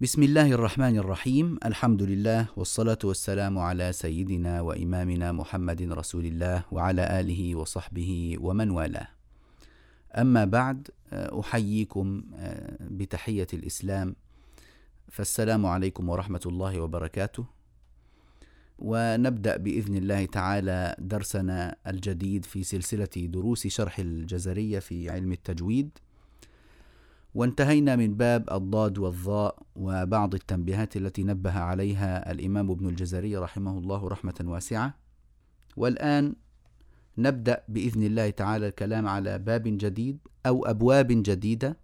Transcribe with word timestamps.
بسم 0.00 0.22
الله 0.22 0.52
الرحمن 0.52 0.96
الرحيم. 0.96 1.58
الحمد 1.64 2.02
لله 2.02 2.48
والصلاة 2.56 2.98
والسلام 3.04 3.58
على 3.58 3.92
سيدنا 3.92 4.60
وإمامنا 4.60 5.32
محمد 5.32 5.82
رسول 5.82 6.26
الله 6.26 6.64
وعلى 6.72 7.20
آله 7.20 7.54
وصحبه 7.54 8.36
ومن 8.40 8.70
والاه. 8.70 9.08
أما 10.14 10.44
بعد 10.44 10.88
أحييكم 11.12 12.22
بتحية 12.80 13.46
الإسلام. 13.54 14.16
فالسلام 15.08 15.66
عليكم 15.66 16.08
ورحمة 16.08 16.44
الله 16.46 16.80
وبركاته. 16.80 17.46
ونبدأ 18.78 19.56
بإذن 19.56 19.96
الله 19.96 20.24
تعالى 20.24 20.96
درسنا 20.98 21.76
الجديد 21.86 22.44
في 22.44 22.62
سلسلة 22.62 23.16
دروس 23.16 23.66
شرح 23.66 23.98
الجزرية 23.98 24.78
في 24.78 25.10
علم 25.10 25.32
التجويد. 25.32 25.98
وانتهينا 27.36 27.96
من 27.96 28.14
باب 28.14 28.50
الضاد 28.52 28.98
والظاء 28.98 29.62
وبعض 29.76 30.34
التنبيهات 30.34 30.96
التي 30.96 31.24
نبه 31.24 31.52
عليها 31.52 32.32
الإمام 32.32 32.70
ابن 32.70 32.88
الجزري 32.88 33.36
رحمه 33.36 33.78
الله 33.78 34.08
رحمة 34.08 34.34
واسعة. 34.44 34.94
والآن 35.76 36.34
نبدأ 37.18 37.62
بإذن 37.68 38.02
الله 38.02 38.30
تعالى 38.30 38.68
الكلام 38.68 39.08
على 39.08 39.38
باب 39.38 39.62
جديد 39.66 40.18
أو 40.46 40.64
أبواب 40.64 41.06
جديدة 41.10 41.76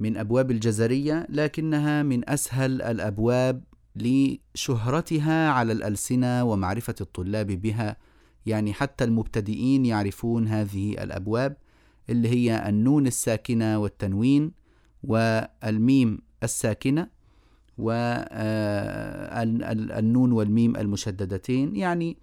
من 0.00 0.16
أبواب 0.16 0.50
الجزرية 0.50 1.26
لكنها 1.28 2.02
من 2.02 2.30
أسهل 2.30 2.82
الأبواب 2.82 3.64
لشهرتها 3.96 5.50
على 5.50 5.72
الألسنة 5.72 6.44
ومعرفة 6.44 6.94
الطلاب 7.00 7.46
بها. 7.46 7.96
يعني 8.46 8.72
حتى 8.72 9.04
المبتدئين 9.04 9.86
يعرفون 9.86 10.48
هذه 10.48 10.92
الأبواب. 10.92 11.56
اللي 12.10 12.28
هي 12.28 12.68
النون 12.68 13.06
الساكنة 13.06 13.78
والتنوين 13.78 14.52
والميم 15.04 16.18
الساكنة 16.42 17.08
والنون 17.78 18.22
والميم 20.32 20.76
المشددتين. 20.76 21.76
يعني 21.76 22.16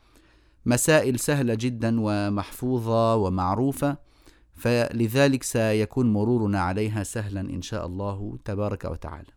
مسائل 0.65 1.19
سهلة 1.19 1.53
جدا 1.53 1.95
ومحفوظة 1.99 3.15
ومعروفة 3.15 3.97
فلذلك 4.53 5.43
سيكون 5.43 6.13
مرورنا 6.13 6.59
عليها 6.59 7.03
سهلا 7.03 7.41
إن 7.41 7.61
شاء 7.61 7.85
الله 7.85 8.37
تبارك 8.45 8.85
وتعالى. 8.85 9.31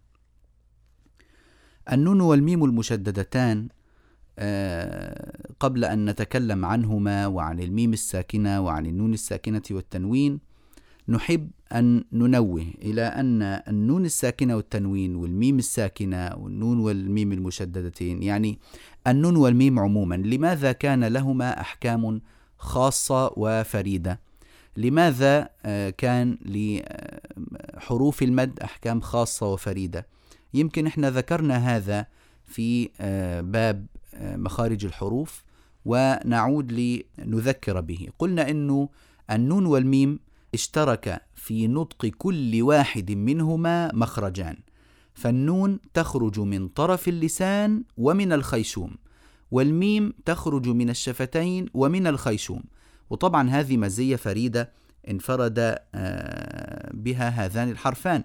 النون 1.92 2.20
والميم 2.20 2.64
المشددتان 2.64 3.69
قبل 5.60 5.84
أن 5.84 6.10
نتكلم 6.10 6.64
عنهما 6.64 7.27
وعن 7.27 7.60
الميم 7.60 7.92
الساكنة 7.92 8.60
وعن 8.60 8.86
النون 8.86 9.12
الساكنة 9.14 9.62
والتنوين 9.70 10.41
نحب 11.08 11.50
أن 11.72 12.04
ننوه 12.12 12.66
إلى 12.82 13.02
أن 13.02 13.42
النون 13.42 14.04
الساكنة 14.04 14.56
والتنوين 14.56 15.16
والميم 15.16 15.58
الساكنة 15.58 16.30
والنون 16.36 16.78
والميم 16.78 17.32
المشددتين 17.32 18.22
يعني 18.22 18.58
النون 19.06 19.36
والميم 19.36 19.78
عموما 19.78 20.14
لماذا 20.14 20.72
كان 20.72 21.04
لهما 21.04 21.60
أحكام 21.60 22.20
خاصة 22.58 23.32
وفريدة؟ 23.36 24.20
لماذا 24.76 25.48
كان 25.98 26.38
لحروف 26.44 28.22
المد 28.22 28.60
أحكام 28.60 29.00
خاصة 29.00 29.52
وفريدة؟ 29.52 30.06
يمكن 30.54 30.86
إحنا 30.86 31.10
ذكرنا 31.10 31.76
هذا 31.76 32.06
في 32.46 32.88
باب 33.52 33.86
مخارج 34.20 34.84
الحروف 34.84 35.44
ونعود 35.84 36.72
لنذكر 36.72 37.80
به. 37.80 38.08
قلنا 38.18 38.50
إنه 38.50 38.88
النون 39.30 39.66
والميم 39.66 40.18
اشترك 40.54 41.22
في 41.34 41.66
نطق 41.66 42.06
كل 42.06 42.62
واحد 42.62 43.10
منهما 43.10 43.90
مخرجان. 43.94 44.56
فالنون 45.14 45.78
تخرج 45.94 46.40
من 46.40 46.68
طرف 46.68 47.08
اللسان 47.08 47.84
ومن 47.96 48.32
الخيشوم 48.32 48.96
والميم 49.50 50.12
تخرج 50.24 50.68
من 50.68 50.90
الشفتين 50.90 51.66
ومن 51.74 52.06
الخيشوم. 52.06 52.62
وطبعا 53.10 53.50
هذه 53.50 53.76
مزية 53.76 54.16
فريدة 54.16 54.72
انفرد 55.10 55.78
بها 56.94 57.28
هذان 57.28 57.70
الحرفان. 57.70 58.24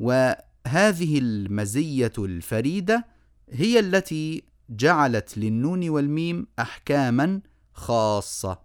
وهذه 0.00 1.18
المزية 1.18 2.12
الفريدة 2.18 3.06
هي 3.50 3.78
التي 3.78 4.42
جعلت 4.76 5.38
للنون 5.38 5.88
والميم 5.88 6.46
أحكاما 6.58 7.40
خاصة. 7.72 8.58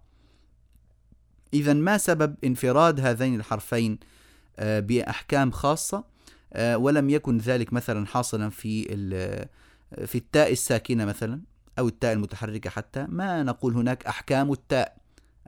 اذا 1.54 1.72
ما 1.72 1.98
سبب 1.98 2.36
انفراد 2.44 3.00
هذين 3.00 3.34
الحرفين 3.34 3.98
بأحكام 4.58 5.50
خاصة؟ 5.50 6.04
ولم 6.58 7.10
يكن 7.10 7.38
ذلك 7.38 7.72
مثلا 7.72 8.06
حاصلا 8.06 8.50
في 8.50 8.84
في 10.06 10.14
التاء 10.14 10.52
الساكنة 10.52 11.04
مثلا 11.04 11.40
أو 11.78 11.88
التاء 11.88 12.12
المتحركة 12.12 12.70
حتى. 12.70 13.06
ما 13.08 13.42
نقول 13.42 13.74
هناك 13.74 14.06
أحكام 14.06 14.52
التاء 14.52 14.96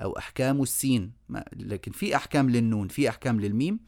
أو 0.02 0.18
أحكام 0.18 0.62
السين. 0.62 1.12
لكن 1.56 1.92
في 1.92 2.16
أحكام 2.16 2.50
للنون 2.50 2.88
في 2.88 3.08
أحكام 3.08 3.40
للميم 3.40 3.80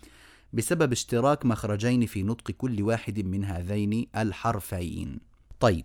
بسبب 0.53 0.93
اشتراك 0.93 1.47
مخرجين 1.47 2.07
في 2.07 2.23
نطق 2.23 2.51
كل 2.51 2.83
واحد 2.83 3.21
من 3.21 3.45
هذين 3.45 4.07
الحرفين. 4.17 5.21
طيب 5.61 5.85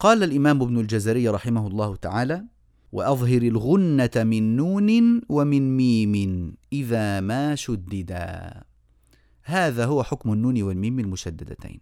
قال 0.00 0.22
الإمام 0.22 0.62
ابن 0.62 0.78
الجزري 0.78 1.28
رحمه 1.28 1.66
الله 1.66 1.96
تعالى: 1.96 2.44
وأظهر 2.92 3.42
الغنة 3.42 4.10
من 4.16 4.56
نون 4.56 5.20
ومن 5.28 5.76
ميم 5.76 6.54
إذا 6.72 7.20
ما 7.20 7.54
شددا. 7.54 8.62
هذا 9.42 9.84
هو 9.84 10.02
حكم 10.02 10.32
النون 10.32 10.62
والميم 10.62 10.98
المشددتين. 10.98 11.80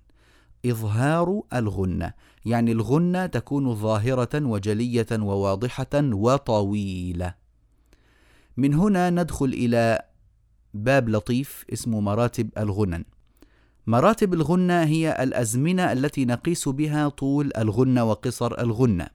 إظهار 0.66 1.42
الغنة، 1.54 2.12
يعني 2.44 2.72
الغنة 2.72 3.26
تكون 3.26 3.74
ظاهرة 3.74 4.44
وجلية 4.46 5.06
وواضحة 5.12 5.94
وطويلة. 5.94 7.34
من 8.56 8.74
هنا 8.74 9.10
ندخل 9.10 9.46
إلى 9.46 10.02
باب 10.74 11.08
لطيف 11.08 11.64
اسمه 11.72 12.00
مراتب 12.00 12.50
الغنن. 12.58 13.04
مراتب 13.88 14.34
الغنة 14.34 14.82
هي 14.82 15.22
الأزمنة 15.22 15.92
التي 15.92 16.24
نقيس 16.24 16.68
بها 16.68 17.08
طول 17.08 17.50
الغنة 17.58 18.04
وقصر 18.04 18.60
الغنة. 18.60 19.08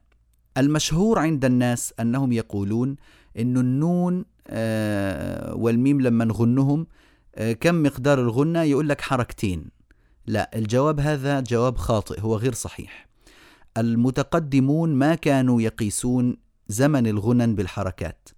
المشهور 0.58 1.18
عند 1.18 1.44
الناس 1.44 1.94
أنهم 2.00 2.32
يقولون 2.32 2.96
أن 3.38 3.58
النون 3.58 4.24
والميم 5.60 6.00
لما 6.00 6.24
نغنهم 6.24 6.86
كم 7.60 7.82
مقدار 7.82 8.20
الغنة 8.20 8.62
يقول 8.62 8.88
لك 8.88 9.00
حركتين. 9.00 9.64
لا 10.26 10.50
الجواب 10.54 11.00
هذا 11.00 11.40
جواب 11.40 11.76
خاطئ 11.76 12.20
هو 12.20 12.36
غير 12.36 12.52
صحيح. 12.54 13.08
المتقدمون 13.78 14.94
ما 14.94 15.14
كانوا 15.14 15.62
يقيسون 15.62 16.36
زمن 16.68 17.06
الغنن 17.06 17.54
بالحركات. 17.54 18.28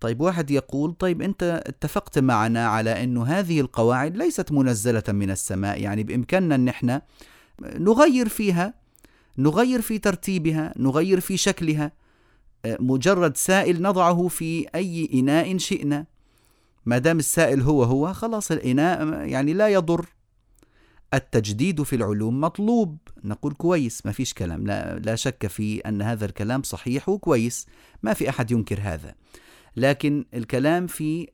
طيب 0.00 0.20
واحد 0.20 0.50
يقول 0.50 0.92
طيب 0.92 1.22
أنت 1.22 1.62
اتفقت 1.66 2.18
معنا 2.18 2.66
على 2.66 3.04
انه 3.04 3.24
هذه 3.24 3.60
القواعد 3.60 4.16
ليست 4.16 4.52
منزلة 4.52 5.02
من 5.08 5.30
السماء 5.30 5.80
يعني 5.80 6.02
بإمكاننا 6.02 6.54
أن 6.54 6.68
إحنا 6.68 7.02
نغير 7.62 8.28
فيها 8.28 8.74
نغير 9.38 9.80
في 9.80 9.98
ترتيبها 9.98 10.74
نغير 10.76 11.20
في 11.20 11.36
شكلها 11.36 11.92
مجرد 12.66 13.36
سائل 13.36 13.82
نضعه 13.82 14.28
في 14.28 14.66
أي 14.74 15.10
إناء 15.14 15.58
شئنا. 15.58 16.06
ما 16.86 16.98
دام 16.98 17.18
السائل 17.18 17.62
هو 17.62 17.82
هو 17.82 18.12
خلاص 18.12 18.50
الإناء 18.50 19.24
يعني 19.24 19.52
لا 19.52 19.68
يضر. 19.68 20.06
التجديد 21.14 21.82
في 21.82 21.96
العلوم 21.96 22.40
مطلوب. 22.40 22.96
نقول 23.24 23.52
كويس 23.54 24.06
ما 24.06 24.12
فيش 24.12 24.34
كلام. 24.34 24.66
لا, 24.66 24.98
لا 24.98 25.16
شك 25.16 25.46
في 25.46 25.78
أن 25.80 26.02
هذا 26.02 26.24
الكلام 26.24 26.62
صحيح 26.62 27.08
وكويس. 27.08 27.66
ما 28.02 28.14
في 28.14 28.28
أحد 28.28 28.50
ينكر 28.50 28.78
هذا. 28.82 29.14
لكن 29.76 30.24
الكلام 30.34 30.86
في 30.86 31.28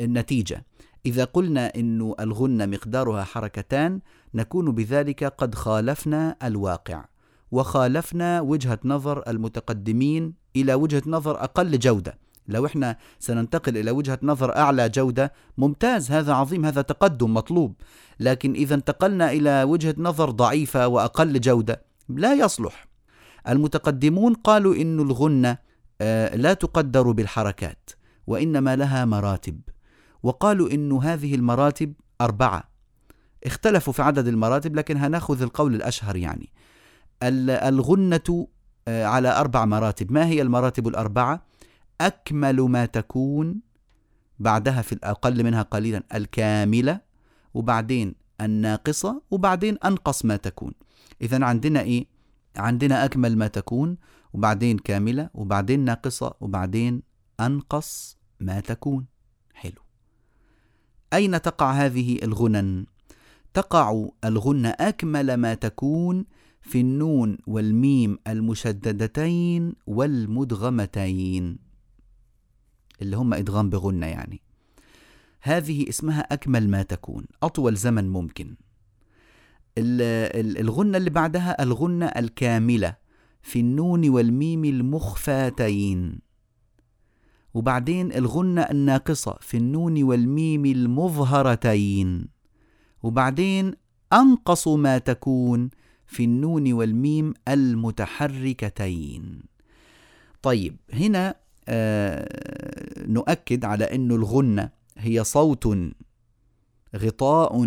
النتيجة. 0.00 0.64
إذا 1.06 1.24
قلنا 1.24 1.72
أن 1.76 2.14
الغنة 2.20 2.66
مقدارها 2.66 3.24
حركتان 3.24 4.00
نكون 4.34 4.72
بذلك 4.72 5.24
قد 5.24 5.54
خالفنا 5.54 6.36
الواقع 6.42 7.04
وخالفنا 7.50 8.40
وجهة 8.40 8.78
نظر 8.84 9.22
المتقدمين 9.28 10.34
إلى 10.56 10.74
وجهة 10.74 11.02
نظر 11.06 11.44
أقل 11.44 11.78
جودة. 11.78 12.18
لو 12.48 12.66
إحنا 12.66 12.96
سننتقل 13.18 13.76
إلى 13.76 13.90
وجهة 13.90 14.18
نظر 14.22 14.56
أعلى 14.56 14.88
جودة 14.88 15.32
ممتاز 15.58 16.10
هذا 16.10 16.32
عظيم 16.32 16.64
هذا 16.64 16.82
تقدم 16.82 17.34
مطلوب. 17.34 17.74
لكن 18.20 18.52
إذا 18.52 18.74
انتقلنا 18.74 19.32
إلى 19.32 19.62
وجهة 19.62 19.94
نظر 19.98 20.30
ضعيفة 20.30 20.88
وأقل 20.88 21.40
جودة 21.40 21.82
لا 22.08 22.34
يصلح. 22.34 22.88
المتقدمون 23.48 24.34
قالوا 24.34 24.74
إن 24.74 25.00
الغنة 25.00 25.58
لا 26.34 26.54
تقدر 26.54 27.10
بالحركات 27.10 27.90
وإنما 28.26 28.76
لها 28.76 29.04
مراتب. 29.04 29.60
وقالوا 30.22 30.70
إن 30.70 30.92
هذه 30.92 31.34
المراتب 31.34 31.92
أربعة. 32.20 32.64
اختلفوا 33.44 33.92
في 33.92 34.02
عدد 34.02 34.26
المراتب 34.26 34.76
لكن 34.76 34.96
هناخذ 34.96 35.42
القول 35.42 35.74
الأشهر 35.74 36.16
يعني. 36.16 36.48
الغنة 37.22 38.46
على 38.88 39.40
أربع 39.40 39.64
مراتب. 39.64 40.12
ما 40.12 40.26
هي 40.26 40.42
المراتب 40.42 40.88
الأربعة؟ 40.88 41.46
أكمل 42.00 42.60
ما 42.60 42.86
تكون 42.86 43.60
بعدها 44.38 44.82
في 44.82 44.92
الاقل 44.92 45.44
منها 45.44 45.62
قليلا 45.62 46.02
الكاملة 46.14 47.00
وبعدين 47.54 48.14
الناقصة 48.40 49.22
وبعدين 49.30 49.78
أنقص 49.84 50.24
ما 50.24 50.36
تكون. 50.36 50.72
إذا 51.22 51.44
عندنا 51.44 51.80
إيه؟ 51.80 52.06
عندنا 52.56 53.04
أكمل 53.04 53.38
ما 53.38 53.46
تكون 53.46 53.96
وبعدين 54.32 54.78
كاملة 54.78 55.30
وبعدين 55.34 55.80
ناقصة 55.80 56.34
وبعدين 56.40 57.02
أنقص 57.40 58.18
ما 58.40 58.60
تكون. 58.60 59.06
حلو. 59.54 59.82
أين 61.12 61.42
تقع 61.42 61.72
هذه 61.72 62.18
الغنن؟ 62.22 62.86
تقع 63.54 64.06
الغنة 64.24 64.68
أكمل 64.68 65.34
ما 65.34 65.54
تكون 65.54 66.24
في 66.60 66.80
النون 66.80 67.38
والميم 67.46 68.18
المشددتين 68.26 69.74
والمدغمتين 69.86 71.58
اللي 73.02 73.16
هم 73.16 73.34
إدغام 73.34 73.70
بغنة 73.70 74.06
يعني. 74.06 74.40
هذه 75.40 75.88
اسمها 75.88 76.20
أكمل 76.20 76.68
ما 76.70 76.82
تكون 76.82 77.24
أطول 77.42 77.76
زمن 77.76 78.08
ممكن. 78.08 78.56
الغنة 79.78 80.98
اللي 80.98 81.10
بعدها 81.10 81.62
الغنة 81.62 82.06
الكاملة. 82.06 83.07
في 83.48 83.60
النون 83.60 84.08
والميم 84.08 84.64
المخفاتين. 84.64 86.18
وبعدين 87.54 88.12
الغنة 88.12 88.62
الناقصة 88.62 89.38
في 89.40 89.56
النون 89.56 90.02
والميم 90.02 90.66
المظهرتين. 90.66 92.28
وبعدين 93.02 93.72
أنقص 94.12 94.68
ما 94.68 94.98
تكون 94.98 95.70
في 96.06 96.24
النون 96.24 96.72
والميم 96.72 97.34
المتحركتين. 97.48 99.42
طيب 100.42 100.76
هنا 100.92 101.34
آه 101.68 103.06
نؤكد 103.06 103.64
على 103.64 103.84
أن 103.84 104.10
الغنة 104.12 104.70
هي 104.98 105.24
صوت 105.24 105.66
غطاء 106.96 107.66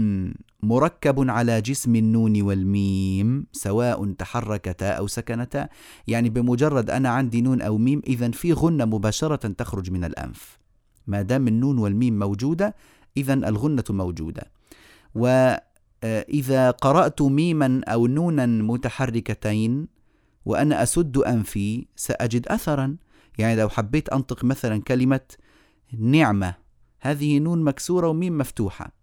مركب 0.63 1.29
على 1.29 1.61
جسم 1.61 1.95
النون 1.95 2.41
والميم 2.41 3.47
سواء 3.51 4.11
تحركتا 4.11 4.89
أو 4.89 5.07
سكنتا. 5.07 5.69
يعني 6.07 6.29
بمجرد 6.29 6.89
أنا 6.89 7.09
عندي 7.09 7.41
نون 7.41 7.61
أو 7.61 7.77
ميم 7.77 8.01
اذا 8.07 8.31
في 8.31 8.53
غنة 8.53 8.85
مباشرة 8.85 9.35
تخرج 9.35 9.91
من 9.91 10.03
الأنف. 10.03 10.59
ما 11.07 11.21
دام 11.21 11.47
النون 11.47 11.77
والميم 11.77 12.19
موجودة 12.19 12.75
اذا 13.17 13.33
الغنة 13.33 13.83
موجودة. 13.89 14.51
واذا 15.15 16.71
قرأت 16.71 17.21
ميما 17.21 17.81
أو 17.87 18.07
نونا 18.07 18.45
متحركتين 18.45 19.87
وأنا 20.45 20.83
أسد 20.83 21.17
أنفي 21.17 21.87
سأجد 21.95 22.47
اثرا. 22.47 22.95
يعني 23.37 23.55
لو 23.55 23.69
حبيت 23.69 24.09
أنطق 24.09 24.43
مثلا 24.43 24.81
كلمة 24.81 25.21
نعمة 25.99 26.55
هذه 26.99 27.39
نون 27.39 27.63
مكسورة 27.63 28.07
وميم 28.07 28.37
مفتوحة. 28.37 29.00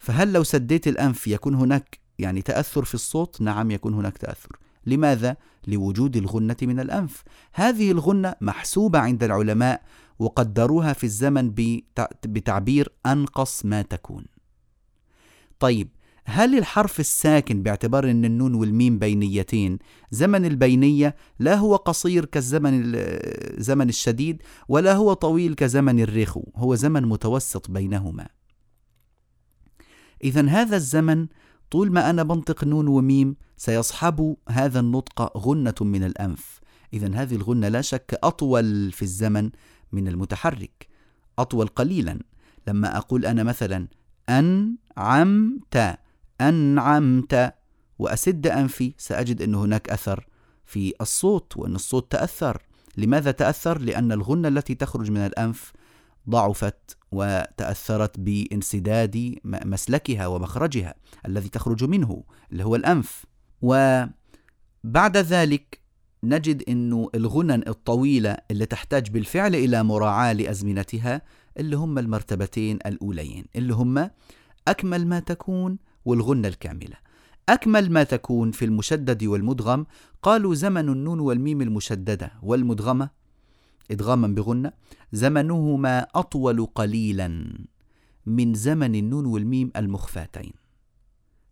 فهل 0.00 0.32
لو 0.32 0.42
سديت 0.42 0.88
الأنف 0.88 1.26
يكون 1.26 1.54
هناك 1.54 1.98
يعني 2.18 2.42
تأثر 2.42 2.84
في 2.84 2.94
الصوت؟ 2.94 3.40
نعم 3.40 3.70
يكون 3.70 3.94
هناك 3.94 4.18
تأثر. 4.18 4.58
لماذا؟ 4.86 5.36
لوجود 5.66 6.16
الغنة 6.16 6.56
من 6.62 6.80
الأنف. 6.80 7.22
هذه 7.52 7.90
الغنة 7.90 8.34
محسوبة 8.40 8.98
عند 8.98 9.24
العلماء 9.24 9.82
وقدروها 10.18 10.92
في 10.92 11.04
الزمن 11.04 11.52
بتعبير 12.24 12.92
أنقص 13.06 13.64
ما 13.64 13.82
تكون. 13.82 14.24
طيب 15.58 15.88
هل 16.24 16.58
الحرف 16.58 17.00
الساكن 17.00 17.62
باعتبار 17.62 18.10
إن 18.10 18.24
النون 18.24 18.54
والميم 18.54 18.98
بينيتين 18.98 19.78
زمن 20.10 20.44
البينية 20.44 21.16
لا 21.38 21.54
هو 21.54 21.76
قصير 21.76 22.24
كالزمن 22.24 22.82
الزمن 22.94 23.88
الشديد 23.88 24.42
ولا 24.68 24.94
هو 24.94 25.12
طويل 25.12 25.54
كزمن 25.54 26.00
الرخو 26.00 26.42
هو 26.56 26.74
زمن 26.74 27.02
متوسط 27.02 27.70
بينهما 27.70 28.28
إذا 30.24 30.48
هذا 30.48 30.76
الزمن 30.76 31.26
طول 31.70 31.92
ما 31.92 32.10
أنا 32.10 32.22
بنطق 32.22 32.64
نون 32.64 32.88
وميم 32.88 33.36
سيصحب 33.56 34.36
هذا 34.48 34.80
النطق 34.80 35.36
غنة 35.38 35.74
من 35.80 36.04
الأنف. 36.04 36.60
إذا 36.92 37.14
هذه 37.14 37.34
الغنة 37.34 37.68
لا 37.68 37.80
شك 37.80 38.18
أطول 38.22 38.92
في 38.92 39.02
الزمن 39.02 39.50
من 39.92 40.08
المتحرك 40.08 40.88
أطول 41.38 41.66
قليلا. 41.66 42.18
لما 42.68 42.96
أقول 42.96 43.26
أنا 43.26 43.42
مثلا 43.42 43.88
أنعمت 44.28 45.98
أنعمت 46.40 47.54
وأسد 47.98 48.46
أنفي 48.46 48.94
سأجد 48.98 49.42
أن 49.42 49.54
هناك 49.54 49.90
أثر 49.90 50.26
في 50.64 50.94
الصوت 51.00 51.56
وأن 51.56 51.74
الصوت 51.74 52.12
تأثر. 52.12 52.62
لماذا 52.96 53.30
تأثر؟ 53.30 53.78
لأن 53.78 54.12
الغنة 54.12 54.48
التي 54.48 54.74
تخرج 54.74 55.10
من 55.10 55.20
الأنف 55.20 55.72
ضعفت 56.30 56.96
وتأثرت 57.12 58.20
بانسداد 58.20 59.34
مسلكها 59.44 60.26
ومخرجها 60.26 60.94
الذي 61.26 61.48
تخرج 61.48 61.84
منه 61.84 62.24
اللي 62.52 62.64
هو 62.64 62.76
الأنف. 62.76 63.26
وبعد 63.62 65.16
ذلك 65.16 65.80
نجد 66.24 66.62
أنه 66.68 67.10
الغنن 67.14 67.62
الطويلة 67.68 68.36
اللي 68.50 68.66
تحتاج 68.66 69.10
بالفعل 69.10 69.54
إلى 69.54 69.82
مراعاة 69.82 70.32
لأزمنتها 70.32 71.22
اللي 71.58 71.76
هم 71.76 71.98
المرتبتين 71.98 72.78
الأوليين 72.86 73.44
اللي 73.56 73.74
هم 73.74 74.10
أكمل 74.68 75.06
ما 75.06 75.20
تكون 75.20 75.78
والغنة 76.04 76.48
الكاملة. 76.48 76.96
أكمل 77.48 77.92
ما 77.92 78.02
تكون 78.02 78.50
في 78.50 78.64
المشدد 78.64 79.24
والمدغم 79.24 79.86
قالوا 80.22 80.54
زمن 80.54 80.88
النون 80.88 81.20
والميم 81.20 81.62
المشددة 81.62 82.32
والمدغمة 82.42 83.10
إدغاما 83.90 84.28
بغنة 84.28 84.72
زمنهما 85.12 86.06
أطول 86.14 86.66
قليلا 86.66 87.54
من 88.26 88.54
زمن 88.54 88.94
النون 88.94 89.26
والميم 89.26 89.70
المخفاتين. 89.76 90.52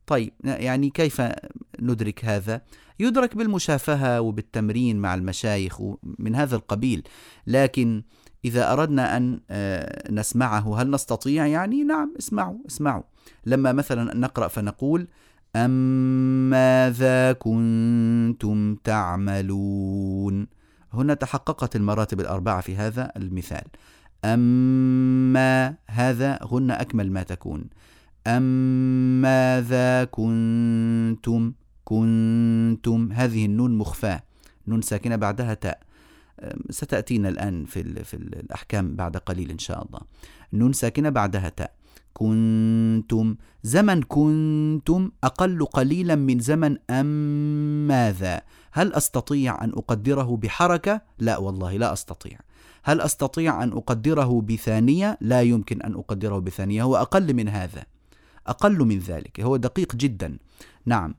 طيب 0.07 0.33
يعني 0.45 0.91
كيف 0.91 1.23
ندرك 1.81 2.25
هذا؟ 2.25 2.63
يدرك 3.01 3.37
بالمشافهة 3.37 4.21
وبالتمرين 4.21 4.97
مع 4.99 5.15
المشايخ 5.15 5.83
من 6.19 6.35
هذا 6.35 6.57
القبيل 6.57 7.03
لكن 7.47 8.03
إذا 8.45 8.73
أردنا 8.73 9.17
أن 9.17 9.41
آه، 9.51 10.13
نسمعه 10.13 10.83
هل 10.83 10.91
نستطيع؟ 10.91 11.47
يعني 11.47 11.85
نعم 11.85 12.15
اسمعوا 12.19 12.59
اسمعوا. 12.67 13.03
لما 13.47 13.73
مثلا 13.73 14.17
نقرأ 14.17 14.49
فنقول 14.49 15.09
أماذا 15.57 17.33
كنتم 17.33 18.75
تعملون؟ 18.85 20.58
هنا 20.93 21.15
تحققت 21.15 21.77
المراتب 21.77 22.21
الأربعة 22.21 22.61
في 22.61 22.77
هذا 22.77 23.13
المثال. 23.17 23.65
أما 24.25 25.75
هذا 25.87 26.39
غنى 26.45 26.73
أكمل 26.73 27.13
ما 27.13 27.23
تكون. 27.23 27.65
أما 28.27 29.19
ماذا 29.59 30.05
كنتم 30.05 31.53
كنتم 31.85 33.13
هذه 33.13 33.47
النون 33.47 33.79
مخفاة. 33.79 34.23
نون 34.69 34.83
ساكنة 34.83 35.17
بعدها 35.17 35.55
تاء. 35.55 35.81
ستأتينا 36.71 37.29
الآن 37.29 37.65
في, 37.65 38.05
في 38.05 38.15
الأحكام 38.15 38.97
بعد 38.97 39.17
قليل 39.17 39.51
إن 39.51 39.59
شاء 39.59 39.87
الله. 39.87 40.01
نون 40.53 40.73
ساكنة 40.73 41.09
بعدها 41.09 41.49
تاء. 41.49 41.73
كنتم. 42.15 43.37
زمن 43.63 44.03
كنتم 44.03 45.11
أقل 45.25 45.65
قليلا 45.65 46.15
من 46.15 46.39
زمن 46.39 46.77
أم 46.91 47.07
ماذا 47.89 48.43
هل 48.73 48.93
أستطيع 48.93 49.65
أن 49.65 49.71
أقدره 49.71 50.37
بحركة؟ 50.37 51.01
لا 51.19 51.39
والله 51.39 51.77
لا 51.77 51.93
أستطيع. 51.93 52.39
هل 52.85 53.01
أستطيع 53.01 53.63
أن 53.63 53.73
أقدره 53.73 54.41
بثانية؟ 54.41 55.19
لا 55.21 55.43
يمكن 55.43 55.83
أن 55.83 55.95
أقدره 55.95 56.39
بثانية 56.39 56.83
هو 56.83 56.97
أقل 56.97 57.35
من 57.35 57.49
هذا. 57.49 57.85
أقل 58.47 58.79
من 58.79 58.99
ذلك 58.99 59.41
هو 59.41 59.57
دقيق 59.57 59.97
جدا. 59.97 60.39
نعم. 60.87 61.15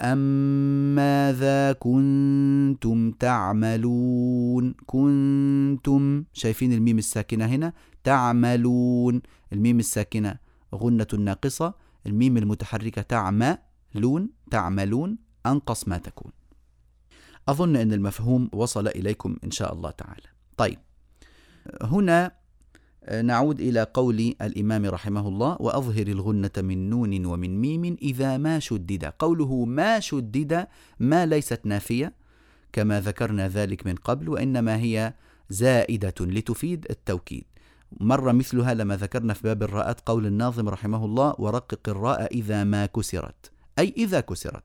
أم 0.00 0.94
ماذا 0.94 1.72
كنتم 1.72 3.10
تعملون؟ 3.10 4.74
كنتم 4.86 6.24
شايفين 6.32 6.72
الميم 6.72 6.98
الساكنة 6.98 7.46
هنا؟ 7.46 7.72
تعملون. 8.04 9.22
الميم 9.52 9.78
الساكنة 9.78 10.36
غنة 10.74 11.06
ناقصة. 11.18 11.74
الميم 12.06 12.36
المتحركة 12.36 13.02
تعملون 13.02 14.28
تعملون. 14.50 15.18
أنقص 15.46 15.88
ما 15.88 15.98
تكون. 15.98 16.32
أظن 17.48 17.76
أن 17.76 17.92
المفهوم 17.92 18.50
وصل 18.52 18.88
إليكم 18.88 19.36
إن 19.44 19.50
شاء 19.50 19.72
الله 19.72 19.90
تعالى. 19.90 20.28
طيب 20.56 20.78
هنا 21.82 22.32
نعود 23.22 23.60
إلى 23.60 23.86
قول 23.94 24.34
الإمام 24.42 24.86
رحمه 24.86 25.28
الله 25.28 25.56
وأظهر 25.60 26.06
الغنة 26.06 26.50
من 26.56 26.90
نون 26.90 27.26
ومن 27.26 27.60
ميم 27.60 27.96
إذا 28.02 28.36
ما 28.36 28.58
شدد. 28.58 29.04
قوله 29.04 29.64
ما 29.64 30.00
شدد 30.00 30.66
ما 31.00 31.26
ليست 31.26 31.60
نافية 31.64 32.12
كما 32.72 33.00
ذكرنا 33.00 33.48
ذلك 33.48 33.86
من 33.86 33.94
قبل 33.94 34.28
وإنما 34.28 34.76
هي 34.76 35.14
زائدة 35.50 36.14
لتفيد 36.20 36.86
التوكيد. 36.90 37.44
مر 38.00 38.32
مثلها 38.32 38.74
لما 38.74 38.96
ذكرنا 38.96 39.34
في 39.34 39.42
باب 39.42 39.62
الراءات 39.62 40.00
قول 40.06 40.26
الناظم 40.26 40.68
رحمه 40.68 41.04
الله 41.04 41.34
ورقق 41.38 41.88
الراء 41.88 42.34
إذا 42.34 42.64
ما 42.64 42.86
كسرت. 42.86 43.50
أي 43.78 43.94
إذا 43.96 44.20
كسرت. 44.20 44.64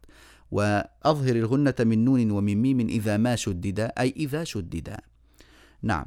وأظهر 0.53 1.36
الغنة 1.36 1.75
من 1.79 2.05
نون 2.05 2.31
ومن 2.31 2.62
ميم 2.62 2.79
إذا 2.79 3.17
ما 3.17 3.36
شدد 3.36 3.79
أي 3.79 4.13
إذا 4.17 4.43
شدد. 4.43 4.98
نعم. 5.81 6.05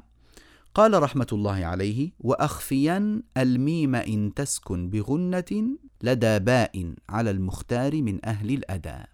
قال 0.75 1.03
رحمة 1.03 1.27
الله 1.33 1.65
عليه 1.65 2.11
وأخفين 2.21 3.23
الميم 3.37 3.95
إن 3.95 4.35
تسكن 4.35 4.91
بغنة 4.91 5.79
لدى 6.03 6.39
باء 6.39 6.95
على 7.09 7.31
المختار 7.31 8.03
من 8.03 8.27
أهل 8.27 8.51
الأداء 8.51 9.09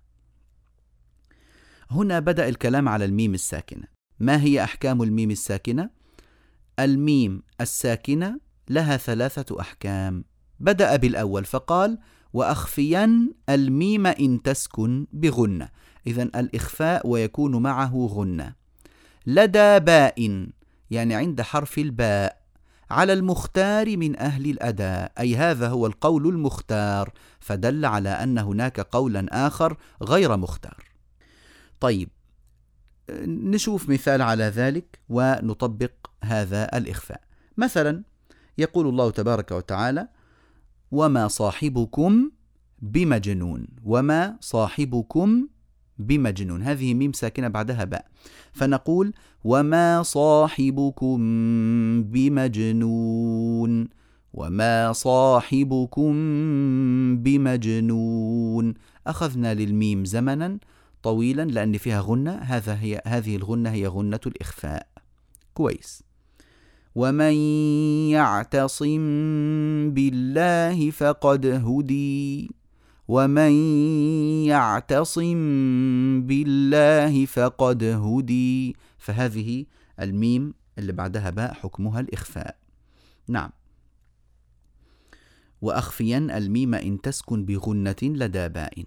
هنا 1.90 2.20
بدأ 2.20 2.48
الكلام 2.48 2.88
على 2.88 3.04
الميم 3.04 3.34
الساكنة. 3.34 3.84
ما 4.20 4.42
هي 4.42 4.64
أحكام 4.64 5.02
الميم 5.02 5.30
الساكنة؟ 5.30 5.90
الميم 6.78 7.42
الساكنة 7.60 8.40
لها 8.68 8.96
ثلاثة 8.96 9.60
أحكام. 9.60 10.24
بدأ 10.60 10.96
بالأول 10.96 11.44
فقال 11.44 11.98
وأخفين 12.32 13.32
الميم 13.48 14.06
إن 14.06 14.42
تسكن 14.42 15.06
بغنة 15.12 15.68
إذا 16.06 16.22
الإخفاء 16.22 17.06
ويكون 17.06 17.62
معه 17.62 18.08
غنة 18.10 18.54
لدى 19.26 19.78
باء 19.78 20.48
يعني 20.90 21.14
عند 21.14 21.42
حرف 21.42 21.78
الباء 21.78 22.42
على 22.90 23.12
المختار 23.12 23.96
من 23.96 24.18
أهل 24.18 24.50
الأداء. 24.50 25.12
أي 25.18 25.36
هذا 25.36 25.68
هو 25.68 25.86
القول 25.86 26.28
المختار 26.28 27.12
فدل 27.40 27.84
على 27.84 28.08
أن 28.08 28.38
هناك 28.38 28.80
قولا 28.80 29.46
آخر 29.46 29.76
غير 30.02 30.36
مختار. 30.36 30.84
طيب 31.80 32.08
نشوف 33.26 33.88
مثال 33.88 34.22
على 34.22 34.44
ذلك 34.44 35.00
ونطبق 35.08 35.92
هذا 36.24 36.78
الإخفاء. 36.78 37.20
مثلا 37.56 38.02
يقول 38.58 38.88
الله 38.88 39.10
تبارك 39.10 39.50
وتعالى 39.52 40.08
وما 40.92 41.28
صاحبكم 41.28 42.30
بمجنون. 42.82 43.66
وما 43.84 44.36
صاحبكم 44.40 45.48
بمجنون. 45.98 46.62
هذه 46.62 46.94
ميم 46.94 47.12
ساكنة 47.12 47.48
بعدها 47.48 47.84
باء. 47.84 48.06
فنقول 48.52 49.12
وما 49.44 50.02
صاحبكم 50.02 51.18
بمجنون. 52.02 53.88
وما 54.34 54.92
صاحبكم 54.92 56.12
بمجنون. 57.16 58.74
أخذنا 59.06 59.54
للميم 59.54 60.04
زمنا 60.04 60.58
طويلا 61.02 61.42
لأن 61.42 61.78
فيها 61.78 62.00
غنة. 62.00 62.32
هذا 62.32 62.74
هي 62.74 63.02
هذه 63.06 63.36
الغنة 63.36 63.70
هي 63.70 63.86
غنة 63.86 64.20
الإخفاء. 64.26 64.86
كويس. 65.54 66.11
ومن 66.94 67.32
يعتصم 68.12 69.00
بالله 69.90 70.90
فقد 70.90 71.46
هدي 71.46 72.50
ومن 73.08 73.52
يعتصم 74.46 75.36
بالله 76.26 77.26
فقد 77.26 77.84
هدي 77.84 78.76
فهذه 78.98 79.66
الميم 80.00 80.54
اللي 80.78 80.92
بعدها 80.92 81.30
باء 81.30 81.54
حكمها 81.54 82.00
الإخفاء. 82.00 82.56
نعم. 83.28 83.50
وأخفين 85.62 86.30
الميم 86.30 86.74
إن 86.74 87.00
تسكن 87.00 87.44
بغنة 87.44 87.96
لدى 88.02 88.48
باء. 88.48 88.84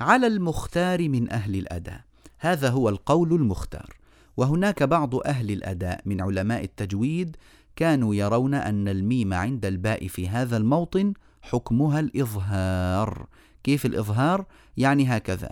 على 0.00 0.26
المختار 0.26 1.08
من 1.08 1.30
أهل 1.30 1.54
الأداء. 1.56 2.00
هذا 2.38 2.68
هو 2.68 2.88
القول 2.88 3.32
المختار. 3.32 3.99
وهناك 4.40 4.82
بعض 4.82 5.14
أهل 5.14 5.50
الأداء 5.50 6.00
من 6.04 6.20
علماء 6.20 6.64
التجويد 6.64 7.36
كانوا 7.76 8.14
يرون 8.14 8.54
أن 8.54 8.88
الميم 8.88 9.34
عند 9.34 9.66
الباء 9.66 10.08
في 10.08 10.28
هذا 10.28 10.56
الموطن 10.56 11.12
حكمها 11.42 12.00
الإظهار 12.00 13.26
كيف 13.64 13.86
الإظهار؟ 13.86 14.46
يعني 14.76 15.06
هكذا 15.16 15.50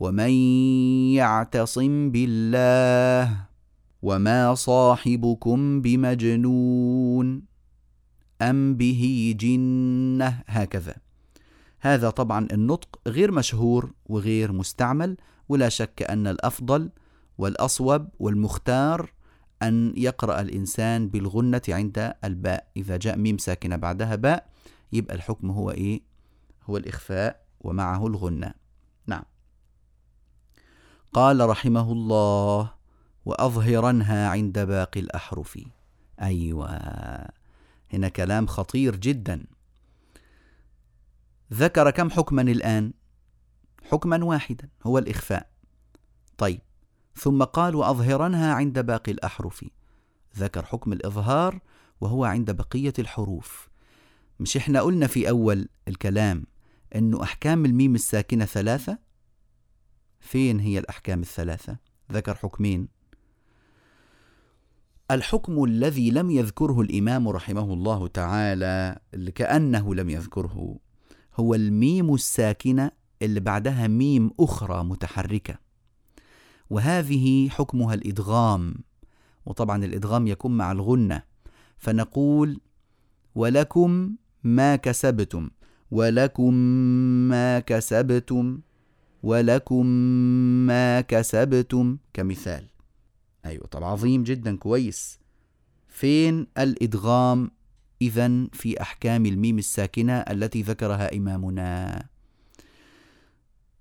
ومن 0.00 0.30
يعتصم 1.12 2.10
بالله 2.10 3.36
وما 4.02 4.54
صاحبكم 4.54 5.80
بمجنون 5.80 7.42
أم 8.42 8.74
به 8.74 9.34
جنة 9.40 10.42
هكذا 10.46 10.94
هذا 11.80 12.10
طبعا 12.10 12.48
النطق 12.52 13.00
غير 13.06 13.32
مشهور 13.32 13.92
وغير 14.06 14.52
مستعمل 14.52 15.16
ولا 15.48 15.68
شك 15.68 16.02
أن 16.02 16.26
الأفضل 16.26 16.90
والأصوب 17.40 18.08
والمختار 18.18 19.12
أن 19.62 19.92
يقرأ 19.96 20.40
الإنسان 20.40 21.08
بالغنة 21.08 21.62
عند 21.68 22.14
الباء. 22.24 22.70
إذا 22.76 22.96
جاء 22.96 23.16
ميم 23.16 23.38
ساكنة 23.38 23.76
بعدها 23.76 24.14
باء 24.14 24.50
يبقى 24.92 25.14
الحكم 25.14 25.50
هو 25.50 25.70
إيه؟ 25.70 26.00
هو 26.64 26.76
الإخفاء 26.76 27.46
ومعه 27.60 28.06
الغنة. 28.06 28.54
نعم. 29.06 29.22
قال 31.12 31.48
رحمه 31.48 31.92
الله 31.92 32.74
وأظهرنها 33.24 34.28
عند 34.28 34.58
باقي 34.58 35.00
الأحرف. 35.00 35.58
أيوة. 36.20 36.78
هنا 37.92 38.08
كلام 38.08 38.46
خطير 38.46 38.96
جدا. 38.96 39.46
ذكر 41.52 41.90
كم 41.90 42.10
حكما 42.10 42.42
الآن؟ 42.42 42.92
حكما 43.90 44.24
واحدا 44.24 44.68
هو 44.86 44.98
الإخفاء. 44.98 45.50
طيب. 46.38 46.60
ثم 47.16 47.42
قال 47.42 47.74
وأظهرنها 47.74 48.54
عند 48.54 48.78
باقي 48.78 49.12
الأحرف. 49.12 49.64
ذكر 50.38 50.64
حكم 50.64 50.92
الإظهار 50.92 51.60
وهو 52.00 52.24
عند 52.24 52.50
بقية 52.50 52.92
الحروف. 52.98 53.68
مش 54.40 54.56
إحنا 54.56 54.80
قلنا 54.80 55.06
في 55.06 55.28
أول 55.28 55.68
الكلام 55.88 56.44
أنه 56.94 57.22
أحكام 57.22 57.64
الميم 57.64 57.94
الساكنة 57.94 58.44
ثلاثة؟ 58.44 58.98
فين 60.20 60.60
هي 60.60 60.78
الأحكام 60.78 61.20
الثلاثة؟ 61.20 61.76
ذكر 62.12 62.34
حكمين. 62.34 62.88
الحكم 65.10 65.64
الذي 65.64 66.10
لم 66.10 66.30
يذكره 66.30 66.80
الإمام 66.80 67.28
رحمه 67.28 67.72
الله 67.72 68.06
تعالى 68.06 69.00
كأنه 69.34 69.94
لم 69.94 70.10
يذكره 70.10 70.78
هو 71.34 71.54
الميم 71.54 72.14
الساكنة 72.14 72.90
اللي 73.22 73.40
بعدها 73.40 73.86
ميم 73.86 74.30
أخرى 74.40 74.84
متحركة. 74.84 75.69
وهذه 76.70 77.48
حكمها 77.48 77.94
الإدغام. 77.94 78.74
وطبعا 79.46 79.84
الإدغام 79.84 80.26
يكون 80.26 80.56
مع 80.56 80.72
الغنة. 80.72 81.22
فنقول 81.78 82.60
ولكم 83.34 84.16
ما 84.44 84.76
كسبتم 84.76 85.50
ولكم 85.90 86.54
ما 87.28 87.60
كسبتم 87.60 88.60
ولكم 89.22 89.86
ما 90.66 91.00
كسبتم. 91.00 91.98
كمثال. 92.12 92.66
أيوة 93.44 93.66
طب 93.66 93.84
عظيم 93.84 94.22
جدا 94.22 94.56
كويس. 94.56 95.20
فين 95.88 96.46
الإدغام 96.58 97.50
إذا 98.02 98.46
في 98.52 98.82
أحكام 98.82 99.26
الميم 99.26 99.58
الساكنة 99.58 100.12
التي 100.12 100.62
ذكرها 100.62 101.16
إمامنا؟ 101.16 102.04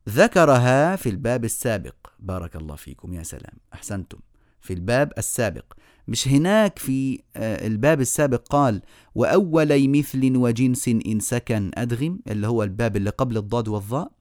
ذكرها 0.09 0.95
في 0.95 1.09
الباب 1.09 1.45
السابق. 1.45 1.95
بارك 2.19 2.55
الله 2.55 2.75
فيكم 2.75 3.13
يا 3.13 3.23
سلام. 3.23 3.53
أحسنتم. 3.73 4.17
في 4.61 4.73
الباب 4.73 5.13
السابق. 5.17 5.73
مش 6.07 6.27
هناك 6.27 6.79
في 6.79 7.19
آه، 7.35 7.67
الباب 7.67 8.01
السابق 8.01 8.47
قال 8.47 8.81
وأولي 9.15 9.87
مثل 9.87 10.37
وجنس 10.37 10.87
إن 10.87 11.19
سكن. 11.19 11.71
أدغم 11.75 12.19
اللي 12.27 12.47
هو 12.47 12.63
الباب 12.63 12.95
اللي 12.95 13.09
قبل 13.09 13.37
الضاد 13.37 13.67
والظاء 13.67 14.11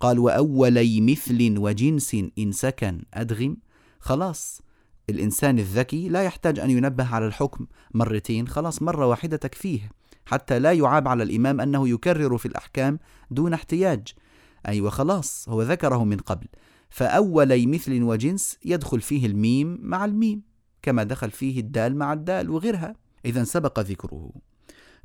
قال 0.00 0.18
وأولي 0.18 1.00
مثل 1.00 1.58
وجنس 1.58 2.16
إن 2.38 2.52
سكن. 2.52 3.02
أدغم. 3.14 3.56
خلاص. 4.00 4.62
الإنسان 5.10 5.58
الذكي 5.58 6.08
لا 6.08 6.22
يحتاج 6.22 6.58
أن 6.58 6.70
ينبه 6.70 7.14
على 7.14 7.26
الحكم 7.26 7.66
مرتين. 7.94 8.48
خلاص 8.48 8.82
مرة 8.82 9.06
واحدة 9.06 9.36
تكفيه. 9.36 9.90
حتى 10.26 10.58
لا 10.58 10.72
يعاب 10.72 11.08
على 11.08 11.22
الإمام 11.22 11.60
أنه 11.60 11.88
يكرر 11.88 12.38
في 12.38 12.46
الأحكام 12.46 12.98
دون 13.30 13.52
احتياج. 13.52 14.14
أيوة 14.68 14.90
خلاص 14.90 15.48
هو 15.48 15.62
ذكره 15.62 16.04
من 16.04 16.16
قبل. 16.16 16.46
فأولي 16.90 17.66
مثل 17.66 18.02
وجنس 18.02 18.58
يدخل 18.64 19.00
فيه 19.00 19.26
الميم 19.26 19.78
مع 19.82 20.04
الميم 20.04 20.42
كما 20.82 21.02
دخل 21.02 21.30
فيه 21.30 21.60
الدال 21.60 21.96
مع 21.96 22.12
الدال 22.12 22.50
وغيرها. 22.50 22.94
إذا 23.24 23.44
سبق 23.44 23.80
ذكره. 23.80 24.32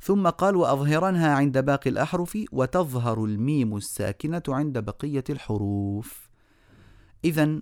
ثم 0.00 0.28
قال 0.28 0.56
وأظهرنها 0.56 1.34
عند 1.34 1.58
باقي 1.58 1.90
الأحرف 1.90 2.38
وتظهر 2.52 3.24
الميم 3.24 3.76
الساكنة 3.76 4.42
عند 4.48 4.78
بقية 4.78 5.24
الحروف. 5.30 6.28
إذا 7.24 7.60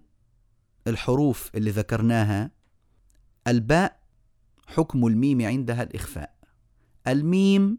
الحروف 0.87 1.51
اللي 1.55 1.71
ذكرناها 1.71 2.51
الباء 3.49 4.01
حكم 4.67 5.07
الميم 5.07 5.43
عندها 5.43 5.83
الإخفاء. 5.83 6.37
الميم 7.07 7.79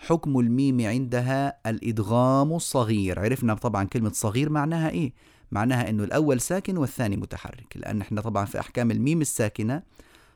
حكم 0.00 0.38
الميم 0.38 0.80
عندها 0.80 1.70
الإدغام 1.70 2.52
الصغير. 2.52 3.20
عرفنا 3.20 3.54
طبعا 3.54 3.84
كلمة 3.84 4.10
صغير 4.14 4.50
معناها 4.50 4.90
إيه؟ 4.90 5.12
معناها 5.50 5.90
أنه 5.90 6.04
الأول 6.04 6.40
ساكن 6.40 6.76
والثاني 6.76 7.16
متحرك 7.16 7.76
لأن 7.76 8.00
إحنا 8.00 8.20
طبعا 8.20 8.44
في 8.44 8.60
أحكام 8.60 8.90
الميم 8.90 9.20
الساكنة 9.20 9.82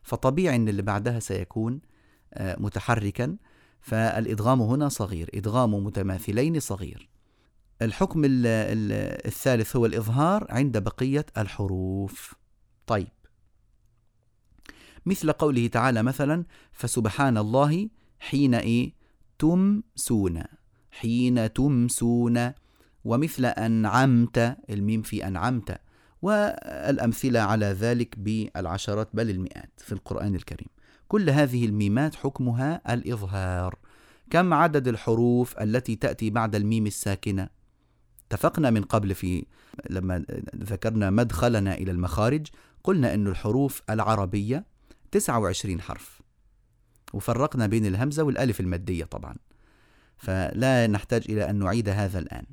فطبيعي 0.03 0.57
أن 0.57 0.69
اللي 0.69 0.83
بعدها 0.83 1.21
سيكون 1.21 1.81
آه، 2.35 2.57
متحركا 2.61 3.37
فالإدغام 3.81 4.63
هنا 4.63 4.89
صغير 4.89 5.31
إدغام 5.35 5.75
متماثلين 5.75 6.61
صغير. 6.61 7.09
الحكم 7.83 8.23
الثالث 8.25 9.77
هو 9.77 9.87
الإظهار 9.87 10.47
عند 10.51 10.79
بقية 10.79 11.27
الحروف. 11.39 12.35
طيب. 12.87 13.09
مثل 15.07 15.33
قوله 15.33 15.67
تعالى 15.67 16.03
مثلا 16.03 16.45
فسبحان 16.73 17.39
الله 17.39 17.89
حين 18.21 18.55
إيه؟ 18.55 19.04
تمسون 19.39 20.43
حين 20.91 21.53
تمسون 21.53 22.53
ومثل 23.05 23.45
أنعمت 23.45 24.57
الميم 24.71 25.03
في 25.03 25.27
أنعمت 25.27 25.81
والأمثلة 26.23 27.41
على 27.41 27.67
ذلك 27.67 28.19
بالعشرات 28.19 29.09
بل 29.15 29.31
المئات 29.31 29.73
في 29.79 29.93
القرآن 29.93 30.35
الكريم. 30.35 30.69
كل 31.09 31.31
هذه 31.31 31.65
الميمات 31.65 32.15
حكمها 32.15 32.95
الإظهار. 32.95 33.79
كم 34.31 34.55
عدد 34.55 34.89
الحروف 34.89 35.59
التي 35.59 35.97
تأتي 35.97 36.31
بعد 36.31 36.55
الميم 36.55 36.87
الساكنة؟ 36.87 37.49
اتفقنا 38.27 38.71
من 38.71 38.83
قبل 38.83 39.15
في 39.15 39.47
لما 39.91 40.25
ذكرنا 40.57 41.11
مدخلنا 41.11 41.75
إلى 41.75 41.91
المخارج 41.91 42.47
قلنا 42.85 43.15
أن 43.15 43.27
الحروف 43.27 43.83
العربية 43.91 44.67
29 45.11 45.81
حرف. 45.81 46.14
وفرقنا 47.15 47.67
بين 47.67 47.87
الهمزة 47.87 48.23
والألف 48.23 48.61
المادية 48.61 49.05
طبعا. 49.05 49.37
فلا 50.17 50.87
نحتاج 50.87 51.25
إلى 51.29 51.51
أن 51.51 51.59
نعيد 51.59 51.89
هذا 51.89 52.19
الآن. 52.19 52.45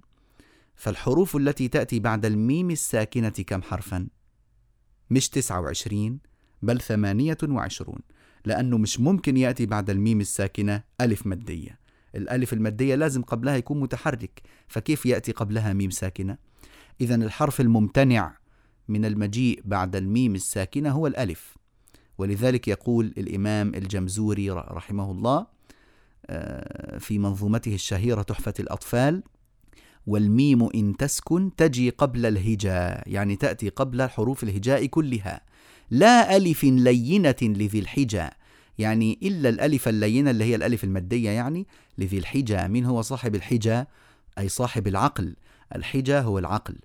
فالحروف 0.76 1.36
التي 1.36 1.68
تأتي 1.68 2.00
بعد 2.00 2.26
الميم 2.26 2.72
الساكنة 2.72 3.30
كم 3.30 3.62
حرفا؟ 3.62 4.08
مش 5.10 5.30
29 5.30 6.20
بل 6.62 6.82
28 6.82 8.00
لأنه 8.46 8.78
مش 8.78 9.00
ممكن 9.00 9.38
يأتي 9.38 9.66
بعد 9.66 9.90
الميم 9.90 10.22
الساكنة 10.22 10.84
ألف 11.02 11.28
مادية. 11.28 11.80
الألف 12.16 12.54
المادية 12.54 12.96
لازم 12.96 13.22
قبلها 13.22 13.56
يكون 13.56 13.80
متحرك. 13.80 14.42
فكيف 14.68 15.06
يأتي 15.06 15.32
قبلها 15.32 15.74
ميم 15.74 15.90
ساكنة؟ 15.90 16.38
إذا 17.02 17.16
الحرف 17.16 17.62
الممتنع 17.62 18.38
من 18.88 19.06
المجيء 19.06 19.62
بعد 19.66 19.96
الميم 19.96 20.36
الساكنة 20.36 20.92
هو 20.92 21.08
الألف. 21.08 21.58
ولذلك 22.22 22.68
يقول 22.68 23.14
الإمام 23.18 23.76
الجمزوري 23.76 24.50
رحمه 24.52 25.12
الله 25.12 25.46
آه، 26.26 26.98
في 26.98 27.20
منظومته 27.20 27.74
الشهيرة 27.76 28.22
تحفة 28.22 28.54
الأطفال 28.60 29.24
والميم 30.08 30.70
إن 30.76 30.98
تسكن 30.98 31.56
تجي 31.56 31.90
قبل 31.90 32.26
الهجاء 32.26 33.04
يعني 33.08 33.36
تأتي 33.36 33.70
قبل 33.70 34.10
حروف 34.10 34.44
الهجاء 34.44 34.86
كلها. 34.86 35.42
لا 35.92 36.38
ألف 36.38 36.64
لينة 36.64 37.36
لذي 37.42 37.80
الحجاء 37.80 38.34
يعني 38.78 39.20
إلا 39.24 39.50
الألف 39.50 39.88
اللينة 39.88 40.32
اللي 40.32 40.44
هي 40.44 40.56
الألف 40.56 40.84
المادية 40.84 41.30
يعني 41.30 41.68
لذي 41.98 42.18
الحجاء. 42.18 42.68
من 42.68 42.86
هو 42.86 43.02
صاحب 43.02 43.36
الحجاء؟ 43.36 43.88
أي 44.38 44.50
صاحب 44.50 44.88
العقل. 44.88 45.36
الحجاء 45.76 46.24
هو 46.24 46.40
العقل. 46.40 46.76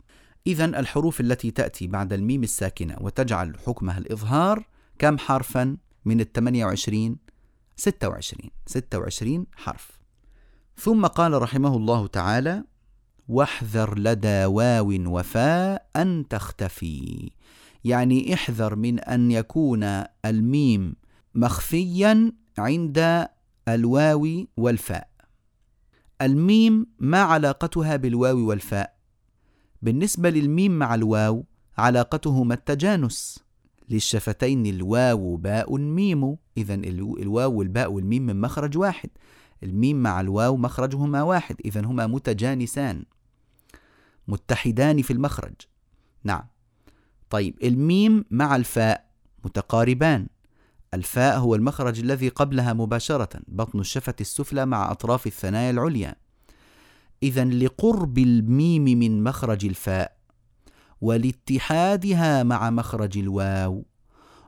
إذا 0.46 0.64
الحروف 0.64 1.20
التي 1.20 1.50
تأتي 1.50 1.86
بعد 1.86 2.12
الميم 2.12 2.42
الساكنة 2.42 2.96
وتجعل 3.00 3.56
حكمها 3.66 3.98
الإظهار 3.98 4.75
كم 4.98 5.18
حرفا 5.18 5.76
من 6.04 6.20
ستة 7.76 8.08
وعشرين. 8.08 8.50
ستة 8.66 8.98
وعشرين 8.98 9.46
حرف. 9.56 10.00
ثم 10.76 11.06
قال 11.06 11.42
رحمه 11.42 11.76
الله 11.76 12.06
تعالى 12.06 12.64
واحذر 13.28 13.98
لدى 13.98 14.44
واو 14.44 14.88
وفاء 14.90 15.86
أن 15.96 16.28
تختفي. 16.28 17.30
يعني 17.84 18.34
احذر 18.34 18.76
من 18.76 19.00
أن 19.00 19.30
يكون 19.30 20.04
الميم 20.24 20.96
مخفيا 21.34 22.32
عند 22.58 23.28
الواو 23.68 24.46
والفاء. 24.56 25.10
الميم 26.22 26.86
ما 26.98 27.20
علاقتها 27.20 27.96
بالواو 27.96 28.48
والفاء؟ 28.48 28.96
بالنسبة 29.82 30.30
للميم 30.30 30.78
مع 30.78 30.94
الواو 30.94 31.44
علاقتهما 31.78 32.54
التجانس. 32.54 33.45
للشفتين 33.88 34.66
الواو 34.66 35.36
باء 35.36 35.76
ميم. 35.76 36.36
إذا 36.56 36.74
الواو 36.74 37.52
والباء 37.52 37.92
والميم 37.92 38.26
من 38.26 38.40
مخرج 38.40 38.78
واحد. 38.78 39.10
الميم 39.62 40.02
مع 40.02 40.20
الواو 40.20 40.56
مخرجهما 40.56 41.22
واحد. 41.22 41.56
إذا 41.64 41.80
هما 41.80 42.06
متجانسان. 42.06 43.04
متحدان 44.28 45.02
في 45.02 45.12
المخرج. 45.12 45.54
نعم. 46.24 46.42
طيب 47.30 47.58
الميم 47.62 48.24
مع 48.30 48.56
الفاء 48.56 49.10
متقاربان. 49.44 50.26
الفاء 50.94 51.38
هو 51.38 51.54
المخرج 51.54 52.00
الذي 52.00 52.28
قبلها 52.28 52.72
مباشرة. 52.72 53.40
بطن 53.48 53.80
الشفة 53.80 54.14
السفلى 54.20 54.66
مع 54.66 54.90
أطراف 54.90 55.26
الثنايا 55.26 55.70
العليا. 55.70 56.16
إذا 57.22 57.44
لقرب 57.44 58.18
الميم 58.18 58.84
من 58.84 59.24
مخرج 59.24 59.66
الفاء 59.66 60.15
ولاتحادها 61.00 62.42
مع 62.42 62.70
مخرج 62.70 63.18
الواو. 63.18 63.84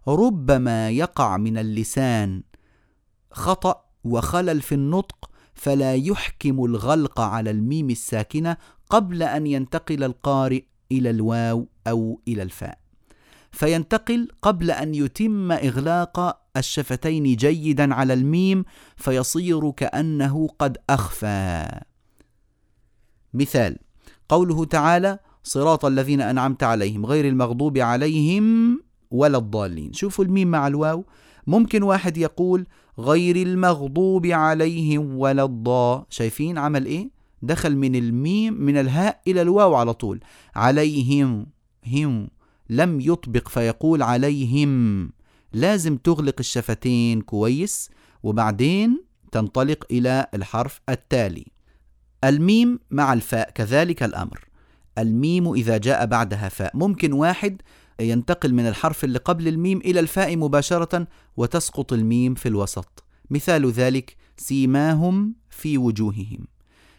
ربما 0.09 0.91
يقع 0.91 1.37
من 1.37 1.59
اللسان. 1.59 2.43
خطأ 3.31 3.85
وخلل 4.05 4.63
في 4.63 4.75
النطق 4.75 5.31
فلا 5.55 5.95
يحكم 5.95 6.65
الغلق 6.65 7.21
على 7.21 7.51
الميم 7.51 7.91
الساكنة 7.91 8.57
قبل 8.91 9.23
أن 9.23 9.47
ينتقل 9.47 10.05
القارئ 10.05 10.63
إلى 10.93 11.11
الواو 11.11 11.69
أو 11.87 12.21
إلى 12.29 12.43
الفاء. 12.43 12.79
فينتقل 13.51 14.29
قبل 14.43 14.71
أن 14.71 14.95
يتم 14.95 15.53
إغلاق 15.53 16.43
الشفتين 16.57 17.37
جيدا 17.37 17.95
على 17.95 18.13
الميم 18.13 18.65
فيصير 18.97 19.71
كأنه 19.71 20.49
قد 20.59 20.79
أخفى. 20.91 21.81
مثال 23.35 23.77
قوله 24.29 24.65
تعالى 24.65 25.19
صراط 25.43 25.85
الذين 25.85 26.21
أنعمت 26.21 26.63
عليهم 26.63 27.07
غير 27.07 27.29
المغضوب 27.29 27.79
عليهم 27.79 28.81
ولا 29.11 29.39
الضالين. 29.39 29.93
شوفوا 29.93 30.25
الميم 30.25 30.49
مع 30.49 30.67
الواو. 30.67 31.05
ممكن 31.47 31.83
واحد 31.83 32.17
يقول 32.17 32.67
غير 32.99 33.37
المغضوب 33.37 34.27
عليهم 34.27 35.17
ولا 35.17 35.45
الضا. 35.45 36.07
شايفين 36.11 36.59
عمل 36.59 36.87
إيه؟ 36.87 37.11
دخل 37.43 37.77
من 37.77 37.97
الميم 37.97 38.55
من 38.55 38.77
الهاء 38.77 39.21
إلى 39.27 39.43
الواو 39.43 39.75
على 39.75 39.95
طول. 39.95 40.21
عليهم 40.55 41.47
هم. 41.87 42.29
لم 42.71 43.01
يطبق 43.01 43.49
فيقول 43.49 44.03
عليهم. 44.03 45.13
لازم 45.53 45.97
تغلق 45.97 46.35
الشفتين 46.41 47.21
كويس 47.21 47.91
وبعدين 48.23 49.05
تنطلق 49.33 49.85
إلى 49.91 50.27
الحرف 50.35 50.81
التالي. 50.89 51.47
الميم 52.25 52.79
مع 52.91 53.13
الفاء 53.13 53.51
كذلك 53.51 54.03
الأمر. 54.03 54.48
الميم 54.99 55.53
إذا 55.53 55.77
جاء 55.77 56.07
بعدها 56.07 56.49
فاء. 56.49 56.77
ممكن 56.77 57.13
واحد 57.13 57.63
ينتقل 58.01 58.55
من 58.55 58.69
الحرف 58.69 59.05
اللي 59.05 59.19
قبل 59.19 59.49
الميم 59.49 59.79
إلى 59.79 60.01
الفاء 60.01 60.37
مباشرة 60.37 61.07
وتسقط 61.37 61.93
الميم 61.93 62.35
في 62.35 62.49
الوسط. 62.49 63.05
مثال 63.31 63.71
ذلك 63.71 64.17
سيماهم 64.37 65.35
في 65.51 65.79
وجوههم. 65.79 66.47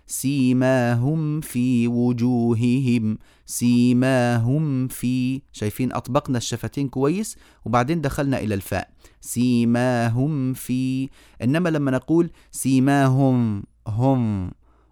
سيماهم 0.08 1.42
في 1.42 1.88
وجوههم. 1.88 3.18
سيماهم 3.46 4.88
في 4.88 5.42
شايفين 5.52 5.94
أطبقنا 5.94 6.38
الشفتين 6.38 6.90
كويس 6.90 7.38
وبعدين 7.66 8.02
دخلنا 8.02 8.40
إلى 8.40 8.56
الفاء. 8.56 8.90
سيماهم 9.22 10.54
في 10.54 11.10
إنما 11.44 11.70
لما 11.70 11.92
نقول 11.92 12.30
سيماهم 12.52 13.64
هم 13.88 14.52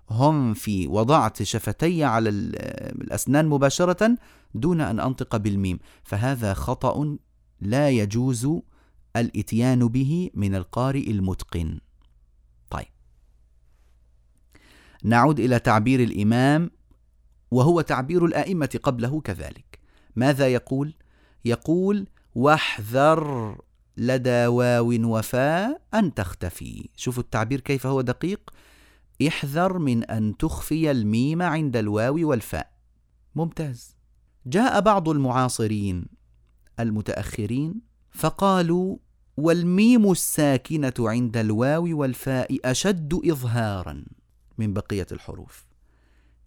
هم 0.09 0.53
في 0.53 0.87
وضعت 0.87 1.43
شفتي 1.43 2.03
على 2.03 2.29
الأسنان 2.29 3.47
مباشرة 3.47 4.17
دون 4.55 4.81
أن 4.81 4.99
أنطق 4.99 5.37
بالميم. 5.37 5.79
فهذا 6.03 6.53
خطأ 6.53 7.17
لا 7.61 7.89
يجوز 7.89 8.47
الإتيان 9.15 9.87
به 9.87 10.29
من 10.33 10.55
القارئ 10.55 11.11
المتقن. 11.11 11.79
طيب. 12.69 12.87
نعود 15.03 15.39
إلى 15.39 15.59
تعبير 15.59 16.03
الإمام 16.03 16.71
وهو 17.51 17.81
تعبير 17.81 18.25
الأئمة 18.25 18.79
قبله 18.83 19.21
كذلك. 19.21 19.79
ماذا 20.15 20.47
يقول؟ 20.47 20.93
يقول 21.45 22.07
واحذر 22.35 23.57
لدى 23.97 24.47
واو 24.47 25.17
وفاء 25.17 25.81
أن 25.93 26.13
تختفي. 26.13 26.89
شوفوا 26.95 27.23
التعبير 27.23 27.59
كيف 27.59 27.87
هو 27.87 28.01
دقيق. 28.01 28.51
احذر 29.27 29.77
من 29.77 30.03
أن 30.03 30.37
تخفي 30.37 30.91
الميم 30.91 31.41
عند 31.41 31.77
الواو 31.77 32.29
والفاء 32.29 32.71
ممتاز 33.35 33.97
جاء 34.45 34.81
بعض 34.81 35.09
المعاصرين 35.09 36.05
المتأخرين 36.79 37.81
فقالوا 38.11 38.97
والميم 39.37 40.11
الساكنة 40.11 40.93
عند 40.99 41.37
الواو 41.37 41.97
والفاء 41.97 42.57
أشد 42.65 43.13
إظهارا 43.13 44.05
من 44.57 44.73
بقية 44.73 45.07
الحروف 45.11 45.65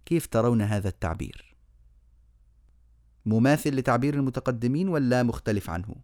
كيف 0.06 0.26
ترون 0.26 0.62
هذا 0.62 0.88
التعبير؟ 0.88 1.56
مماثل 3.26 3.76
لتعبير 3.76 4.14
المتقدمين 4.14 4.88
ولا 4.88 5.22
مختلف 5.22 5.70
عنه؟ 5.70 5.94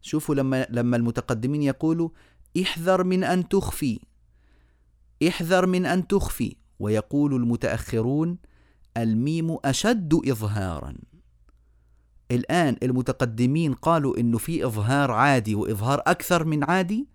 شوفوا 0.00 0.34
لما 0.34 0.66
لما 0.70 0.96
المتقدمين 0.96 1.62
يقولوا 1.62 2.10
احذر 2.62 3.04
من 3.04 3.24
أن 3.24 3.48
تخفي 3.48 4.00
احذر 5.28 5.66
من 5.66 5.86
أن 5.86 6.06
تخفي 6.06 6.56
ويقول 6.78 7.34
المتأخرون 7.34 8.38
الميم 8.96 9.56
أشد 9.64 10.20
إظهارا. 10.28 10.94
الآن 12.30 12.76
المتقدمين 12.82 13.74
قالوا 13.74 14.18
إنه 14.18 14.38
في 14.38 14.66
إظهار 14.66 15.10
عادي 15.10 15.54
وإظهار 15.54 16.02
أكثر 16.06 16.44
من 16.44 16.64
عادي 16.64 17.08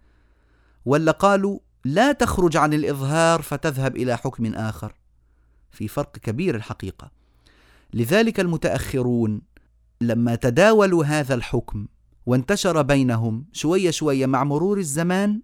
ولا 0.86 1.12
قالوا 1.12 1.60
لا 1.86 2.12
تخرج 2.12 2.58
عن 2.58 2.74
الإظهار 2.74 3.42
فتذهب 3.42 3.96
إلى 3.96 4.18
حكم 4.18 4.54
آخر؟ 4.54 4.94
في 5.72 5.88
فرق 5.88 6.12
كبير 6.12 6.56
الحقيقة. 6.56 7.12
لذلك 7.94 8.40
المتأخرون 8.40 9.42
لما 10.02 10.36
تداولوا 10.36 11.06
هذا 11.06 11.36
الحكم 11.36 11.88
وانتشر 12.26 12.82
بينهم 12.82 13.46
شوية 13.52 13.92
شوية 13.92 14.26
مع 14.26 14.44
مرور 14.44 14.78
الزمان 14.78 15.42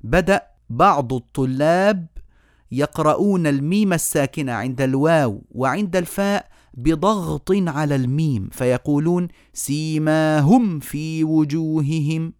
بدأ 0.00 0.51
بعض 0.76 1.12
الطلاب 1.12 2.06
يقرؤون 2.72 3.46
الميم 3.46 3.92
الساكنة 3.92 4.52
عند 4.52 4.80
الواو 4.80 5.42
وعند 5.50 5.96
الفاء 5.96 6.48
بضغط 6.74 7.50
على 7.50 7.96
الميم 7.96 8.48
فيقولون 8.52 9.28
سيماهم 9.52 10.80
في 10.80 11.24
وجوههم. 11.24 12.32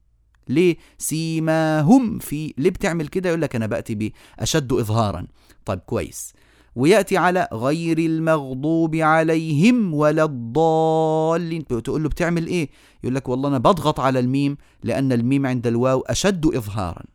ليه؟ 0.48 0.76
سيماهم 0.98 2.18
في 2.18 2.54
ليه 2.58 2.70
بتعمل 2.70 3.08
كده؟ 3.08 3.28
يقول 3.28 3.42
لك 3.42 3.56
أنا 3.56 3.66
بأتي 3.66 3.94
باشد 3.94 4.72
اظهارا. 4.72 5.26
طيب 5.64 5.78
كويس. 5.78 6.32
ويأتي 6.76 7.16
على 7.16 7.48
غير 7.52 7.98
المغضوب 7.98 8.96
عليهم 8.96 9.94
ولا 9.94 10.24
الضالين. 10.24 11.66
تقول 11.66 12.02
له 12.02 12.08
بتعمل 12.08 12.46
إيه؟ 12.46 12.70
يقول 13.04 13.14
لك 13.14 13.28
والله 13.28 13.48
أنا 13.48 13.58
بضغط 13.58 14.00
على 14.00 14.18
الميم 14.18 14.56
لأن 14.82 15.12
الميم 15.12 15.46
عند 15.46 15.66
الواو 15.66 16.00
أشد 16.00 16.46
اظهارا. 16.46 17.11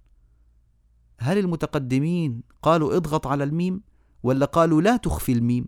هل 1.20 1.38
المتقدمين 1.38 2.42
قالوا 2.62 2.96
اضغط 2.96 3.28
على 3.28 3.44
الميم 3.44 3.82
ولا 4.24 4.46
قالوا 4.46 4.82
لا 4.82 4.98
تخفي 4.98 5.32
الميم؟ 5.32 5.68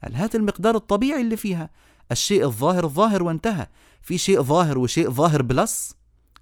هل 0.00 0.14
هات 0.14 0.34
المقدار 0.34 0.76
الطبيعي 0.76 1.20
اللي 1.20 1.36
فيها؟ 1.36 1.70
الشيء 2.12 2.44
الظاهر 2.44 2.88
ظاهر 2.88 3.22
وانتهى. 3.22 3.66
في 4.02 4.18
شيء 4.18 4.42
ظاهر 4.42 4.78
وشيء 4.78 5.10
ظاهر 5.10 5.42
plus 5.42 5.96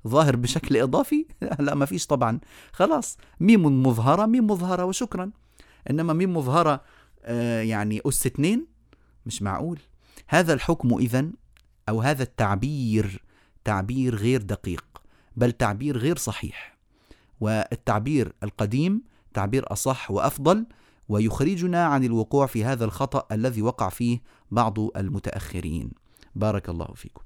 ظاهر 0.08 0.36
بشكل 0.36 0.76
إضافي؟ 0.76 1.26
لا 1.58 1.74
ما 1.74 1.86
فيش 1.86 2.06
طبعا. 2.06 2.40
خلاص 2.72 3.18
ميم 3.40 3.82
مظهرة 3.86 4.26
ميم 4.26 4.46
مظهرة 4.46 4.84
وشكرا. 4.84 5.30
إنما 5.90 6.12
ميم 6.12 6.36
مظهرة 6.36 6.82
آه 7.24 7.62
يعني 7.62 8.00
أس 8.06 8.26
اثنين؟ 8.26 8.66
مش 9.26 9.42
معقول. 9.42 9.78
هذا 10.28 10.52
الحكم 10.52 10.98
إذن 10.98 11.32
أو 11.88 12.00
هذا 12.00 12.22
التعبير 12.22 13.24
تعبير 13.64 14.14
غير 14.14 14.42
دقيق 14.42 14.84
بل 15.36 15.52
تعبير 15.52 15.98
غير 15.98 16.16
صحيح. 16.16 16.79
والتعبير 17.40 18.32
القديم 18.42 19.02
تعبير 19.34 19.72
أصح 19.72 20.10
وأفضل 20.10 20.66
ويخرجنا 21.08 21.84
عن 21.84 22.04
الوقوع 22.04 22.46
في 22.46 22.64
هذا 22.64 22.84
الخطأ 22.84 23.34
الذي 23.34 23.62
وقع 23.62 23.88
فيه 23.88 24.22
بعض 24.50 24.78
المتأخرين. 24.96 25.90
بارك 26.34 26.68
الله 26.68 26.86
فيكم. 26.94 27.22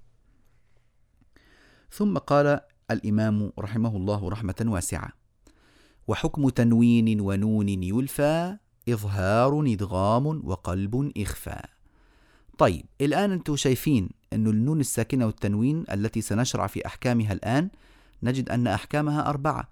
ثم 1.90 2.18
قال 2.18 2.61
الإمام 2.90 3.53
رحمه 3.59 3.96
الله 3.96 4.29
رحمة 4.29 4.64
واسعة 4.66 5.09
وحكم 6.09 6.48
تنوين 6.48 7.20
ونون 7.20 7.68
يلفى 7.68 8.57
إظهار 8.88 9.61
إدغام 9.66 10.27
وقلب 10.44 11.12
إخفاء 11.16 11.70
طيب 12.59 12.85
الآن 13.00 13.33
أنتم 13.33 13.57
شايفين 13.57 14.09
أن 14.33 14.46
النون 14.46 14.81
الساكنة 14.81 15.27
والتنوين 15.27 15.85
التي 15.92 16.20
سنشرع 16.20 16.66
في 16.66 16.87
أحكامها 16.87 17.33
الآن 17.33 17.70
نجد 18.22 18.48
أن 18.48 18.66
أحكامها 18.66 19.29
أربعة 19.29 19.68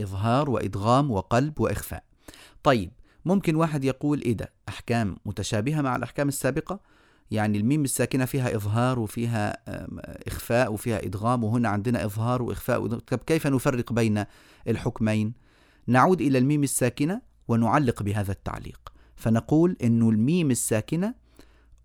إظهار 0.00 0.50
وإدغام 0.50 1.10
وقلب 1.10 1.60
وإخفاء. 1.60 2.04
طيب 2.62 2.90
ممكن 3.24 3.54
واحد 3.54 3.84
يقول 3.84 4.20
إيه 4.20 4.32
ده؟ 4.32 4.52
أحكام 4.68 5.16
متشابهة 5.26 5.80
مع 5.80 5.96
الأحكام 5.96 6.28
السابقة؟ 6.28 6.80
يعني 7.30 7.58
الميم 7.58 7.84
الساكنة 7.84 8.24
فيها 8.24 8.56
إظهار 8.56 8.98
وفيها 8.98 9.56
إخفاء 10.26 10.72
وفيها 10.72 11.04
إدغام 11.04 11.44
وهنا 11.44 11.68
عندنا 11.68 12.04
إظهار 12.04 12.42
وإخفاء 12.42 12.86
طب 12.86 13.18
كيف 13.18 13.46
نفرق 13.46 13.92
بين 13.92 14.24
الحكمين؟ 14.68 15.32
نعود 15.86 16.20
إلى 16.20 16.38
الميم 16.38 16.62
الساكنة 16.62 17.22
ونعلق 17.48 18.02
بهذا 18.02 18.32
التعليق. 18.32 18.92
فنقول 19.16 19.76
أن 19.82 20.08
الميم 20.08 20.50
الساكنة 20.50 21.14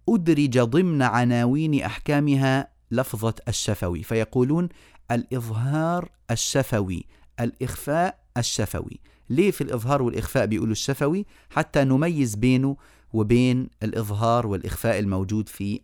أدرج 0.10 0.60
ضمن 0.60 1.02
عناوين 1.02 1.82
أحكامها 1.84 2.68
لفظة 2.92 3.36
الشفوي. 3.48 4.04
فيقولون 4.04 4.70
الإظهار 5.12 6.10
الشفوي. 6.32 7.06
الإخفاء 7.40 8.20
الشفوي. 8.38 9.00
ليه 9.30 9.52
في 9.52 9.62
الإظهار 9.62 10.02
والإخفاء 10.02 10.46
بيقولوا 10.46 10.72
الشفوي؟ 10.72 11.26
حتى 11.50 11.84
نميز 11.84 12.36
بينه 12.36 12.78
وبين 13.14 13.70
الإظهار 13.84 14.48
والإخفاء 14.48 15.00
الموجود 15.00 15.50
في 15.50 15.80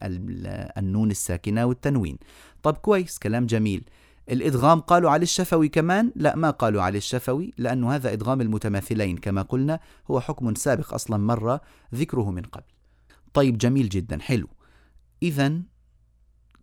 النون 0.77 1.12
الساكنة 1.12 1.65
والتنوين. 1.65 2.17
طب 2.63 2.73
كويس 2.73 3.19
كلام 3.19 3.45
جميل. 3.45 3.83
الإدغام 4.31 4.79
قالوا 4.79 5.10
على 5.10 5.23
الشفوي 5.23 5.69
كمان؟ 5.69 6.12
لا 6.15 6.36
ما 6.36 6.49
قالوا 6.49 6.81
على 6.81 6.97
الشفوي 6.97 7.53
لأنه 7.57 7.95
هذا 7.95 8.13
إدغام 8.13 8.41
المتماثلين 8.41 9.17
كما 9.17 9.41
قلنا 9.41 9.79
هو 10.12 10.19
حكم 10.19 10.55
سابق 10.55 10.93
أصلا 10.93 11.17
مرة 11.17 11.62
ذكره 11.95 12.31
من 12.31 12.41
قبل. 12.41 12.63
طيب 13.33 13.57
جميل 13.57 13.89
جدا 13.89 14.19
حلو. 14.21 14.47
إذا 15.23 15.62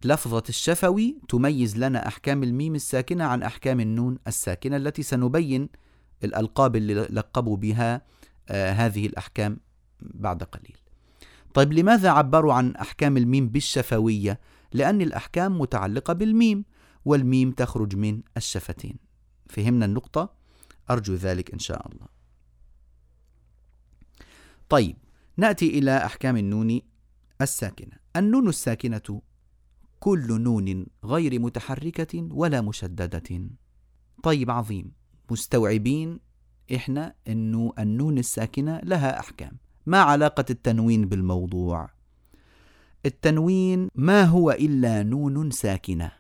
لفظة 0.05 0.43
الشفوي 0.49 1.19
تميز 1.29 1.79
لنا 1.79 2.09
أحكام 2.09 2.43
الميم 2.43 2.75
الساكنة 2.75 3.25
عن 3.25 3.43
أحكام 3.43 3.81
النون 3.81 4.19
الساكنة 4.27 4.77
التي 4.77 5.03
سنبين 5.03 5.69
الألقاب 6.25 6.77
اللي 6.77 6.95
لقبوا 6.95 7.57
بها 7.57 8.03
آه 8.49 8.73
هذه 8.73 9.07
الأحكام 9.07 9.61
بعد 10.01 10.43
قليل. 10.43 10.77
طيب 11.55 11.73
لماذا 11.73 12.11
عبروا 12.11 12.53
عن 12.55 12.77
أحكام 12.77 13.17
الميم 13.17 13.49
بالشفوية؟ 13.49 14.41
لأن 14.73 15.03
الأحكام 15.03 15.59
متعلقة 15.59 16.13
بالميم 16.13 16.65
والميم 17.05 17.51
تخرج 17.51 17.97
من 17.97 18.23
الشفتين. 18.37 18.97
فهمنا 19.51 19.85
النقطة؟ 19.85 20.35
أرجو 20.91 21.15
ذلك 21.15 21.53
إن 21.53 21.59
شاء 21.59 21.89
الله. 21.89 22.07
طيب 24.69 24.97
نأتي 25.37 25.79
إلى 25.79 25.97
أحكام 25.97 26.37
النون 26.37 26.81
الساكنة. 27.41 27.97
النون 28.17 28.49
الساكنة 28.49 29.23
كل 30.05 30.43
نون 30.43 30.87
غير 31.05 31.41
متحركة 31.41 32.29
ولا 32.31 32.61
مشددة. 32.61 33.49
طيب 34.23 34.51
عظيم. 34.51 34.93
مستوعبين 35.31 36.21
إحنا 36.75 37.15
أنه 37.29 37.73
النون 37.79 38.19
الساكنة 38.19 38.81
لها 38.83 39.21
أحكام 39.21 39.53
ما 39.87 39.99
علاقة 39.99 40.45
التنوين 40.51 41.09
بالموضوع؟ 41.09 41.91
التنوين 43.07 43.89
ما 43.95 44.25
هو 44.25 44.51
إلا 44.51 45.03
نون 45.03 45.51
ساكنة 45.51 46.13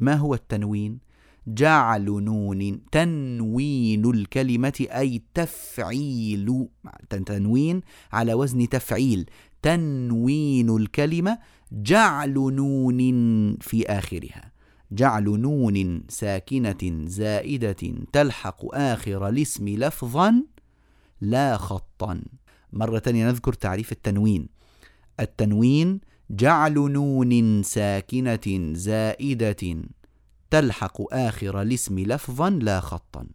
ما 0.00 0.14
هو 0.14 0.34
التنوين؟ 0.34 0.98
جعل 1.46 2.04
نون 2.04 2.80
تنوين 2.92 4.10
الكلمة 4.10 4.86
أي 4.90 5.22
تفعيل 5.34 6.68
تنوين 7.26 7.80
على 8.12 8.34
وزن 8.34 8.68
تفعيل 8.68 9.30
تنوين 9.62 10.76
الكلمة 10.76 11.38
جعل 11.72 12.34
نون 12.34 12.98
في 13.60 13.86
آخرها. 13.86 14.52
جعل 14.92 15.24
نون 15.24 16.02
ساكنة 16.08 17.06
زائدة 17.06 17.94
تلحق 18.12 18.74
آخر 18.74 19.28
الاسم 19.28 19.68
لفظا 19.68 20.42
لا 21.20 21.56
خطا. 21.56 22.22
مرة 22.72 22.98
ثانية 22.98 23.26
نذكر 23.26 23.52
تعريف 23.52 23.92
التنوين. 23.92 24.48
التنوين 25.20 26.00
جعل 26.30 26.74
نون 26.74 27.62
ساكنة 27.62 28.72
زائدة 28.72 29.76
تلحق 30.50 31.14
آخر 31.14 31.62
الاسم 31.62 31.98
لفظا 31.98 32.50
لا 32.50 32.80
خطا. 32.80 33.26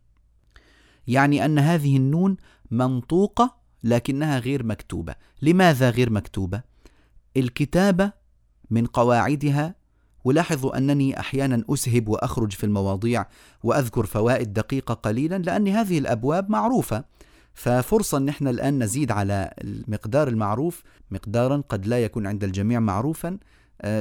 يعني 1.08 1.46
أن 1.46 1.60
هذه 1.60 1.98
النون 1.98 2.38
منطوقة 2.72 3.56
لكنها 3.84 4.40
غير 4.40 4.66
مكتوبة. 4.66 5.16
لماذا 5.42 5.90
غير 5.90 6.10
مكتوبة؟ 6.10 6.62
الكتابة 7.38 8.23
من 8.74 8.86
قواعدها 8.86 9.76
ولاحظوا 10.24 10.78
أنني 10.78 11.20
أحيانا 11.20 11.64
أسهب 11.70 12.08
وأخرج 12.08 12.52
في 12.52 12.64
المواضيع 12.64 13.26
وأذكر 13.64 14.06
فوائد 14.06 14.54
دقيقة 14.54 14.94
قليلا 14.94 15.38
لأن 15.38 15.68
هذه 15.68 15.98
الأبواب 15.98 16.50
معروفة. 16.50 17.04
ففرصة 17.54 18.18
أن 18.18 18.30
إحنا 18.30 18.50
الآن 18.50 18.84
نزيد 18.84 19.12
على 19.12 19.54
المقدار 19.62 20.28
المعروف 20.28 20.84
مقدارا 21.12 21.64
قد 21.70 21.86
لا 21.86 22.04
يكون 22.04 22.28
عند 22.28 22.44
الجميع 22.44 22.80
معروفا 22.80 23.38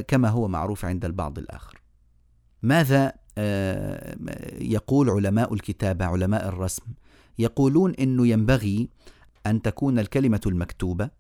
كما 0.09 0.29
هو 0.29 0.49
معروف 0.49 0.85
عند 0.85 1.05
البعض 1.05 1.39
الآخر. 1.39 1.83
ماذا 2.63 3.13
يقول 4.61 5.11
علماء 5.11 5.55
الكتابة 5.55 6.05
علماء 6.05 6.49
الرسم؟ 6.49 6.83
يقولون 7.39 7.95
أنه 7.95 8.27
ينبغي 8.27 8.89
أن 9.47 9.63
تكون 9.63 9.99
الكلمة 9.99 10.41
المكتوبة 10.47 11.11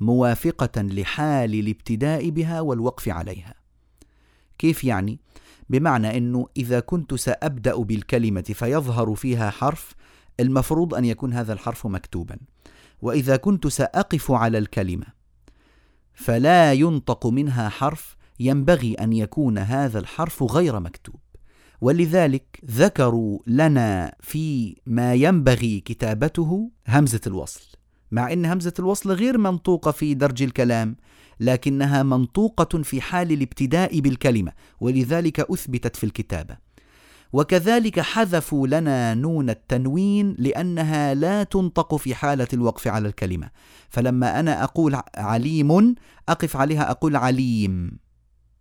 موافقة 0.00 0.82
لحال 0.82 1.54
الابتداء 1.54 2.30
بها 2.30 2.60
والوقف 2.60 3.08
عليها. 3.08 3.54
كيف 4.58 4.84
يعني؟ 4.84 5.18
بمعنى 5.70 6.18
أنه 6.18 6.46
إذا 6.56 6.80
كنت 6.80 7.14
سأبدأ 7.14 7.76
بالكلمة 7.76 8.42
فيظهر 8.42 9.14
فيها 9.14 9.50
حرف 9.50 9.94
المفروض 10.40 10.94
أن 10.94 11.04
يكون 11.04 11.32
هذا 11.32 11.52
الحرف 11.52 11.86
مكتوبا. 11.86 12.38
وإذا 13.02 13.36
كنت 13.36 13.66
سأقف 13.66 14.30
على 14.30 14.58
الكلمة 14.58 15.06
فلا 16.14 16.72
ينطق 16.72 17.26
منها 17.26 17.68
حرف 17.68 18.16
ينبغي 18.40 18.94
أن 18.94 19.12
يكون 19.12 19.58
هذا 19.58 19.98
الحرف 19.98 20.42
غير 20.42 20.80
مكتوب. 20.80 21.20
ولذلك 21.80 22.60
ذكروا 22.70 23.38
لنا 23.46 24.14
في 24.20 24.76
ما 24.86 25.14
ينبغي 25.14 25.80
كتابته 25.80 26.70
همزة 26.88 27.20
الوصل. 27.26 27.73
مع 28.14 28.32
أن 28.32 28.46
همزة 28.46 28.72
الوصل 28.78 29.12
غير 29.12 29.38
منطوقة 29.38 29.90
في 29.90 30.14
درج 30.14 30.42
الكلام 30.42 30.96
لكنها 31.40 32.02
منطوقة 32.02 32.82
في 32.82 33.00
حال 33.00 33.32
الابتداء 33.32 34.00
بالكلمة 34.00 34.52
ولذلك 34.80 35.40
أثبتت 35.40 35.96
في 35.96 36.04
الكتابة. 36.04 36.56
وكذلك 37.32 38.00
حذفوا 38.00 38.66
لنا 38.66 39.14
نون 39.14 39.50
التنوين 39.50 40.36
لأنها 40.38 41.14
لا 41.14 41.42
تنطق 41.42 41.96
في 41.96 42.14
حالة 42.14 42.48
الوقف 42.52 42.88
على 42.88 43.08
الكلمة. 43.08 43.50
فلما 43.88 44.40
أنا 44.40 44.64
أقول 44.64 45.00
عليم 45.16 45.94
أقف 46.28 46.56
عليها 46.56 46.90
أقول 46.90 47.16
عليم. 47.16 47.98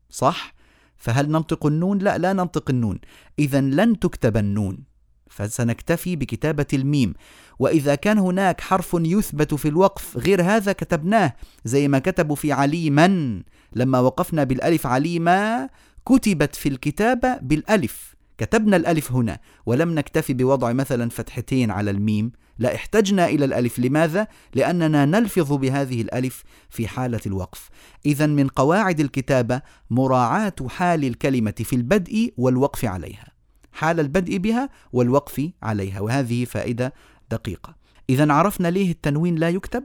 صح؟ 0.10 0.54
فهل 0.98 1.32
ننطق 1.32 1.66
النون؟ 1.66 1.98
لا 1.98 2.18
لا 2.18 2.34
ننطق 2.34 2.70
النون. 2.70 3.00
إذا 3.40 3.62
لن 3.62 4.00
تكتب 4.00 4.38
النون. 4.38 4.93
فسنكتفي 5.36 6.16
بكتابة 6.16 6.66
الميم. 6.74 7.14
وإذا 7.60 7.96
كان 7.96 8.18
هناك 8.18 8.62
حرف 8.62 8.96
يثبت 9.00 9.54
في 9.54 9.68
الوقف 9.68 10.18
غير 10.18 10.42
هذا 10.42 10.72
كتبناه 10.72 11.34
زي 11.66 11.88
ما 11.88 12.00
كتبوا 12.00 12.36
في 12.36 12.52
عليما 12.52 13.42
لما 13.74 14.00
وقفنا 14.00 14.44
بالألف 14.44 14.88
عليما 14.88 15.70
كتبت 16.06 16.56
في 16.56 16.70
الكتابة 16.70 17.38
بالألف. 17.38 18.16
كتبنا 18.38 18.78
الألف 18.78 19.12
هنا 19.12 19.40
ولم 19.66 19.96
نكتفي 19.96 20.34
بوضع 20.34 20.74
مثلا 20.74 21.10
فتحتين 21.10 21.72
على 21.72 21.92
الميم. 21.92 22.32
لا 22.60 22.76
احتجنا 22.76 23.26
إلى 23.28 23.46
الألف. 23.46 23.80
لماذا؟ 23.80 24.28
لأننا 24.56 25.06
نلفظ 25.06 25.54
بهذه 25.54 26.02
الألف 26.02 26.44
في 26.70 26.88
حالة 26.88 27.22
الوقف. 27.26 27.70
إذا 28.06 28.26
من 28.26 28.48
قواعد 28.48 29.00
الكتابة 29.00 29.62
مراعاة 29.90 30.56
حال 30.68 31.06
الكلمة 31.06 31.56
في 31.58 31.76
البدء 31.76 32.34
والوقف 32.38 32.86
عليها. 32.86 33.33
حال 33.74 34.00
البدء 34.00 34.38
بها 34.38 34.70
والوقف 34.94 35.50
عليها 35.64 36.00
وهذه 36.00 36.46
فائدة 36.46 36.94
دقيقة. 37.32 37.76
إذا 38.10 38.34
عرفنا 38.34 38.68
ليه 38.68 38.92
التنوين 38.92 39.36
لا 39.36 39.50
يكتب؟ 39.50 39.84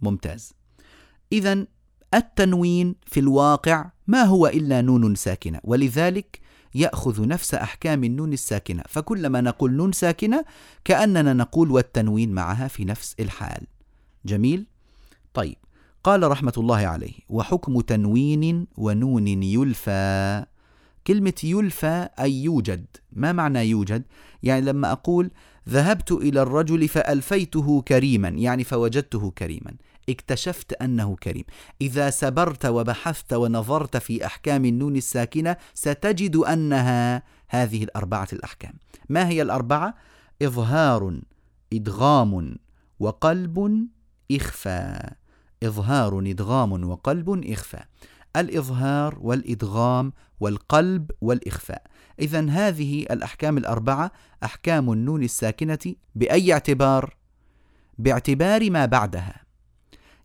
ممتاز. 0.00 0.52
إذا 1.32 1.66
التنوين 2.14 2.94
في 3.06 3.20
الواقع 3.20 3.90
ما 4.06 4.22
هو 4.22 4.46
إلا 4.46 4.80
نون 4.80 5.14
ساكنة 5.14 5.60
ولذلك 5.64 6.40
يأخذ 6.74 7.28
نفس 7.28 7.54
أحكام 7.54 8.04
النون 8.04 8.32
الساكنة. 8.32 8.82
فكلما 8.88 9.40
نقول 9.40 9.72
نون 9.72 9.92
ساكنة 9.92 10.44
كأننا 10.84 11.32
نقول 11.32 11.70
والتنوين 11.70 12.32
معها 12.32 12.68
في 12.68 12.84
نفس 12.84 13.14
الحال. 13.20 13.66
جميل؟ 14.24 14.66
طيب 15.34 15.56
قال 16.04 16.30
رحمة 16.30 16.52
الله 16.58 16.86
عليه 16.86 17.14
وحكم 17.28 17.80
تنوين 17.80 18.66
ونون 18.76 19.28
يلفى. 19.28 20.44
كلمة 21.08 21.34
يلفى 21.44 22.08
أي 22.20 22.42
يوجد. 22.42 22.86
ما 23.12 23.32
معنى 23.32 23.64
يوجد؟ 23.64 24.02
يعني 24.42 24.60
لما 24.60 24.92
أقول 24.92 25.30
ذهبت 25.68 26.12
إلى 26.12 26.42
الرجل 26.42 26.88
فألفيته 26.88 27.82
كريما 27.82 28.28
يعني 28.28 28.64
فوجدته 28.64 29.30
كريما. 29.30 29.74
اكتشفت 30.08 30.72
أنه 30.72 31.16
كريم. 31.16 31.44
إذا 31.80 32.10
سبرت 32.10 32.66
وبحثت 32.66 33.32
ونظرت 33.32 33.96
في 33.96 34.26
أحكام 34.26 34.64
النون 34.64 34.96
الساكنة 34.96 35.56
ستجد 35.74 36.36
أنها 36.36 37.22
هذه 37.48 37.84
الأربعة 37.84 38.28
الأحكام. 38.32 38.72
ما 39.08 39.28
هي 39.28 39.42
الأربعة؟ 39.42 39.94
إظهار 40.42 41.20
إدغام 41.72 42.56
وقلب 43.00 43.88
إخفاء 44.32 45.16
إظهار 45.62 46.18
إدغام 46.18 46.90
وقلب 46.90 47.44
إخفاء 47.52 47.86
الإظهار 48.40 49.18
والإدغام 49.20 50.12
والقلب 50.40 51.10
والإخفاء. 51.20 51.82
إذا 52.20 52.50
هذه 52.50 53.02
الأحكام 53.02 53.58
الأربعة 53.58 54.12
أحكام 54.44 54.92
النون 54.92 55.22
الساكنة 55.22 55.94
بأي 56.14 56.52
اعتبار؟ 56.52 57.16
باعتبار 57.98 58.70
ما 58.70 58.86
بعدها. 58.86 59.42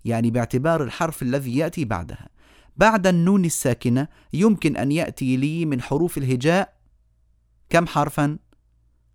يعني 0.06 0.32
باعتبار 0.32 0.84
الحرف 0.84 1.22
الذي 1.22 1.58
يأتي 1.58 1.86
بعدها. 1.86 2.30
بعد 2.78 3.08
النون 3.08 3.46
الساكنة 3.46 4.08
يمكن 4.34 4.78
أن 4.78 4.92
يأتي 4.92 5.38
لي 5.38 5.66
من 5.66 5.82
حروف 5.82 6.18
الهجاء. 6.18 6.74
كم 7.70 7.88
حرفا؟ 7.88 8.38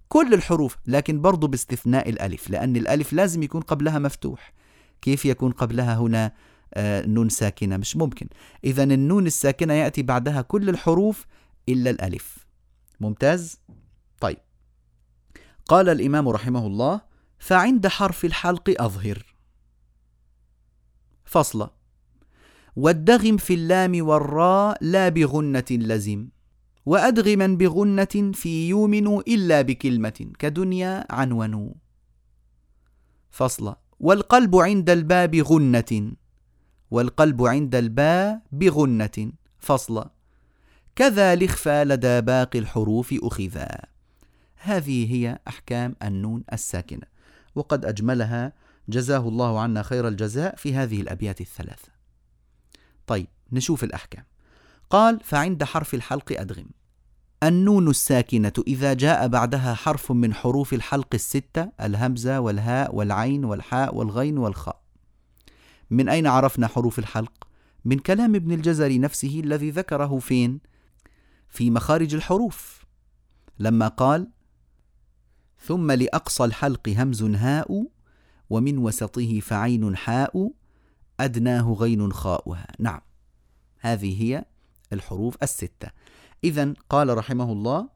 كل 0.09 0.35
الحروف 0.35 0.77
لكن 0.87 1.21
برضو 1.21 1.47
باستثناء 1.47 2.09
الألف 2.09 2.51
لأن 2.51 2.77
الألف 2.77 3.13
لازم 3.13 3.43
يكون 3.43 3.61
قبلها 3.61 3.99
مفتوح. 3.99 4.53
كيف 5.03 5.25
يكون 5.25 5.53
قبلها 5.53 5.97
هنا؟ 5.97 6.33
نون 6.79 7.29
ساكنة. 7.29 7.77
مش 7.77 7.97
ممكن. 7.97 8.29
إذا 8.65 8.83
النون 8.83 9.27
الساكنة 9.27 9.75
يأتي 9.75 10.03
بعدها 10.03 10.43
كل 10.43 10.69
الحروف 10.69 11.27
إلا 11.69 11.91
الألف. 11.91 12.47
ممتاز؟ 13.01 13.61
طيب. 14.21 14.39
قال 15.69 15.89
الإمام 15.89 16.29
رحمه 16.29 16.67
الله 16.67 17.01
فعند 17.39 17.87
حرف 17.87 18.25
الحلق 18.25 18.75
أظهر. 18.83 19.35
فصل. 21.25 21.71
والدغم 22.77 23.37
في 23.37 23.55
اللام 23.55 24.07
والراء 24.07 24.79
لا 24.81 25.09
بغنة 25.09 25.65
لزم 25.71 26.29
وأدغما 26.87 27.47
بغنة 27.47 28.33
في 28.35 28.69
يومن 28.69 29.19
إلا 29.19 29.63
بكلمة 29.63 30.31
كدنيا 30.39 31.07
عنون. 31.11 31.75
فصل. 33.31 33.75
والقلب 34.01 34.57
عند 34.57 34.91
الباب 34.91 35.35
غنة. 35.37 36.13
والقلب 36.91 37.43
عند 37.47 37.75
الباء 37.75 38.41
بغنة 38.53 39.33
فصل. 39.59 40.05
كذا 40.97 41.33
الإخفى 41.33 41.85
لدى 41.85 42.21
باقي 42.21 42.59
الحروف 42.59 43.15
أخذا. 43.23 43.81
هذه 44.57 45.15
هي 45.15 45.39
أحكام 45.49 45.97
النون 46.03 46.45
الساكنة. 46.53 47.07
وقد 47.55 47.85
أجملها 47.85 48.53
جزاه 48.89 49.29
الله 49.29 49.61
عنا 49.61 49.83
خير 49.83 50.09
الجزاء 50.09 50.57
في 50.57 50.75
هذه 50.75 51.01
الأبيات 51.01 51.41
الثلاثة 51.41 51.89
طيب 53.07 53.27
نشوف 53.53 53.85
الأحكام. 53.85 54.25
قال 54.91 55.21
فعند 55.25 55.65
حرف 55.65 55.95
الحلق 55.95 56.33
أدغم. 56.41 56.67
النون 57.43 57.89
الساكنة 57.89 58.53
إذا 58.67 58.93
جاء 58.93 59.29
بعدها 59.29 59.75
حرف 59.75 60.13
من 60.13 60.35
حروف 60.35 60.75
الحلق 60.75 61.09
الستة 61.15 61.73
الهمزة 61.81 62.41
والهاء 62.41 62.95
والعين 62.95 63.45
والحاء 63.45 63.95
والغين 63.95 64.39
والخاء. 64.39 64.88
من 65.91 66.09
أين 66.09 66.27
عرفنا 66.27 66.67
حروف 66.67 66.99
الحلق؟ 66.99 67.49
من 67.85 67.99
كلام 67.99 68.35
ابن 68.35 68.53
الجزري 68.53 68.99
نفسه 68.99 69.41
الذي 69.41 69.71
ذكره 69.71 70.19
فين؟ 70.19 70.61
في 71.49 71.71
مخارج 71.71 72.15
الحروف 72.15 72.85
لما 73.59 73.89
قال 73.89 74.29
ثم 75.61 75.93
لأقصى 75.93 76.45
الحلق 76.45 76.89
همز 76.89 77.23
هاء 77.23 77.87
ومن 78.51 78.79
وسطه 78.79 79.41
فعين 79.41 79.97
حاء 79.97 80.53
أدناه 81.21 81.73
غين 81.73 82.13
خاؤها 82.13 82.67
نعم 82.79 83.01
هذه 83.79 84.23
هي 84.23 84.45
الحروف 84.93 85.37
الستة 85.43 85.91
إذا 86.45 86.75
قال 86.89 87.19
رحمه 87.19 87.53
الله 87.53 87.89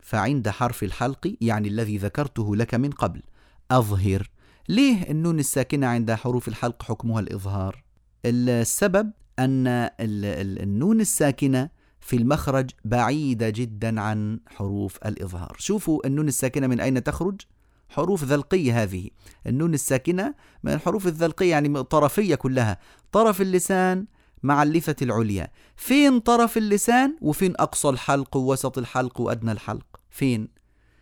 فعند 0.00 0.48
حرف 0.48 0.82
الحلق 0.82 1.36
يعني 1.40 1.68
الذي 1.68 1.98
ذكرته 1.98 2.56
لك 2.56 2.74
من 2.74 2.90
قبل 2.90 3.22
أظهر 3.70 4.30
ليه 4.68 5.10
النون 5.10 5.38
الساكنة 5.38 5.86
عند 5.86 6.12
حروف 6.12 6.48
الحلق 6.48 6.82
حكمها 6.82 7.20
الإظهار؟ 7.20 7.84
السبب 8.26 9.12
أن 9.38 9.66
النون 10.00 11.00
الساكنة 11.00 11.70
في 12.00 12.16
المخرج 12.16 12.70
بعيدة 12.84 13.50
جدا 13.50 14.00
عن 14.00 14.40
حروف 14.46 14.98
الإظهار. 15.06 15.56
شوفوا 15.58 16.06
النون 16.06 16.28
الساكنة 16.28 16.66
من 16.66 16.80
أين 16.80 17.02
تخرج؟ 17.02 17.40
حروف 17.88 18.24
ذلقية 18.24 18.82
هذه. 18.82 19.08
النون 19.46 19.74
الساكنة 19.74 20.34
من 20.62 20.72
الحروف 20.72 21.06
الذلقية 21.06 21.50
يعني 21.50 21.82
طرفية 21.82 22.34
كلها. 22.34 22.78
طرف 23.12 23.40
اللسان 23.40 24.06
مع 24.42 24.62
اللثة 24.62 24.96
العليا. 25.02 25.48
فين 25.76 26.18
طرف 26.18 26.56
اللسان 26.58 27.16
وفين 27.20 27.54
أقصى 27.56 27.88
الحلق 27.88 28.36
ووسط 28.36 28.78
الحلق 28.78 29.20
وأدنى 29.20 29.52
الحلق؟ 29.52 29.86
فين؟ 30.10 30.48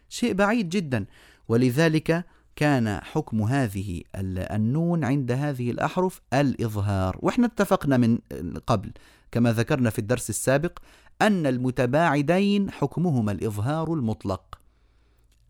شيء 0.09 0.33
بعيد 0.33 0.69
جدا. 0.69 1.07
ولذلك 1.49 2.25
كان 2.57 3.01
حكم 3.03 3.43
هذه 3.43 4.03
النون 4.15 5.05
عند 5.05 5.33
هذه 5.33 5.71
الأحرف 5.71 6.21
الإظهار. 6.35 7.19
وإحنا 7.23 7.47
اتفقنا 7.47 7.97
من 7.97 8.19
قبل 8.67 8.93
كما 9.33 9.53
ذكرنا 9.53 9.91
في 9.91 9.99
الدرس 9.99 10.31
السابق 10.31 10.79
أن 11.23 11.47
المتباعدين 11.47 12.71
حكمهما 12.71 13.33
الإظهار 13.33 13.95
المطلق. 13.95 14.59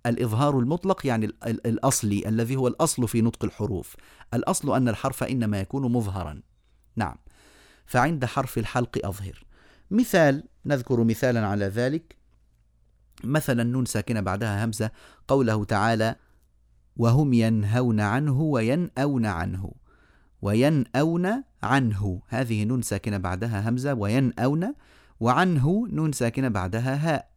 الإظهار 0.07 0.59
المطلق 0.59 1.07
يعني 1.07 1.27
الأصلي 1.47 2.29
الذي 2.29 2.57
هو 2.57 2.69
الأصل 2.69 3.09
في 3.09 3.21
نطق 3.21 3.45
الحروف. 3.45 3.97
الأصل 4.35 4.77
أن 4.77 4.89
الحرف 4.89 5.25
إنما 5.25 5.61
يكون 5.61 5.93
مظهرا. 5.93 6.43
نعم. 6.97 7.17
فعند 7.87 8.25
حرف 8.25 8.59
الحلق 8.59 9.07
أظهر. 9.07 9.45
مثال 9.91 10.45
نذكر 10.67 11.05
مثالا 11.05 11.47
على 11.47 11.65
ذلك. 11.65 12.17
مثلا 13.25 13.63
نون 13.63 13.85
ساكنة 13.85 14.21
بعدها 14.21 14.65
همزة 14.65 14.91
قوله 15.29 15.65
تعالى 15.65 16.17
وهم 16.97 17.33
ينهون 17.33 18.01
عنه 18.01 18.41
وينأون 18.41 19.27
عنه. 19.27 19.73
وينأون 20.43 21.43
عنه. 21.63 22.23
هذه 22.29 22.65
نون 22.65 22.83
ساكنة 22.83 23.19
بعدها 23.19 23.69
همزة. 23.69 23.95
وينأون 23.95 24.75
وعنه 25.21 25.87
نون 25.91 26.13
ساكنة 26.13 26.49
بعدها 26.49 26.95
هاء. 26.95 27.29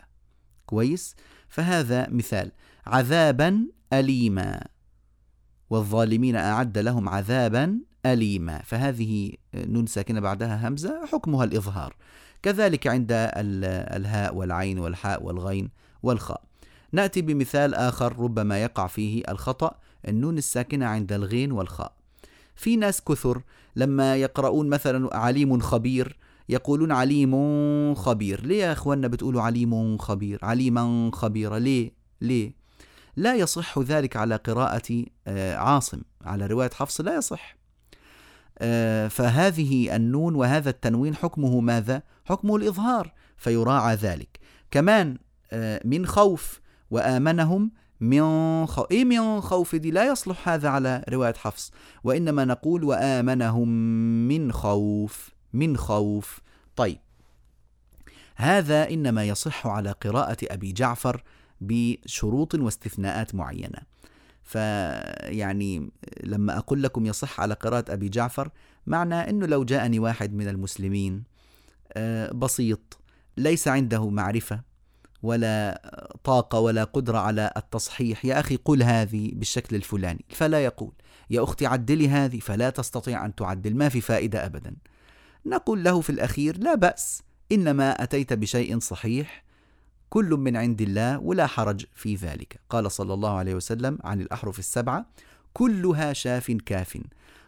كويس؟ 0.66 1.16
فهذا 1.50 2.10
مثال. 2.10 2.52
عذابا 2.86 3.68
أليما. 3.94 4.62
والظالمين 5.70 6.36
أعد 6.36 6.78
لهم 6.78 7.10
عذابا 7.10 7.80
أليما. 8.06 8.62
فهذه 8.62 9.32
نون 9.56 9.86
ساكنة 9.86 10.20
بعدها 10.20 10.68
همزة. 10.68 11.06
حكمها 11.06 11.44
الإظهار. 11.44 11.96
كذلك 12.42 12.88
عند 12.88 13.08
الهاء 13.12 14.36
والعين 14.36 14.80
والحاء 14.80 15.24
والغين 15.24 15.70
والخاء. 16.04 16.45
نأتي 16.96 17.22
بمثال 17.22 17.74
آخر 17.74 18.20
ربما 18.20 18.64
يقع 18.64 18.88
فيه 18.88 19.24
الخطأ 19.30 19.76
النون 20.08 20.38
الساكنة 20.38 20.86
عند 20.86 21.14
الغين 21.14 21.52
والخاء. 21.52 21.94
في 22.56 22.76
ناس 22.76 23.02
كثر 23.02 23.42
لما 23.76 24.16
يقرؤون 24.16 24.70
مثلا 24.70 25.18
عليم 25.18 25.60
خبير 25.60 26.18
يقولون 26.50 26.92
عليم 26.92 27.96
خبير. 27.96 28.46
ليه 28.46 28.64
يا 28.64 28.72
أخوانا 28.72 29.08
بتقولوا 29.08 29.42
عليم 29.42 29.98
خبير؟ 29.98 30.40
عليما 30.44 31.12
خبيرا 31.14 31.60
ليه؟ 31.60 31.92
ليه؟ 32.22 32.54
لا 33.16 33.36
يصح 33.36 33.80
ذلك 33.80 34.16
على 34.16 34.36
قراءة 34.36 35.06
آه، 35.28 35.56
عاصم. 35.56 36.02
على 36.22 36.48
رواية 36.48 36.70
حفص 36.70 37.02
لا 37.02 37.16
يصح. 37.16 37.58
آه، 38.58 39.08
فهذه 39.08 39.96
النون 39.96 40.36
وهذا 40.36 40.70
التنوين 40.70 41.16
حكمه 41.16 41.60
ماذا؟ 41.60 42.02
حكمه 42.26 42.56
الإظهار 42.56 43.14
فيراعى 43.38 43.96
ذلك. 43.96 44.40
كمان 44.72 45.18
آه، 45.52 45.82
من 45.86 46.06
خوف 46.06 46.65
وآمنهم 46.92 47.72
من 48.00 48.66
خوف 48.66 48.92
إيه 48.92 49.06
من 49.06 49.42
خوف 49.42 49.76
دي؟ 49.76 49.92
لا 49.92 50.06
يصلح 50.08 50.50
هذا 50.50 50.70
على 50.70 51.04
رواية 51.10 51.34
حفص. 51.34 51.72
وإنما 52.04 52.46
نقول 52.46 52.84
وآمنهم 52.84 53.70
من 54.28 54.52
خوف 54.52 55.30
من 55.54 55.78
خوف. 55.78 56.40
طيب. 56.76 56.98
هذا 58.36 58.90
إنما 58.90 59.26
يصح 59.26 59.68
على 59.68 59.92
قراءة 59.92 60.38
أبي 60.44 60.72
جعفر 60.72 61.24
بشروط 61.62 62.56
واستثناءات 62.56 63.36
معينة. 63.36 63.80
فيعني 64.44 65.90
لما 66.24 66.58
أقول 66.58 66.84
لكم 66.84 67.06
يصح 67.06 67.40
على 67.40 67.54
قراءة 67.54 67.94
أبي 67.94 68.10
جعفر 68.10 68.50
معنى 68.88 69.16
أنه 69.16 69.46
لو 69.46 69.64
جاءني 69.64 70.00
واحد 70.00 70.34
من 70.34 70.48
المسلمين 70.48 71.24
آه، 71.94 72.32
بسيط 72.32 73.00
ليس 73.38 73.68
عنده 73.68 74.10
معرفة. 74.10 74.75
ولا 75.26 75.82
طاقة 76.24 76.60
ولا 76.60 76.84
قدرة 76.84 77.18
على 77.18 77.52
التصحيح. 77.58 78.26
يا 78.26 78.40
أخي 78.40 78.56
قل 78.56 78.84
هذه 78.84 79.32
بالشكل 79.34 79.76
الفلاني. 79.76 80.26
فلا 80.30 80.66
يقول. 80.66 80.92
يا 81.30 81.44
أختي 81.44 81.66
عدلي 81.66 82.10
هذه 82.10 82.40
فلا 82.40 82.70
تستطيع 82.70 83.26
أن 83.26 83.36
تعدل. 83.36 83.76
ما 83.76 83.90
في 83.90 84.02
فائدة 84.02 84.46
أبدا. 84.46 84.76
نقول 85.46 85.84
له 85.84 86.02
في 86.02 86.10
الأخير 86.10 86.58
لا 86.58 86.76
بأس. 86.76 87.24
إنما 87.52 88.04
أتيت 88.04 88.34
بشيء 88.34 88.80
صحيح 88.80 89.44
كل 90.10 90.30
من 90.30 90.58
عند 90.58 90.82
الله 90.82 91.20
ولا 91.20 91.48
حرج 91.48 91.86
في 91.96 92.16
ذلك. 92.16 92.60
قال 92.70 92.92
صلى 92.92 93.14
الله 93.14 93.38
عليه 93.38 93.56
وسلم 93.56 94.00
عن 94.04 94.22
الأحرف 94.22 94.60
السبعة 94.60 95.06
كلها 95.54 96.14
شاف 96.14 96.52
كاف. 96.52 96.98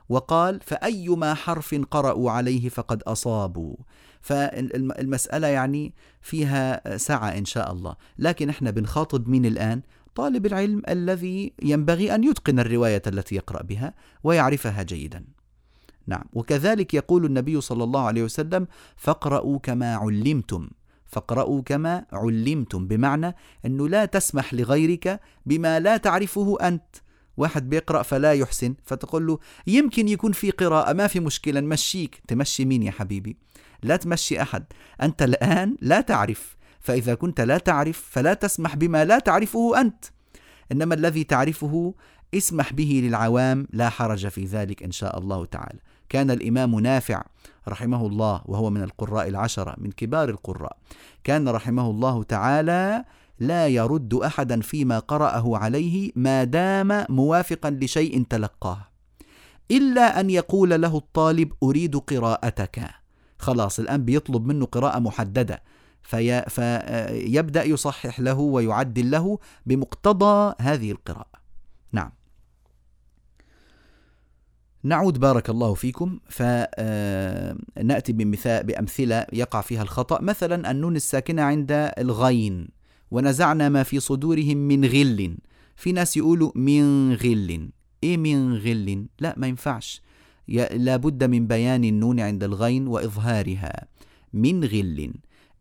وقال 0.09 0.59
فأيما 0.61 1.33
حرف 1.33 1.75
قرأوا 1.91 2.31
عليه 2.31 2.69
فقد 2.69 3.03
أصابوا. 3.03 3.75
فالمسألة 4.21 5.47
يعني 5.47 5.93
فيها 6.21 6.97
سعة 6.97 7.29
إن 7.29 7.45
شاء 7.45 7.71
الله. 7.71 7.95
لكن 8.19 8.49
إحنا 8.49 8.71
بنخاطب 8.71 9.27
مين 9.27 9.45
الآن؟ 9.45 9.81
طالب 10.15 10.45
العلم 10.45 10.81
الذي 10.89 11.53
ينبغي 11.63 12.15
أن 12.15 12.23
يتقن 12.23 12.59
الرواية 12.59 13.01
التي 13.07 13.35
يقرأ 13.35 13.63
بها 13.63 13.93
ويعرفها 14.23 14.83
جيدا. 14.83 15.25
نعم. 16.07 16.23
وكذلك 16.33 16.93
يقول 16.93 17.25
النبي 17.25 17.61
صلى 17.61 17.83
الله 17.83 18.01
عليه 18.01 18.23
وسلم 18.23 18.67
فاقرأوا 18.95 19.59
كما 19.59 19.95
علمتم. 19.95 20.69
فاقرأوا 21.05 21.61
كما 21.61 22.05
علمتم. 22.11 22.87
بمعنى 22.87 23.35
أنه 23.65 23.89
لا 23.89 24.05
تسمح 24.05 24.53
لغيرك 24.53 25.19
بما 25.45 25.79
لا 25.79 25.97
تعرفه 25.97 26.57
أنت. 26.61 26.95
واحد 27.37 27.69
بيقرأ 27.69 28.01
فلا 28.01 28.33
يحسن 28.33 28.75
فتقول 28.85 29.27
له 29.27 29.39
يمكن 29.67 30.07
يكون 30.07 30.31
في 30.31 30.51
قراءة 30.51 30.93
ما 30.93 31.07
في 31.07 31.19
مشكلة 31.19 31.59
نمشيك. 31.59 32.21
تمشي 32.27 32.65
مين 32.65 32.83
يا 32.83 32.91
حبيبي؟ 32.91 33.37
لا 33.83 33.95
تمشي 33.95 34.41
أحد. 34.41 34.65
أنت 35.01 35.21
الآن 35.21 35.75
لا 35.81 36.01
تعرف 36.01 36.57
فإذا 36.79 37.15
كنت 37.15 37.41
لا 37.41 37.57
تعرف 37.57 38.09
فلا 38.11 38.33
تسمح 38.33 38.75
بما 38.75 39.05
لا 39.05 39.19
تعرفه 39.19 39.81
أنت. 39.81 40.05
إنما 40.71 40.95
الذي 40.95 41.23
تعرفه 41.23 41.93
اسمح 42.33 42.73
به 42.73 43.01
للعوام 43.03 43.67
لا 43.73 43.89
حرج 43.89 44.27
في 44.27 44.45
ذلك 44.45 44.83
إن 44.83 44.91
شاء 44.91 45.19
الله 45.19 45.45
تعالى. 45.45 45.79
كان 46.09 46.31
الإمام 46.31 46.79
نافع 46.79 47.23
رحمه 47.67 48.07
الله 48.07 48.41
وهو 48.45 48.69
من 48.69 48.83
القراء 48.83 49.27
العشرة 49.27 49.75
من 49.77 49.91
كبار 49.91 50.29
القراء. 50.29 50.77
كان 51.23 51.49
رحمه 51.49 51.89
الله 51.89 52.23
تعالى 52.23 53.05
لا 53.39 53.67
يرد 53.67 54.13
أحدا 54.13 54.61
فيما 54.61 54.99
قرأه 54.99 55.57
عليه 55.57 56.11
ما 56.15 56.43
دام 56.43 57.05
موافقا 57.09 57.69
لشيء 57.69 58.23
تلقاه. 58.29 58.87
إلا 59.71 60.19
أن 60.19 60.29
يقول 60.29 60.81
له 60.81 60.97
الطالب 60.97 61.53
أريد 61.63 61.95
قراءتك. 61.97 62.89
خلاص 63.39 63.79
الآن 63.79 64.05
بيطلب 64.05 64.45
منه 64.45 64.65
قراءة 64.65 64.99
محددة. 64.99 65.63
في 66.01 66.41
فيبدأ 66.49 67.63
يصحح 67.63 68.19
له 68.19 68.39
ويعدل 68.39 69.11
له 69.11 69.39
بمقتضى 69.65 70.55
هذه 70.61 70.91
القراءة. 70.91 71.37
نعم. 71.91 72.11
نعود 74.83 75.19
بارك 75.19 75.49
الله 75.49 75.73
فيكم. 75.73 76.19
فنأتي 76.29 78.13
بمثال 78.13 78.63
بأمثلة 78.63 79.25
يقع 79.33 79.61
فيها 79.61 79.81
الخطأ. 79.81 80.21
مثلا 80.21 80.71
النون 80.71 80.95
الساكنة 80.95 81.41
عند 81.41 81.71
الغين. 81.97 82.76
ونزعنا 83.11 83.69
ما 83.69 83.83
في 83.83 83.99
صدورهم 83.99 84.57
من 84.57 84.85
غل. 84.85 85.37
في 85.75 85.91
ناس 85.91 86.17
يقولوا 86.17 86.51
من 86.55 87.13
غل. 87.13 87.69
إيه 88.03 88.17
من 88.17 88.53
غل؟ 88.53 89.05
لا 89.19 89.35
ما 89.37 89.47
ينفعش. 89.47 90.01
لا 90.73 90.97
بد 90.97 91.23
من 91.23 91.47
بيان 91.47 91.83
النون 91.83 92.19
عند 92.19 92.43
الغين 92.43 92.87
وإظهارها. 92.87 93.87
من 94.33 94.63
غل. 94.63 95.13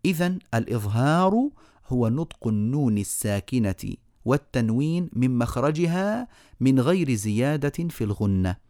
إذا 0.04 0.38
الإظهار 0.54 1.48
هو 1.88 2.09
نطق 2.09 2.48
النون 2.48 2.98
الساكنة 2.98 3.94
والتنوين 4.24 5.11
من 5.12 5.38
مخرجها 5.38 6.28
من 6.61 6.80
غير 6.80 7.14
زيادة 7.14 7.88
في 7.88 8.04
الغنة. 8.04 8.65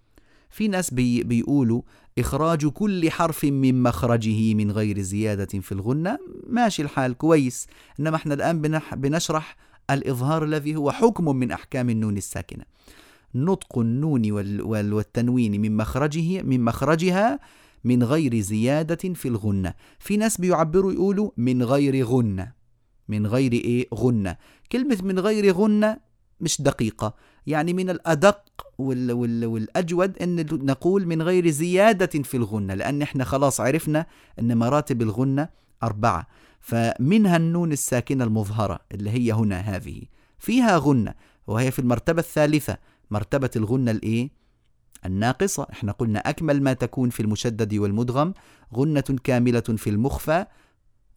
في 0.50 0.68
ناس 0.68 0.94
بي 0.94 1.22
بيقولوا 1.22 1.82
إخراج 2.18 2.66
كل 2.66 3.10
حرف 3.10 3.44
من 3.44 3.82
مخرجه 3.82 4.54
من 4.54 4.70
غير 4.70 5.00
زيادة 5.00 5.60
في 5.60 5.72
الغنة 5.72 6.18
ماشي 6.46 6.82
الحال 6.82 7.14
كويس. 7.16 7.66
إنما 8.00 8.16
إحنا 8.16 8.34
الآن 8.34 8.62
بنشرح 8.96 9.56
الإظهار 9.90 10.44
الذي 10.44 10.76
هو 10.76 10.90
حكم 10.90 11.36
من 11.36 11.50
أحكام 11.50 11.90
النون 11.90 12.16
الساكنة. 12.16 12.64
نطق 13.34 13.78
النون 13.78 14.30
والتنوين 14.62 15.60
من 15.60 15.76
مخرجه 15.76 16.42
من 16.42 16.60
مخرجها 16.60 17.40
من 17.84 18.02
غير 18.02 18.40
زيادة 18.40 19.14
في 19.14 19.28
الغنة 19.28 19.74
في 19.98 20.16
ناس 20.16 20.40
بيعبروا 20.40 20.92
يقولوا 20.92 21.30
من 21.36 21.62
غير 21.62 22.04
غنة 22.04 22.52
من 23.08 23.26
غير 23.26 23.52
إيه؟ 23.52 23.88
غنة 23.94 24.36
كلمة 24.72 24.98
من 25.02 25.18
غير 25.18 25.52
غنة 25.52 25.98
مش 26.40 26.62
دقيقة. 26.62 27.14
يعني 27.46 27.72
من 27.72 27.90
الأدق 27.90 28.66
وال 28.78 29.12
وال 29.12 29.46
والأجود 29.46 30.18
أن 30.18 30.46
نقول 30.66 31.06
من 31.06 31.22
غير 31.22 31.50
زيادة 31.50 32.22
في 32.22 32.36
الغنة 32.36 32.74
لأن 32.74 33.02
إحنا 33.02 33.24
خلاص 33.24 33.60
عرفنا 33.60 34.06
أن 34.38 34.58
مراتب 34.58 35.02
الغنة 35.02 35.48
أربعة. 35.82 36.26
فمنها 36.60 37.36
النون 37.36 37.72
الساكنة 37.72 38.24
المظهرة 38.24 38.80
اللي 38.92 39.10
هي 39.10 39.32
هنا 39.32 39.60
هذه. 39.60 40.02
فيها 40.38 40.78
غنة 40.78 41.14
وهي 41.46 41.70
في 41.70 41.78
المرتبة 41.78 42.20
الثالثة. 42.20 42.76
مرتبة 43.10 43.50
الغنة 43.56 43.90
الإيه؟ 43.90 44.30
الناقصة. 45.06 45.66
إحنا 45.72 45.92
قلنا 45.92 46.18
أكمل 46.18 46.62
ما 46.62 46.72
تكون 46.72 47.10
في 47.10 47.20
المشدد 47.20 47.74
والمدغم. 47.74 48.34
غنة 48.74 49.04
كاملة 49.24 49.60
في 49.60 49.90
المخفى. 49.90 50.46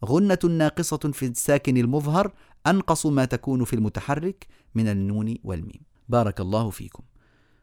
غنة 0.04 0.38
ناقصة 0.44 0.96
في 0.96 1.26
الساكن 1.26 1.76
المظهر 1.76 2.32
أنقص 2.66 3.06
ما 3.06 3.24
تكون 3.24 3.64
في 3.64 3.72
المتحرك 3.76 4.46
من 4.74 4.88
النون 4.88 5.34
والميم. 5.44 5.82
بارك 6.08 6.40
الله 6.40 6.70
فيكم. 6.70 7.02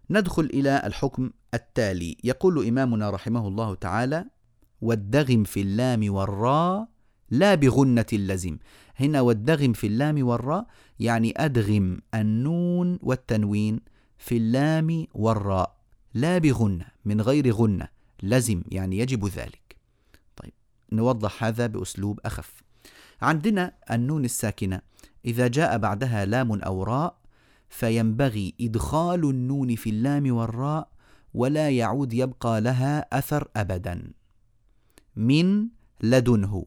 ندخل 0.09 0.43
إلى 0.43 0.81
الحكم 0.85 1.29
التالي. 1.53 2.17
يقول 2.23 2.67
إمامنا 2.67 3.09
رحمه 3.09 3.47
الله 3.47 3.75
تعالى 3.75 4.25
والدغم 4.81 5.43
في 5.43 5.61
اللام 5.61 6.13
والراء 6.13 6.87
لا 7.31 7.55
بغنة 7.55 8.05
اللزم. 8.13 8.57
هنا 8.95 9.21
والدغم 9.21 9.73
في 9.73 9.87
اللام 9.87 10.27
والراء 10.27 10.67
يعني 10.99 11.33
أدغم 11.37 11.99
النون 12.13 12.99
والتنوين 13.01 13.79
في 14.17 14.37
اللام 14.37 15.07
والراء. 15.13 15.77
لا 16.13 16.37
بغنة 16.37 16.85
من 17.05 17.21
غير 17.21 17.53
غنة 17.53 17.87
لزم 18.23 18.61
يعني 18.71 18.97
يجب 18.97 19.25
ذلك. 19.25 19.66
نوضح 20.91 21.43
هذا 21.43 21.67
بأسلوب 21.67 22.19
أخف. 22.25 22.63
عندنا 23.21 23.73
النون 23.91 24.25
الساكنة. 24.25 24.81
إذا 25.25 25.47
جاء 25.47 25.77
بعدها 25.77 26.25
لام 26.25 26.61
أو 26.61 26.83
راء 26.83 27.17
فينبغي 27.69 28.53
إدخال 28.61 29.29
النون 29.29 29.75
في 29.75 29.89
اللام 29.89 30.35
والراء 30.35 30.89
ولا 31.33 31.69
يعود 31.69 32.13
يبقى 32.13 32.61
لها 32.61 33.17
أثر 33.17 33.47
أبدا. 33.55 34.11
من 35.15 35.67
لدنه. 36.01 36.65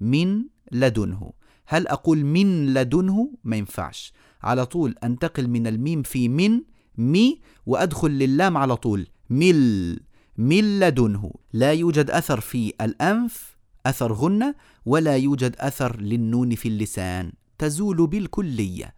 من 0.00 0.44
لدنه. 0.72 1.32
هل 1.66 1.88
أقول 1.88 2.24
من 2.24 2.74
لدنه؟ 2.74 3.32
ما 3.44 3.56
ينفعش. 3.56 4.12
على 4.42 4.66
طول 4.66 4.94
أنتقل 5.04 5.48
من 5.48 5.66
الميم 5.66 6.02
في 6.02 6.28
من 6.28 6.60
مي 6.98 7.40
وأدخل 7.66 8.10
للام 8.10 8.56
على 8.56 8.76
طول. 8.76 9.06
مل. 9.30 10.00
من 10.36 10.80
لدنه. 10.80 11.32
لا 11.52 11.72
يوجد 11.72 12.10
أثر 12.10 12.40
في 12.40 12.72
الأنف 12.80 13.51
أثر 13.86 14.12
غنة 14.12 14.54
ولا 14.86 15.16
يوجد 15.16 15.56
أثر 15.58 16.00
للنون 16.00 16.54
في 16.54 16.68
اللسان 16.68 17.32
تزول 17.58 18.06
بالكلية. 18.06 18.94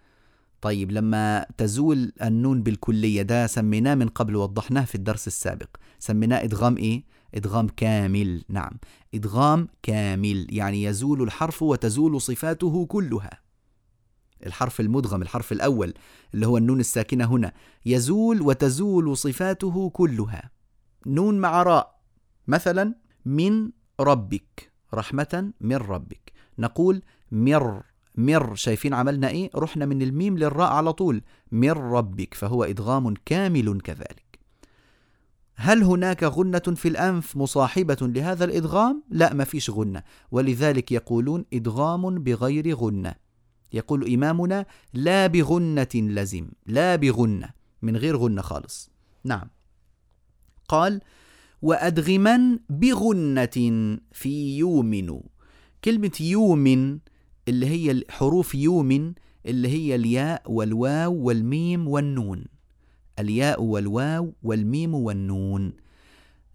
طيب 0.61 0.93
لما 0.93 1.47
تزول 1.59 2.13
النون 2.23 2.63
بالكلية 2.63 3.23
ده 3.23 3.47
سميناه 3.47 3.95
من 3.95 4.09
قبل 4.09 4.37
وضحناه 4.37 4.85
في 4.85 4.95
الدرس 4.95 5.27
السابق. 5.27 5.69
سميناه 5.99 6.45
إدغام 6.45 6.77
إيه؟ 6.77 7.05
إدغام 7.35 7.69
كامل. 7.69 8.45
نعم 8.49 8.73
إدغام 9.15 9.69
كامل 9.83 10.47
يعني 10.51 10.83
يزول 10.83 11.23
الحرف 11.23 11.63
وتزول 11.63 12.21
صفاته 12.21 12.87
كلها. 12.87 13.31
الحرف 14.47 14.81
المدغم 14.81 15.23
الحرف 15.23 15.53
الأول 15.53 15.95
اللي 16.35 16.47
هو 16.47 16.57
النون 16.57 16.81
الساكنة 16.81 17.25
هنا 17.25 17.53
يزول 17.87 18.43
وتزول 18.43 19.17
صفاته 19.17 19.91
كلها. 19.91 20.51
نون 21.07 21.39
مع 21.39 21.63
راء 21.63 22.01
مثلا 22.49 22.95
من 23.25 23.71
ربك. 24.01 24.74
رحمة 24.95 25.53
من 25.61 25.77
ربك. 25.77 26.33
نقول 26.59 27.03
مر 27.33 27.83
مر 28.15 28.55
شايفين 28.55 28.95
عملنا 28.95 29.29
إيه؟ 29.29 29.51
رحنا 29.57 29.87
من 29.87 30.03
الميم 30.03 30.39
للراء 30.39 30.73
على 30.73 30.93
طول. 30.93 31.23
من 31.53 31.71
ربك 31.71 32.35
فهو 32.35 32.65
إدغام 32.65 33.15
كامل 33.27 33.81
كذلك. 33.81 34.39
هل 35.57 35.83
هناك 35.83 36.23
غنة 36.23 36.59
في 36.59 36.89
الأنف 36.89 37.37
مصاحبة 37.37 37.97
لهذا 38.01 38.45
الإدغام؟ 38.45 39.03
لا 39.11 39.35
ما 39.35 39.45
فيش 39.45 39.71
غنة. 39.71 40.03
ولذلك 40.31 40.93
يقولون 40.93 41.45
إدغام 41.53 42.23
بغير 42.23 42.75
غنة. 42.77 43.15
يقول 43.73 44.13
إمامنا 44.13 44.67
لا 44.93 45.27
بغنة 45.27 45.89
لزم 45.95 46.49
لا 46.67 46.97
بغنة 46.97 47.49
من 47.83 47.97
غير 47.97 48.17
غنة 48.17 48.43
خالص. 48.43 48.91
نعم. 49.25 49.51
قال 50.69 51.01
وأدغما 51.65 52.59
بغنة 52.69 53.57
في 54.13 54.59
يومن. 54.59 55.21
كلمة 55.85 56.13
يومن 56.21 56.99
اللي 57.49 57.67
هي 57.67 58.03
حروف 58.11 58.55
يومن 58.55 59.13
اللي 59.47 59.69
هي 59.69 59.95
الياء 59.95 60.43
والواو 60.47 61.15
والميم 61.15 61.89
والنون. 61.89 62.45
الياء 63.19 63.63
والواو 63.63 64.33
والميم 64.43 64.95
والنون. 64.95 65.73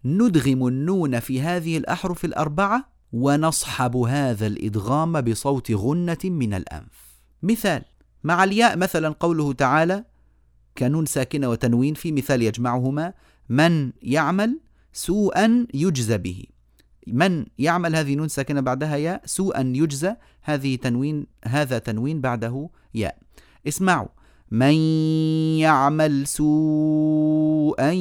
ندغم 0.04 0.66
النون 0.66 1.20
في 1.20 1.40
هذه 1.40 1.76
الأحرف 1.76 2.24
الأربعة 2.24 2.88
ونصحب 3.12 3.96
هذا 3.96 4.46
الإدغام 4.46 5.20
بصوت 5.20 5.72
غنة 5.72 6.18
من 6.24 6.54
الأنف. 6.54 7.20
مثال 7.42 7.82
مع 8.24 8.44
الياء 8.44 8.76
مثلا 8.76 9.08
قوله 9.08 9.52
تعالى 9.52 10.04
كنون 10.78 11.06
ساكنة 11.06 11.48
وتنوين 11.48 11.94
في 11.94 12.12
مثال 12.12 12.42
يجمعهما 12.42 13.14
من 13.48 13.92
يعمل؟ 14.02 14.69
سوءا 14.92 15.66
يجزى 15.74 16.18
به. 16.18 16.44
من 17.06 17.46
يعمل 17.58 17.96
هذه 17.96 18.14
نون 18.14 18.28
ساكنة 18.28 18.60
بعدها 18.60 18.96
ياء؟ 18.96 19.22
سوءا 19.24 19.72
يجزى 19.76 20.14
هذه 20.42 20.76
تنوين 20.76 21.26
هذا 21.44 21.78
تنوين 21.78 22.20
بعده 22.20 22.70
ياء. 22.94 23.18
اسمعوا. 23.68 24.08
من 24.50 24.74
يعمل 25.58 26.26
سوءا 26.26 27.92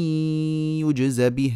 يجزى 0.82 1.30
به. 1.30 1.54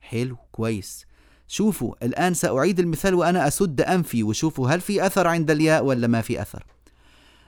حلو 0.00 0.36
كويس. 0.52 1.06
شوفوا 1.48 1.94
الآن 2.02 2.34
سأعيد 2.34 2.80
المثال 2.80 3.14
وأنا 3.14 3.48
أسد 3.48 3.80
أنفي 3.80 4.22
وشوفوا 4.22 4.68
هل 4.68 4.80
في 4.80 5.06
أثر 5.06 5.26
عند 5.26 5.50
الياء 5.50 5.84
ولا 5.84 6.06
ما 6.06 6.20
في 6.20 6.42
أثر. 6.42 6.66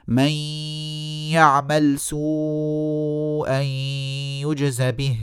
من 0.09 0.31
يعمل 1.31 1.99
سوءا 1.99 3.61
يجزى 4.43 4.93
به. 4.93 5.19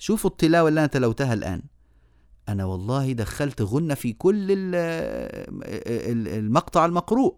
شوفوا 0.00 0.30
التلاوة 0.30 0.68
اللي 0.68 0.80
أنا 0.80 0.86
تلوتها 0.86 1.34
الآن. 1.34 1.62
أنا 2.48 2.64
والله 2.64 3.12
دخلت 3.12 3.62
غنة 3.62 3.94
في 3.94 4.12
كل 4.12 4.46
المقطع 6.28 6.86
المقروء. 6.86 7.36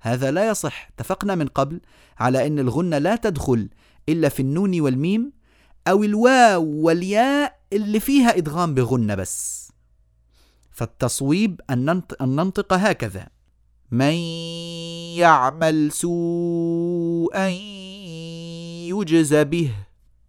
هذا 0.00 0.30
لا 0.30 0.48
يصح. 0.48 0.88
اتفقنا 0.88 1.34
من 1.34 1.46
قبل 1.46 1.80
على 2.18 2.46
أن 2.46 2.58
الغنة 2.58 2.98
لا 2.98 3.16
تدخل 3.16 3.68
إلا 4.08 4.28
في 4.28 4.40
النون 4.40 4.80
والميم 4.80 5.32
أو 5.88 6.04
الواو 6.04 6.64
والياء 6.64 7.60
اللي 7.72 8.00
فيها 8.00 8.36
إدغام 8.36 8.74
بغنة 8.74 9.14
بس. 9.14 9.72
فالتصويب 10.70 11.60
أن 11.70 12.02
ننطق 12.20 12.72
هكذا. 12.72 13.28
من 13.90 14.14
يعمل 15.18 15.92
سوءا 15.92 17.48
يجزى 18.88 19.44
به. 19.44 19.72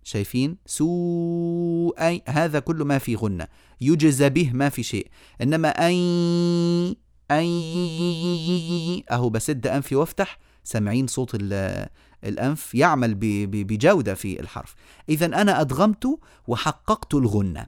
شايفين 0.08 0.58
سوء 0.66 2.22
هذا 2.28 2.60
كل 2.60 2.76
ما 2.76 2.97
في 2.97 3.16
غنة 3.16 3.47
يجزى 3.82 4.30
به 4.30 4.51
ما 4.53 4.70
في 4.70 4.84
شيء. 4.84 5.08
إنما 5.41 5.70
أي 5.70 6.97
أي 7.32 9.03
أهو 9.12 9.30
بسد 9.30 9.68
أنفي 9.68 9.95
وافتح. 9.95 10.39
سامعين 10.64 11.08
صوت 11.08 11.38
الأنف 12.24 12.76
يعمل 12.76 13.16
بجودة 13.51 14.14
في 14.14 14.39
الحرف. 14.39 14.76
إذا 15.10 15.26
أنا 15.26 15.62
أدغمت 15.62 16.20
وحققت 16.47 17.14
الغنة 17.14 17.66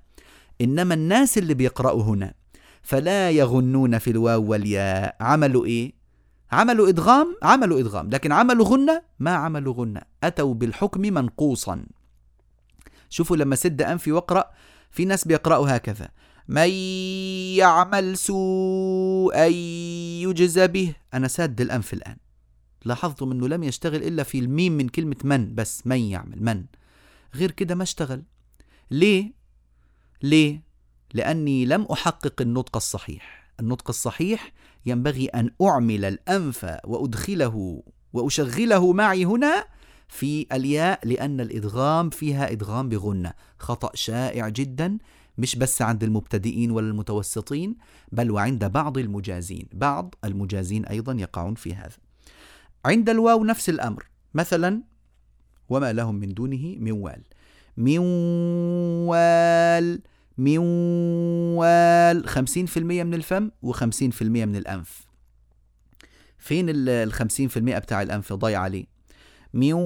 إنما 0.62 0.94
الناس 0.94 1.38
اللي 1.38 1.54
بيقرأوا 1.54 2.04
هنا 2.04 2.34
فلا 2.82 3.32
يغنون 3.32 3.98
في 3.98 4.10
الواو 4.10 4.44
والياء. 4.52 5.16
عملوا 5.20 5.66
إيه؟ 5.66 5.94
عملوا 6.52 6.90
إدغام؟ 6.90 7.36
عملوا 7.44 7.80
إدغام. 7.80 8.10
لكن 8.10 8.32
عملوا 8.32 8.66
غنة 8.66 9.02
ما 9.20 9.32
عملوا 9.32 9.74
غنة 9.74 10.02
أتوا 10.24 10.54
بالحكم 10.54 11.02
منقوصا. 11.02 11.86
شوفوا 13.10 13.38
لما 13.38 13.56
سد 13.56 13.82
أنفي 13.82 14.12
واقرأ 14.12 14.52
في 14.92 15.06
ناس 15.06 15.28
بيقرأوا 15.28 15.76
هكذا. 15.78 16.10
من 16.48 16.70
يعمل 17.58 18.18
سوءا 18.18 19.46
يجزى 20.26 20.68
به. 20.68 20.94
أنا 21.14 21.28
ساد 21.28 21.62
الأنف 21.62 21.94
الآن. 21.94 22.18
لاحظتم 22.86 23.32
أنه 23.32 23.48
لم 23.48 23.64
يشتغل 23.64 24.04
إلا 24.04 24.24
في 24.24 24.40
الميم 24.40 24.74
من 24.74 24.90
كلمة 24.90 25.16
من 25.24 25.56
بس. 25.56 25.88
من 25.88 26.00
يعمل 26.00 26.44
من 26.44 26.66
غير 27.36 27.52
كده 27.52 27.76
ما 27.76 27.84
اشتغل. 27.84 28.24
ليه؟ 28.92 29.34
ليه؟ 30.24 30.64
لأني 31.14 31.66
لم 31.66 31.82
أحقق 31.92 32.42
النطق 32.42 32.76
الصحيح. 32.76 33.52
النطق 33.60 33.90
الصحيح 33.90 34.52
ينبغي 34.86 35.26
أن 35.28 35.52
أعمل 35.62 36.06
الأنف 36.06 36.78
وأدخله 36.84 37.84
وأشغله 38.14 38.94
معي 38.94 39.26
هنا 39.26 39.66
في 40.10 40.48
الياء 40.52 41.08
لأن 41.08 41.42
الإدغام 41.42 42.10
فيها 42.10 42.52
إدغام 42.52 42.90
بغنة. 42.90 43.34
خطأ 43.60 43.92
شائع 43.94 44.50
جدا 44.50 44.98
مش 45.38 45.56
بس 45.56 45.82
عند 45.82 46.04
المبتدئين 46.04 46.72
ولا 46.72 46.88
المتوسطين 46.88 47.76
بل 48.12 48.32
وعند 48.32 48.66
بعض 48.66 48.98
المجازين. 48.98 49.68
بعض 49.74 50.16
المجازين 50.26 50.86
أيضا 50.86 51.14
يقعون 51.14 51.56
في 51.56 51.76
هذا. 51.76 51.98
عند 52.86 53.10
الواو 53.10 53.44
نفس 53.44 53.70
الأمر. 53.70 54.06
مثلا 54.34 54.82
وما 55.70 55.94
لهم 55.94 56.16
من 56.16 56.34
دونه 56.34 56.76
من 56.80 56.92
وال. 56.92 57.24
من 57.78 58.00
وال 59.08 60.02
من 60.38 60.58
وال. 61.58 62.28
خمسين 62.30 62.66
في 62.66 62.78
المية 62.78 63.04
من 63.04 63.14
الفم 63.14 63.52
وخمسين 63.62 64.12
في 64.12 64.22
المية 64.22 64.46
من 64.46 64.56
الأنف. 64.56 65.08
فين 66.38 66.66
الخمسين 66.70 67.48
في 67.48 67.58
المية 67.58 67.78
بتاع 67.78 68.02
الأنف؟ 68.02 68.34
ضايع 68.34 68.60
عليه. 68.62 68.99
ميو 69.54 69.80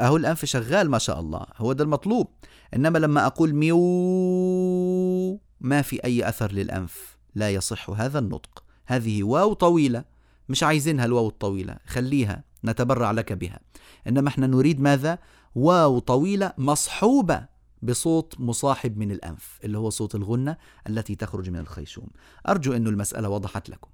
أهو 0.00 0.16
الأنف 0.16 0.44
شغال 0.44 0.90
ما 0.90 0.98
شاء 0.98 1.20
الله. 1.20 1.46
هو 1.56 1.72
ده 1.72 1.84
المطلوب. 1.84 2.28
إنما 2.74 2.98
لما 2.98 3.26
أقول 3.26 3.54
ميو 3.54 5.40
ما 5.60 5.82
في 5.82 6.04
أي 6.04 6.28
أثر 6.28 6.52
للأنف. 6.52 7.16
لا 7.34 7.50
يصح 7.50 7.90
هذا 7.90 8.18
النطق. 8.18 8.64
هذه 8.86 9.22
واو 9.22 9.52
طويلة. 9.52 10.04
مش 10.48 10.62
عايزينها 10.62 11.04
الواو 11.04 11.28
الطويلة. 11.28 11.76
خليها. 11.86 12.44
نتبرع 12.64 13.10
لك 13.10 13.32
بها. 13.32 13.60
إنما 14.08 14.28
إحنا 14.28 14.46
نريد 14.46 14.80
ماذا؟ 14.80 15.18
واو 15.54 15.98
طويلة 15.98 16.52
مصحوبة 16.58 17.56
بصوت 17.82 18.34
مصاحب 18.40 18.98
من 18.98 19.10
الأنف 19.10 19.58
اللي 19.64 19.78
هو 19.78 19.90
صوت 19.90 20.14
الغنة 20.14 20.56
التي 20.88 21.14
تخرج 21.14 21.50
من 21.50 21.58
الخيشوم. 21.58 22.08
أرجو 22.48 22.72
أن 22.72 22.86
المسألة 22.86 23.28
وضحت 23.28 23.68
لكم. 23.70 23.88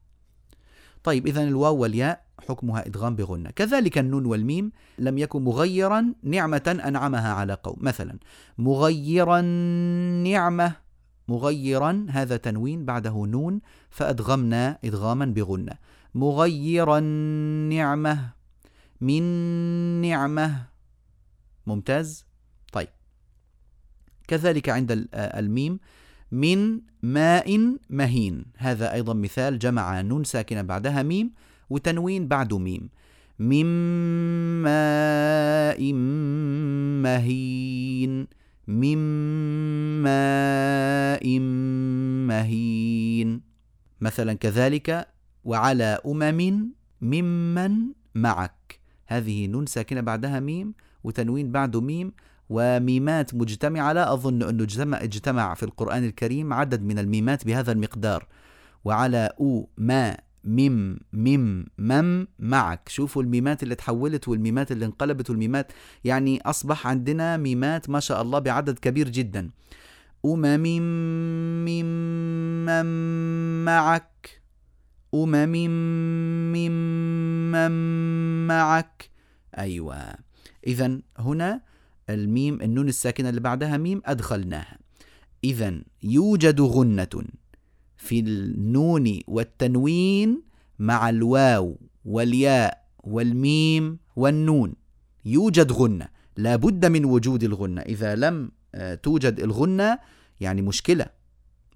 طيب 1.04 1.26
إذا 1.26 1.42
الواو 1.42 1.76
والياء 1.76 2.24
حكمها 2.48 2.86
إدغام 2.86 3.16
بغنة 3.16 3.50
كذلك 3.50 3.98
النون 3.98 4.26
والميم 4.26 4.72
لم 4.98 5.18
يكن 5.18 5.42
مغيرا 5.42 6.14
نعمة 6.22 6.80
أنعمها 6.84 7.32
على 7.32 7.54
قوم. 7.54 7.76
مثلا 7.80 8.18
مغيرا 8.58 9.40
نعمة 10.30 10.72
مغيرا 11.28 12.06
هذا 12.10 12.36
تنوين 12.36 12.84
بعده 12.84 13.26
نون 13.26 13.60
فأدغمنا 13.90 14.78
إدغاما 14.84 15.24
بغنة 15.24 15.72
مغيرا 16.14 17.00
نعمة 17.70 18.30
من 19.00 19.22
نعمة. 20.00 20.66
ممتاز؟ 21.66 22.26
طيب. 22.72 22.88
كذلك 24.28 24.68
عند 24.68 25.08
الميم 25.14 25.78
من 26.32 26.80
ماء 27.02 27.76
مهين. 27.90 28.44
هذا 28.56 28.92
أيضا 28.92 29.14
مثال 29.14 29.58
جمع 29.58 30.00
نون 30.00 30.24
ساكنة 30.24 30.62
بعدها 30.62 31.02
ميم 31.02 31.30
وتنوين 31.70 32.28
بعده 32.28 32.58
ميم. 32.58 32.88
من 33.38 33.66
ماء 34.62 35.92
مهين. 37.02 38.26
من 38.66 38.98
ماء 40.02 41.38
مهين. 42.28 43.40
مثلا 44.00 44.32
كذلك 44.32 45.08
وعلى 45.44 45.98
أمم 46.06 46.70
ممن 47.00 47.72
معك. 48.14 48.80
هذه 49.06 49.46
نون 49.46 49.66
ساكنة 49.66 50.00
بعدها 50.00 50.40
ميم 50.40 50.74
وتنوين 51.04 51.52
بعده 51.52 51.80
ميم. 51.80 52.12
وميمات 52.52 53.34
مجتمعة 53.34 53.92
لا 53.92 54.12
أظن 54.12 54.42
أنه 54.42 54.62
اجتمع, 54.62 55.02
اجتمع 55.02 55.54
في 55.54 55.62
القرآن 55.62 56.04
الكريم 56.04 56.52
عدد 56.52 56.82
من 56.82 56.98
الميمات 56.98 57.46
بهذا 57.46 57.72
المقدار. 57.72 58.26
وعلى 58.84 59.30
أو 59.40 59.68
ما 59.78 60.16
مم 60.44 60.98
مم 61.12 61.66
مم 61.78 62.28
معك. 62.38 62.88
شوفوا 62.88 63.22
الميمات 63.22 63.62
اللي 63.62 63.74
تحولت 63.74 64.28
والميمات 64.28 64.72
اللي 64.72 64.84
انقلبت 64.84 65.30
والميمات. 65.30 65.72
يعني 66.04 66.40
أصبح 66.40 66.86
عندنا 66.86 67.36
ميمات 67.36 67.90
ما 67.90 68.00
شاء 68.00 68.22
الله 68.22 68.38
بعدد 68.38 68.78
كبير 68.78 69.08
جدا. 69.08 69.50
أمم 70.24 70.60
ممن 71.64 72.84
معك. 73.64 74.42
أمم 75.14 75.52
ممن 76.52 78.46
معك. 78.46 79.10
أيوة. 79.58 80.14
إذا 80.66 80.98
هنا 81.18 81.71
الميم 82.14 82.62
النون 82.62 82.88
الساكنة 82.88 83.28
اللي 83.28 83.40
بعدها 83.40 83.76
ميم 83.76 84.02
أدخلناها. 84.04 84.78
إذا 85.44 85.82
يوجد 86.02 86.60
غنة 86.60 87.24
في 87.96 88.20
النون 88.20 89.20
والتنوين 89.26 90.42
مع 90.78 91.08
الواو 91.08 91.80
والياء 92.04 92.88
والميم 93.04 93.98
والنون. 94.16 94.74
يوجد 95.24 95.72
غنة. 95.72 96.08
لا 96.36 96.56
بد 96.56 96.86
من 96.86 97.04
وجود 97.04 97.44
الغنة. 97.44 97.80
إذا 97.80 98.14
لم 98.14 98.50
آه، 98.74 98.94
توجد 98.94 99.40
الغنة 99.40 99.98
يعني 100.40 100.62
مشكلة. 100.62 101.06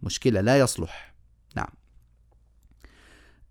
مشكلة 0.03 0.41
لا 0.41 0.59
يصلح. 0.59 1.15
نعم. 1.57 1.69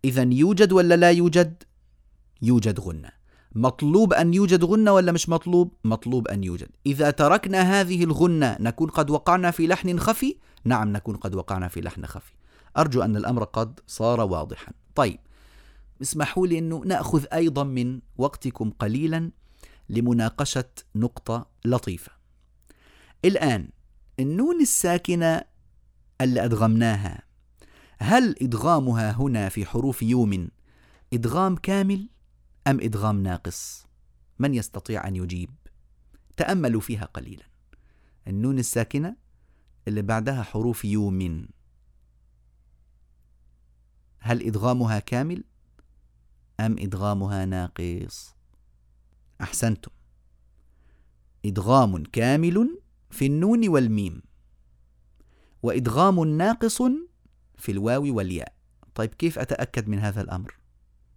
إذا 0.05 0.23
يوجد 0.23 0.71
ولا 0.71 0.95
لا 0.95 1.11
يوجد؟ 1.11 1.63
يوجد 2.41 2.79
غنة. 2.79 3.09
مطلوب 3.55 4.13
أن 4.13 4.33
يوجد 4.33 4.63
غنة 4.63 4.91
ولا 4.91 5.11
مش 5.11 5.29
مطلوب؟ 5.29 5.73
مطلوب 5.83 6.27
أن 6.27 6.43
يوجد. 6.43 6.69
إذا 6.85 7.11
تركنا 7.11 7.61
هذه 7.61 8.03
الغنة 8.03 8.57
نكون 8.59 8.89
قد 8.89 9.09
وقعنا 9.09 9.51
في 9.51 9.67
لحن 9.67 9.99
خفي؟ 9.99 10.35
نعم 10.63 10.93
نكون 10.93 11.15
قد 11.15 11.35
وقعنا 11.35 11.67
في 11.67 11.81
لحن 11.81 12.05
خفي. 12.05 12.33
أرجو 12.77 13.01
أن 13.01 13.17
الأمر 13.17 13.43
قد 13.43 13.79
صار 13.87 14.21
واضحا. 14.21 14.71
طيب 14.95 15.19
اسمحوا 16.01 16.47
لي 16.47 16.59
أنه 16.59 16.81
نأخذ 16.85 17.25
أيضا 17.33 17.63
من 17.63 17.99
وقتكم 18.17 18.69
قليلا 18.69 19.31
لمناقشة 19.89 20.69
نقطة 20.95 21.45
لطيفة. 21.65 22.11
الآن 23.25 23.69
النون 24.19 24.61
الساكنة 24.61 25.41
اللي 26.21 26.45
أدغمناها 26.45 27.23
هل 27.99 28.35
إدغامها 28.41 29.11
هنا 29.11 29.49
في 29.49 29.65
حروف 29.65 30.03
يوم 30.03 30.47
إدغام 31.13 31.55
كامل؟ 31.55 32.09
أم 32.67 32.79
إدغام 32.81 33.23
ناقص؟ 33.23 33.87
من 34.39 34.53
يستطيع 34.53 35.07
أن 35.07 35.15
يجيب؟ 35.15 35.49
تأملوا 36.37 36.81
فيها 36.81 37.05
قليلا 37.05 37.45
النون 38.27 38.59
الساكنة 38.59 39.15
اللي 39.87 40.01
بعدها 40.01 40.43
حروف 40.43 40.85
يوم 40.85 41.47
هل 44.19 44.43
إدغامها 44.43 44.99
كامل 44.99 45.43
أم 46.59 46.75
إدغامها 46.79 47.45
ناقص؟ 47.45 48.35
أحسنتم 49.41 49.91
إدغام 51.45 52.03
كامل 52.03 52.81
في 53.09 53.25
النون 53.25 53.67
والميم 53.67 54.21
وإدغام 55.63 56.23
ناقص 56.25 56.81
في 57.57 57.71
الواو 57.71 58.15
والياء 58.15 58.55
طيب 58.95 59.13
كيف 59.13 59.39
أتأكد 59.39 59.87
من 59.87 59.99
هذا 59.99 60.21
الأمر؟ 60.21 60.55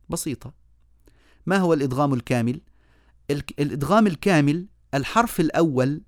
بسيطة 0.09 0.68
ما 1.49 1.57
هو 1.57 1.73
الإدغام 1.73 2.15
الكامل؟ 2.15 2.61
الإدغام 3.31 4.07
الكامل 4.07 4.67
الحرف 4.95 5.41
الأول 5.41 6.03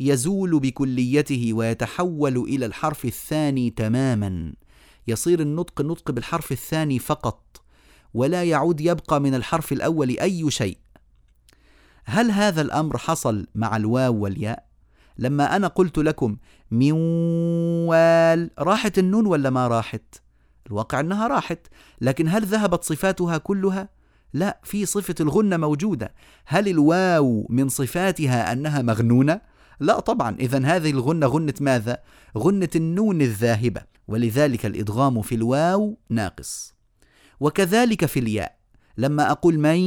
يزول 0.00 0.60
بكليته 0.60 1.52
ويتحول 1.52 2.36
إلى 2.36 2.66
الحرف 2.66 3.04
الثاني 3.04 3.70
تماما 3.70 4.52
يصير 5.08 5.40
النطق 5.40 5.80
نطق 5.80 6.10
بالحرف 6.10 6.52
الثاني 6.52 6.98
فقط 6.98 7.62
ولا 8.14 8.44
يعود 8.44 8.80
يبقى 8.80 9.20
من 9.20 9.34
الحرف 9.34 9.72
الأول 9.72 10.18
أي 10.18 10.50
شيء 10.50 10.78
هل 12.04 12.30
هذا 12.30 12.60
الأمر 12.60 12.98
حصل 12.98 13.46
مع 13.54 13.76
الواو 13.76 14.14
والياء؟ 14.14 14.66
لما 15.18 15.56
أنا 15.56 15.68
قلت 15.68 15.98
لكم 15.98 16.36
موال 16.70 18.50
راحت 18.58 18.98
النون 18.98 19.26
ولا 19.26 19.50
ما 19.50 19.68
راحت؟ 19.68 20.22
الواقع 20.66 21.00
أنها 21.00 21.26
راحت 21.26 21.66
لكن 22.00 22.28
هل 22.28 22.46
ذهبت 22.46 22.84
صفاتها 22.84 23.38
كلها؟ 23.38 24.03
لا 24.34 24.60
في 24.62 24.86
صفة 24.86 25.14
الغنة 25.20 25.56
موجودة 25.56 26.14
هل 26.46 26.68
الواو 26.68 27.46
من 27.50 27.68
صفاتها 27.68 28.52
أنها 28.52 28.82
مغنونة؟ 28.82 29.40
لا 29.80 30.00
طبعا 30.00 30.36
إذا 30.40 30.66
هذه 30.66 30.90
الغنة 30.90 31.26
غنة 31.26 31.54
ماذا؟ 31.60 31.98
غنة 32.38 32.68
النون 32.76 33.22
الذاهبة 33.22 33.82
ولذلك 34.08 34.66
الإدغام 34.66 35.22
في 35.22 35.34
الواو 35.34 35.98
ناقص 36.10 36.74
وكذلك 37.40 38.06
في 38.06 38.20
الياء 38.20 38.56
لما 38.98 39.30
أقول 39.30 39.58
من 39.58 39.78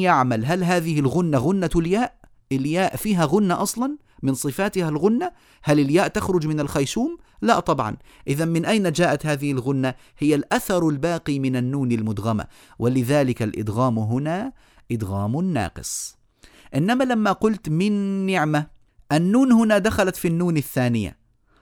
يعمل 0.00 0.44
هل 0.44 0.64
هذه 0.64 1.00
الغنة 1.00 1.38
غنة 1.38 1.70
الياء؟ 1.76 2.14
الياء 2.52 2.96
فيها 2.96 3.24
غنة 3.24 3.62
أصلا 3.62 3.96
من 4.22 4.34
صفاتها 4.34 4.88
الغنة 4.88 5.32
هل 5.62 5.80
الياء 5.80 6.08
تخرج 6.08 6.46
من 6.46 6.60
الخيشوم؟ 6.60 7.18
لا 7.42 7.60
طبعا 7.60 7.96
إذا 8.28 8.44
من 8.44 8.64
أين 8.64 8.92
جاءت 8.92 9.26
هذه 9.26 9.52
الغنة؟ 9.52 9.94
هي 10.18 10.34
الأثر 10.34 10.88
الباقي 10.88 11.38
من 11.38 11.56
النون 11.56 11.92
المدغمة 11.92 12.46
ولذلك 12.78 13.42
الإدغام 13.42 13.98
هنا 13.98 14.52
إدغام 14.92 15.40
ناقص 15.40 16.18
إنما 16.74 17.04
لما 17.04 17.32
قلت 17.32 17.68
من 17.68 17.92
نعمة 18.26 18.66
النون 19.12 19.52
هنا 19.52 19.78
دخلت 19.78 20.16
في 20.16 20.28
النون 20.28 20.56
الثانية 20.56 21.18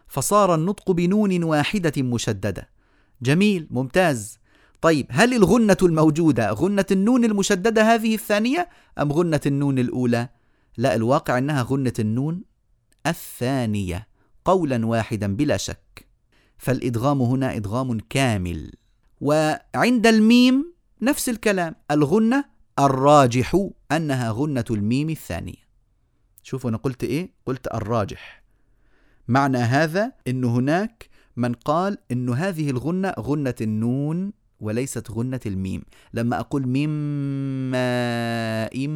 فصار 0.09 0.55
النطق 0.55 0.91
بنون 0.91 1.43
واحدة 1.43 2.03
مشددة 2.03 2.71
جميل 3.23 3.67
ممتاز 3.71 4.39
طيب 4.81 5.07
هل 5.11 5.35
الغنة 5.35 5.77
الموجودة 5.83 6.51
غنة 6.51 6.85
النون 6.91 7.25
المشددة 7.25 7.95
هذه 7.95 8.15
الثانية 8.15 8.69
أم 8.99 9.13
غنة 9.13 9.41
النون 9.47 9.79
الأولى؟ 9.79 10.29
لا 10.77 10.95
الواقع 10.95 11.39
أنها 11.39 11.63
غنة 11.63 11.93
النون 11.99 12.43
الثانية 13.07 14.09
قولا 14.45 14.87
واحدا 14.87 15.37
بلا 15.37 15.57
شك. 15.57 16.07
فالإدغام 16.59 17.23
هنا 17.23 17.57
إدغام 17.57 17.99
كامل. 18.01 18.73
وعند 19.21 20.07
الميم 20.07 20.73
نفس 21.03 21.29
الكلام 21.29 21.75
الغنة 21.91 22.45
الراجح 22.79 23.69
أنها 23.93 24.31
غنة 24.31 24.65
الميم 24.71 25.11
الثانية. 25.11 25.69
شوفوا 26.43 26.71
أنا 26.71 26.79
قلت 26.79 27.05
إيه؟ 27.05 27.33
قلت 27.47 27.67
الراجح. 27.75 28.43
معنى 29.29 29.59
هذا 29.59 30.13
أن 30.29 30.45
هناك 30.45 31.09
من 31.37 31.53
قال 31.53 31.99
أن 32.13 32.29
هذه 32.29 32.71
الغنة 32.71 33.15
غنة 33.19 33.55
النون 33.61 34.33
وليست 34.61 35.11
غنة 35.11 35.41
الميم. 35.47 35.83
لما 36.15 36.41
أقول 36.41 36.67
ميم 36.67 36.91
ماء 37.71 38.89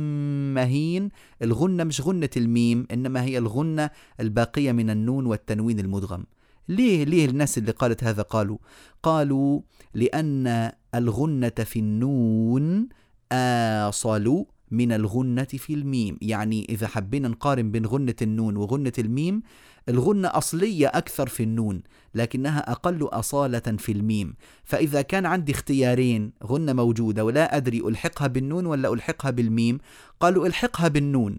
مهين 0.55 1.09
الغنة 1.43 1.85
مش 1.85 2.01
غنة 2.01 2.31
الميم 2.37 2.87
إنما 2.93 3.23
هي 3.23 3.39
الغنة 3.39 3.91
الباقية 4.21 4.73
من 4.73 4.91
النون 4.91 5.27
والتنوين 5.27 5.81
المدغم. 5.81 6.25
ليه 6.69 7.05
ليه 7.05 7.27
الناس 7.27 7.59
اللي 7.59 7.73
قالت 7.73 8.05
هذا 8.05 8.23
قالوا؟ 8.23 8.59
قالوا 9.03 9.61
لأن 9.95 10.73
الغنة 10.95 11.49
في 11.49 11.79
النون 11.79 12.89
آصل 13.33 14.45
من 14.71 14.93
الغنة 14.93 15.45
في 15.45 15.75
الميم. 15.75 16.19
يعني 16.23 16.67
إذا 16.69 16.87
حبينا 16.87 17.29
نقارن 17.29 17.71
بين 17.71 17.87
غنة 17.87 18.15
النون 18.23 18.57
وغنة 18.57 18.93
الميم 18.99 19.43
الغنة 19.89 20.29
أصلية 20.29 20.87
أكثر 20.87 21.27
في 21.27 21.43
النون 21.43 21.83
لكنها 22.15 22.73
أقل 22.73 23.09
أصالة 23.13 23.77
في 23.79 23.93
الميم. 23.93 24.35
فإذا 24.65 25.03
كان 25.03 25.27
عندي 25.27 25.53
اختيارين 25.53 26.33
غنة 26.45 26.73
موجودة 26.73 27.25
ولا 27.25 27.57
أدري 27.57 27.81
ألحقها 27.81 28.27
بالنون 28.27 28.67
ولا 28.67 28.93
ألحقها 28.93 29.31
بالميم 29.31 29.79
قالوا 30.21 30.47
ألحقها 30.47 30.89
بالنون. 30.89 31.39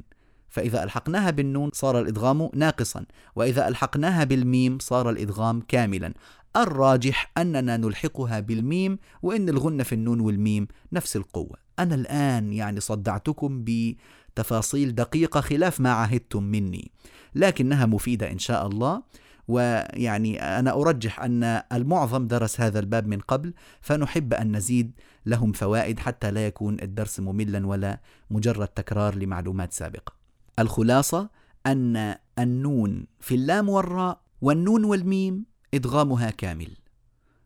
فإذا 0.50 0.84
ألحقناها 0.84 1.30
بالنون 1.30 1.70
صار 1.74 2.00
الإدغام 2.00 2.50
ناقصا 2.54 3.06
وإذا 3.36 3.68
ألحقناها 3.68 4.24
بالميم 4.24 4.80
صار 4.80 5.10
الإدغام 5.10 5.62
كاملا. 5.68 6.14
الراجح 6.56 7.32
أننا 7.38 7.78
نلحقها 7.78 8.40
بالميم 8.40 8.98
وإن 9.22 9.50
الغنة 9.50 9.84
في 9.84 9.96
النون 9.96 10.20
والميم 10.20 10.68
نفس 10.92 11.16
القوة. 11.16 11.56
أنا 11.80 11.96
الآن 11.96 12.54
يعني 12.54 12.80
صدعتكم 12.80 13.66
بتفاصيل 13.66 14.96
دقيقة 14.96 15.42
خلاف 15.42 15.80
ما 15.80 15.92
عهدتم 15.92 16.44
مني. 16.44 16.92
لكنها 17.36 17.86
مفيدة 17.86 18.32
إن 18.32 18.40
شاء 18.40 18.68
الله. 18.68 19.04
ويعني 19.48 20.42
أنا 20.42 20.74
أرجح 20.82 21.22
أن 21.22 21.44
المعظم 21.72 22.28
درس 22.28 22.62
هذا 22.62 22.80
الباب 22.80 23.08
من 23.08 23.20
قبل 23.20 23.54
فنحب 23.82 24.34
أن 24.34 24.56
نزيد 24.56 24.92
لهم 25.26 25.52
فوائد 25.52 26.00
حتى 26.00 26.32
لا 26.32 26.48
يكون 26.48 26.78
الدرس 26.82 27.20
مملا 27.20 27.68
ولا 27.68 28.00
مجرد 28.30 28.68
تكرار 28.68 29.16
لمعلومات 29.16 29.74
سابقة. 29.74 30.14
الخلاصة 30.60 31.30
أن 31.66 32.16
النون 32.40 33.08
في 33.20 33.36
اللام 33.36 33.70
والراء 33.70 34.22
والنون 34.42 34.84
والميم 34.84 35.46
إدغامها 35.74 36.30
كامل 36.30 36.78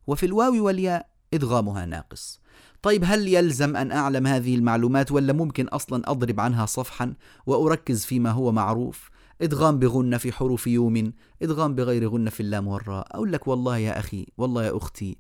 وفي 0.07 0.25
الواو 0.25 0.65
والياء 0.65 1.09
إدغامها 1.33 1.85
ناقص. 1.85 2.41
طيب 2.81 3.03
هل 3.05 3.27
يلزم 3.27 3.75
أن 3.75 3.91
أعلم 3.91 4.27
هذه 4.27 4.55
المعلومات 4.55 5.11
ولا 5.11 5.33
ممكن 5.33 5.67
أصلا 5.67 6.11
أضرب 6.11 6.39
عنها 6.39 6.65
صفحا 6.65 7.13
وأركز 7.45 8.05
فيما 8.05 8.31
هو 8.31 8.51
معروف؟ 8.51 9.09
إدغام 9.41 9.79
بغنة 9.79 10.17
في 10.17 10.31
حروف 10.31 10.67
يوم 10.67 11.13
إدغام 11.41 11.75
بغير 11.75 12.09
غنة 12.09 12.29
في 12.29 12.39
اللام 12.39 12.67
والراء. 12.67 13.07
أقول 13.11 13.33
لك 13.33 13.47
والله 13.47 13.77
يا 13.77 13.99
أخي 13.99 14.25
والله 14.37 14.65
يا 14.65 14.77
أختي 14.77 15.17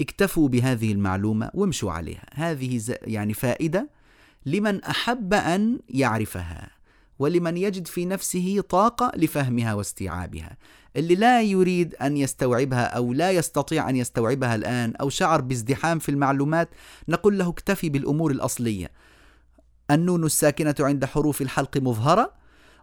اكتفوا 0.00 0.48
بهذه 0.48 0.92
المعلومة 0.92 1.50
وامشوا 1.54 1.92
عليها. 1.92 2.24
هذه 2.34 2.80
يعني 3.02 3.34
فائدة 3.34 3.90
لمن 4.46 4.84
أحب 4.84 5.34
أن 5.34 5.78
يعرفها 5.88 6.70
ولمن 7.18 7.56
يجد 7.56 7.86
في 7.86 8.04
نفسه 8.04 8.60
طاقة 8.68 9.12
لفهمها 9.16 9.74
واستيعابها. 9.74 10.56
اللي 10.96 11.14
لا 11.14 11.42
يريد 11.42 11.94
أن 11.94 12.16
يستوعبها 12.16 12.84
أو 12.84 13.12
لا 13.12 13.30
يستطيع 13.30 13.88
أن 13.88 13.96
يستوعبها 13.96 14.54
الآن 14.54 14.96
أو 14.96 15.08
شعر 15.08 15.40
بازدحام 15.40 15.98
في 15.98 16.08
المعلومات 16.08 16.68
نقول 17.08 17.38
له 17.38 17.48
اكتفي 17.48 17.88
بالأمور 17.88 18.30
الأصلية. 18.30 18.90
النون 19.90 20.24
الساكنة 20.24 20.74
عند 20.80 21.04
حروف 21.04 21.42
الحلق 21.42 21.78
مظهرة 21.78 22.41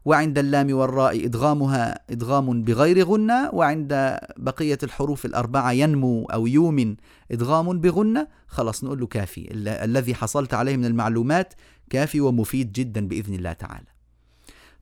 وعند 0.10 0.38
اللام 0.38 0.74
والراء 0.74 1.26
إدغامها 1.26 2.00
إدغام 2.10 2.64
بغير 2.64 3.06
غنة 3.06 3.50
وعند 3.54 4.18
بقية 4.38 4.78
الحروف 4.84 5.26
الأربعة 5.26 5.72
ينمو 5.72 6.26
أو 6.26 6.48
يومن 6.48 6.96
إدغام 7.32 7.80
بغنة 7.80 8.28
خلاص 8.48 8.84
نقول 8.84 9.00
له 9.00 9.08
كافي. 9.08 9.48
الذي 9.68 10.16
حصلت 10.16 10.54
عليه 10.54 10.78
من 10.78 10.86
المعلومات 10.86 11.54
كافي 11.90 12.22
ومفيد 12.22 12.72
جدا 12.72 13.08
بإذن 13.08 13.34
الله 13.34 13.54
تعالى. 13.54 13.88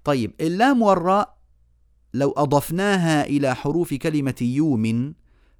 طيب 0.03 0.33
اللام 0.41 0.81
والراء 0.81 1.37
لو 2.13 2.31
أضفناها 2.37 3.25
إلى 3.25 3.55
حروف 3.55 3.93
كلمة 3.93 4.35
يوم 4.41 5.13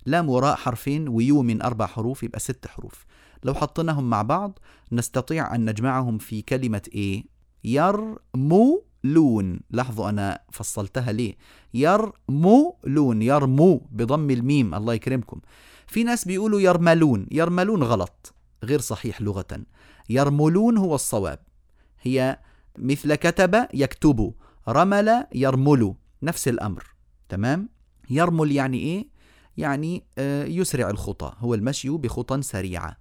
لام 0.06 0.30
وراء 0.30 0.56
حرفين 0.56 1.08
ويوم 1.10 1.62
أربع 1.62 1.86
حروف 1.86 2.24
يبقى 2.24 2.40
ست 2.40 2.68
حروف. 2.68 3.06
لو 3.44 3.54
حطيناهم 3.54 4.10
مع 4.10 4.22
بعض 4.22 4.60
نستطيع 4.92 5.56
أن 5.56 5.70
نجمعهم 5.70 6.18
في 6.18 6.42
كلمة 6.42 6.82
إيه؟ 6.94 7.26
يرمو 7.64 8.84
لون. 9.14 9.60
لاحظوا 9.70 10.10
أنا 10.10 10.40
فصلتها 10.52 11.12
ليه؟ 11.12 11.36
يرمو 11.74 12.78
لون 12.84 13.22
يرمو 13.22 13.88
بضم 13.92 14.30
الميم. 14.30 14.76
الله 14.76 14.94
يكرمكم. 14.94 15.40
في 15.88 16.04
ناس 16.04 16.26
بيقولوا 16.26 16.60
يرملون. 16.62 17.28
يرملون 17.32 17.84
غلط. 17.84 18.34
غير 18.64 18.80
صحيح 18.82 19.22
لغة. 19.22 19.62
يرملون 20.10 20.78
هو 20.78 20.96
الصواب. 20.96 21.40
هي 22.02 22.40
مثل 22.78 23.16
كتب 23.16 23.68
يكتب. 23.74 24.34
رمل 24.68 25.26
يرمل. 25.36 25.94
نفس 26.24 26.48
الأمر. 26.48 26.84
تمام؟ 27.30 27.70
يرمل 28.10 28.52
يعني 28.52 28.78
إيه؟ 28.78 29.08
يعني 29.58 30.04
آه، 30.18 30.46
يسرع 30.46 30.90
الخطى. 30.90 31.34
هو 31.40 31.54
المشي 31.54 31.90
بخطى 31.90 32.42
سريعة. 32.42 32.98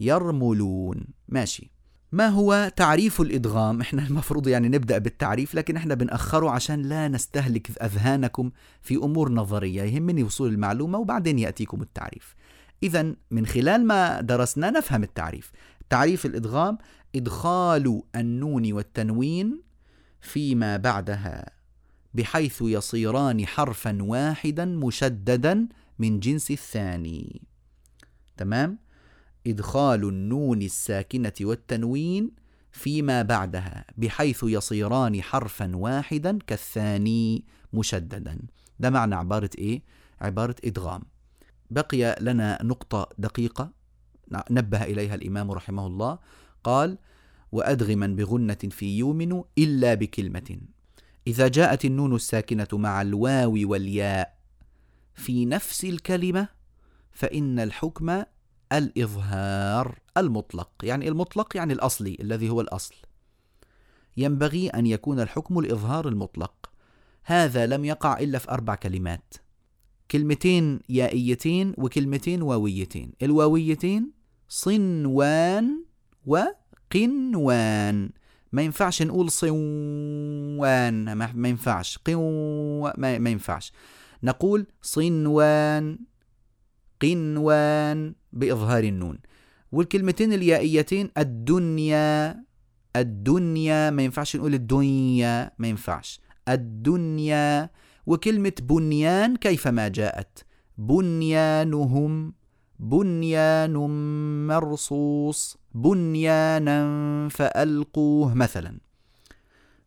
يرملون. 0.00 1.04
ماشي. 1.28 1.73
ما 2.14 2.28
هو 2.28 2.72
تعريف 2.76 3.20
الإدغام؟ 3.20 3.80
إحنا 3.80 4.06
المفروض 4.06 4.48
يعني 4.48 4.68
نبدأ 4.68 4.98
بالتعريف 4.98 5.54
لكن 5.54 5.76
إحنا 5.76 5.94
بنأخره 5.94 6.50
عشان 6.50 6.82
لا 6.82 7.08
نستهلك 7.08 7.82
أذهانكم 7.82 8.50
في 8.82 8.96
أمور 8.96 9.32
نظرية 9.32 9.82
يهمني 9.82 10.22
وصول 10.22 10.48
المعلومة 10.48 10.98
وبعدين 10.98 11.38
يأتيكم 11.38 11.82
التعريف. 11.82 12.34
إذا 12.82 13.14
من 13.30 13.46
خلال 13.46 13.86
ما 13.86 14.20
درسنا 14.20 14.70
نفهم 14.70 15.02
التعريف. 15.02 15.52
تعريف 15.90 16.26
الإدغام 16.26 16.78
إدخال 17.16 18.02
النون 18.16 18.72
والتنوين 18.72 19.62
فيما 20.20 20.76
بعدها 20.76 21.50
بحيث 22.14 22.62
يصيران 22.62 23.46
حرفا 23.46 23.98
واحدا 24.02 24.64
مشددا 24.64 25.68
من 25.98 26.20
جنس 26.20 26.50
الثاني. 26.50 27.42
تمام؟ 28.36 28.83
إدخال 29.46 30.08
النون 30.08 30.62
الساكنة 30.62 31.32
والتنوين 31.40 32.30
فيما 32.72 33.22
بعدها 33.22 33.84
بحيث 33.96 34.44
يصيران 34.48 35.22
حرفا 35.22 35.76
واحدا 35.76 36.38
كالثاني 36.46 37.44
مشددا. 37.72 38.38
ده 38.80 38.90
معنى 38.90 39.14
عبارة 39.14 39.50
إيه؟ 39.58 39.82
عبارة 40.20 40.56
إدغام. 40.64 41.02
بقي 41.70 42.16
لنا 42.20 42.58
نقطة 42.62 43.08
دقيقة. 43.18 43.72
نبه 44.50 44.82
إليها 44.82 45.14
الإمام 45.14 45.52
رحمه 45.52 45.86
الله. 45.86 46.18
قال 46.64 46.98
وأدغما 47.52 48.06
بغنة 48.06 48.54
في 48.54 48.98
يومن 48.98 49.42
إلا 49.58 49.94
بكلمة. 49.94 50.58
إذا 51.26 51.48
جاءت 51.48 51.84
النون 51.84 52.14
الساكنة 52.14 52.68
مع 52.72 53.02
الواو 53.02 53.70
والياء 53.70 54.38
في 55.14 55.46
نفس 55.46 55.84
الكلمة 55.84 56.48
فإن 57.12 57.58
الحكم 57.58 58.22
الإظهار 58.78 59.98
المطلق 60.16 60.70
يعني 60.82 61.08
المطلق 61.08 61.56
يعني 61.56 61.72
الأصلي 61.72 62.16
الذي 62.20 62.48
هو 62.48 62.60
الأصل. 62.60 62.94
ينبغي 64.16 64.68
أن 64.68 64.86
يكون 64.86 65.20
الحكم 65.20 65.58
الإظهار 65.58 66.08
المطلق. 66.08 66.70
هذا 67.24 67.66
لم 67.66 67.84
يقع 67.84 68.18
إلا 68.18 68.38
في 68.38 68.50
أربع 68.50 68.74
كلمات. 68.74 69.34
كلمتين 70.10 70.80
يائيتين 70.88 71.74
وكلمتين 71.78 72.42
واويتين. 72.42 73.12
الواويتين 73.22 74.10
صنوان 74.48 75.84
وقنوان. 76.26 78.10
ما 78.52 78.62
ينفعش 78.62 79.02
نقول 79.02 79.30
صنوان 79.30 81.12
ما 81.12 81.48
ينفعش. 81.48 81.98
قو 81.98 82.90
ما 82.98 83.30
ينفعش. 83.30 83.72
نقول 84.22 84.66
صنوان 84.82 85.98
قنوان 87.04 88.14
بإظهار 88.32 88.84
النون. 88.84 89.18
والكلمتين 89.72 90.32
اليائيتين 90.32 91.10
الدنيا 91.18 92.44
الدنيا 92.96 93.90
ما 93.90 94.02
ينفعش 94.02 94.36
نقول 94.36 94.54
الدنيا 94.54 95.50
ما 95.58 95.68
ينفعش. 95.68 96.20
الدنيا 96.48 97.70
وكلمة 98.06 98.52
بنيان 98.62 99.36
كيفما 99.36 99.88
جاءت؟ 99.88 100.38
بنيانهم 100.78 102.32
بنيان 102.78 103.74
مرصوص 104.46 105.56
بنيانا 105.74 106.78
فألقوه 107.28 108.34
مثلا. 108.34 108.78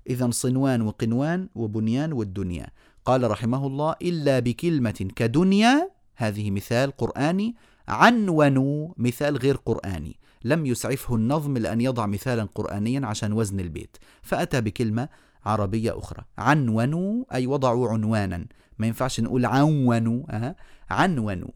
إذا 0.09 0.30
صنوان 0.32 0.82
وقنوان 0.82 1.49
وبنيان 1.55 2.13
والدنيا. 2.13 2.68
قال 3.05 3.32
رحمه 3.32 3.68
الله 3.68 3.95
إلا 4.01 4.39
بكلمة 4.39 5.07
كدنيا 5.15 5.97
هذه 6.18 6.51
مثال 6.51 6.91
قرآني 6.91 7.55
عنونوا 7.88 8.93
مثال 8.97 9.38
غير 9.38 9.55
قرآني. 9.55 10.20
لم 10.43 10.65
يسعفه 10.65 11.15
النظم 11.15 11.57
لأن 11.57 11.82
يضع 11.82 12.05
مثالا 12.05 12.43
قرآنيا 12.55 13.05
عشان 13.05 13.34
وزن 13.34 13.59
البيت. 13.59 13.97
فأتى 14.22 14.61
بكلمة 14.61 15.09
عربية 15.45 15.97
أخرى. 15.97 16.24
عنونوا 16.38 17.26
أي 17.34 17.47
وضعوا 17.47 17.89
عنوانا. 17.89 18.45
ما 18.80 18.88
ينفعش 18.88 19.20
نقول 19.20 19.45
عنونوا 19.45 20.24
أه. 20.30 20.55
عنونوا 20.89 21.51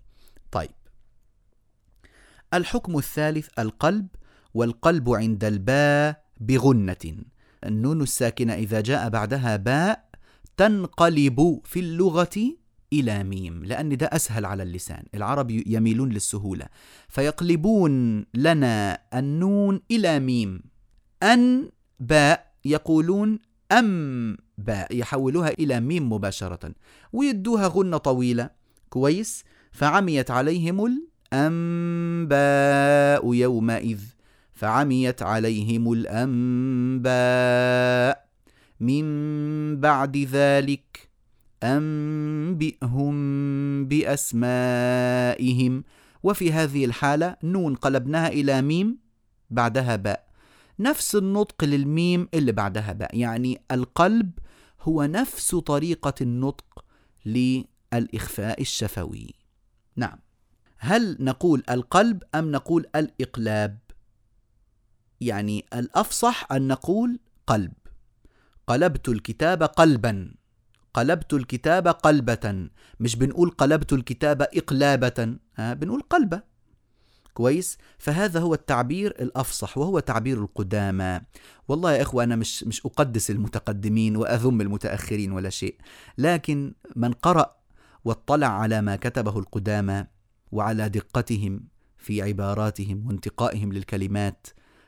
طيب. 0.51 0.71
الحكم 2.53 2.97
الثالث 2.97 3.59
القلب 3.59 4.07
والقلب 4.53 5.09
عند 5.09 5.43
الباء 5.43 6.23
بغنة. 6.39 7.15
النون 7.65 8.01
الساكنة 8.01 8.53
إذا 8.53 8.81
جاء 8.81 9.09
بعدها 9.09 9.55
باء 9.55 10.05
تنقلب 10.57 11.61
في 11.65 11.79
اللغة 11.79 12.60
إلى 12.93 13.23
ميم 13.23 13.65
لأن 13.65 13.97
ده 13.97 14.05
أسهل 14.05 14.45
على 14.45 14.63
اللسان 14.63 15.03
العرب 15.15 15.51
يميلون 15.51 16.09
للسهولة. 16.09 16.65
فيقلبون 17.07 18.25
لنا 18.33 18.99
النون 19.13 19.81
إلى 19.91 20.19
ميم. 20.19 20.61
أن 21.23 21.69
باء 21.99 22.51
يقولون 22.65 23.39
أم 23.71 24.37
باء 24.57 24.95
يحولوها 24.95 25.49
إلى 25.49 25.79
ميم 25.79 26.13
مباشرة. 26.13 26.71
ويدوها 27.13 27.67
غنة 27.67 27.97
طويلة. 27.97 28.49
كويس. 28.89 29.43
فعميت 29.71 30.31
عليهم 30.31 31.05
الأنباء 31.33 33.33
يومئذ. 33.33 34.01
فعميت 34.53 35.23
عليهم 35.23 35.93
الأنباء. 35.93 37.11
من 38.79 39.79
بعد 39.79 40.17
ذلك 40.17 41.10
أنبئهم 41.63 43.15
بأسمائهم. 43.87 45.83
وفي 46.23 46.51
هذه 46.51 46.85
الحالة 46.85 47.35
نون 47.43 47.75
قلبناها 47.75 48.27
إلى 48.27 48.61
ميم 48.61 48.97
بعدها 49.49 49.95
باء. 49.95 50.31
نفس 50.79 51.15
النطق 51.15 51.63
للميم 51.63 52.27
اللي 52.33 52.51
بعدها 52.51 52.93
باء. 52.93 53.17
يعني 53.17 53.61
القلب 53.71 54.31
هو 54.81 55.03
نفس 55.03 55.55
طريقة 55.55 56.13
النطق 56.21 56.85
للإخفاء 57.25 58.61
الشفوي. 58.61 59.33
نعم. 59.95 60.19
هل 60.77 61.17
نقول 61.19 61.63
القلب 61.69 62.23
أم 62.35 62.51
نقول 62.51 62.85
الإقلاب؟ 62.95 63.77
يعني 65.21 65.65
الأفصح 65.73 66.51
أن 66.51 66.67
نقول 66.67 67.19
قلب. 67.47 67.73
قلبت 68.67 69.09
الكتاب 69.09 69.63
قلبا. 69.63 70.33
قلبت 70.93 71.33
الكتاب 71.33 71.87
قلبة. 71.87 72.69
مش 72.99 73.15
بنقول 73.15 73.49
قلبت 73.49 73.93
الكتاب 73.93 74.41
إقلابة 74.41 75.35
ها 75.55 75.73
بنقول 75.73 76.01
قلبة. 76.01 76.41
كويس؟ 77.33 77.77
فهذا 77.97 78.39
هو 78.39 78.53
التعبير 78.53 79.11
الأفصح 79.11 79.77
وهو 79.77 79.99
تعبير 79.99 80.37
القدامى. 80.37 81.21
والله 81.67 81.91
يا 81.91 82.01
إخوة 82.01 82.23
أنا 82.23 82.35
مش 82.35 82.63
مش 82.63 82.85
أقدس 82.85 83.31
المتقدمين 83.31 84.15
وأذم 84.15 84.61
المتأخرين 84.61 85.31
ولا 85.31 85.49
شيء 85.49 85.75
لكن 86.17 86.73
من 86.95 87.11
قرأ 87.13 87.55
واطلع 88.05 88.47
على 88.47 88.81
ما 88.81 88.95
كتبه 88.95 89.39
القدامى 89.39 90.05
وعلى 90.51 90.89
دقتهم 90.89 91.63
في 91.97 92.21
عباراتهم 92.21 93.07
وانتقائهم 93.07 93.73
للكلمات 93.73 94.47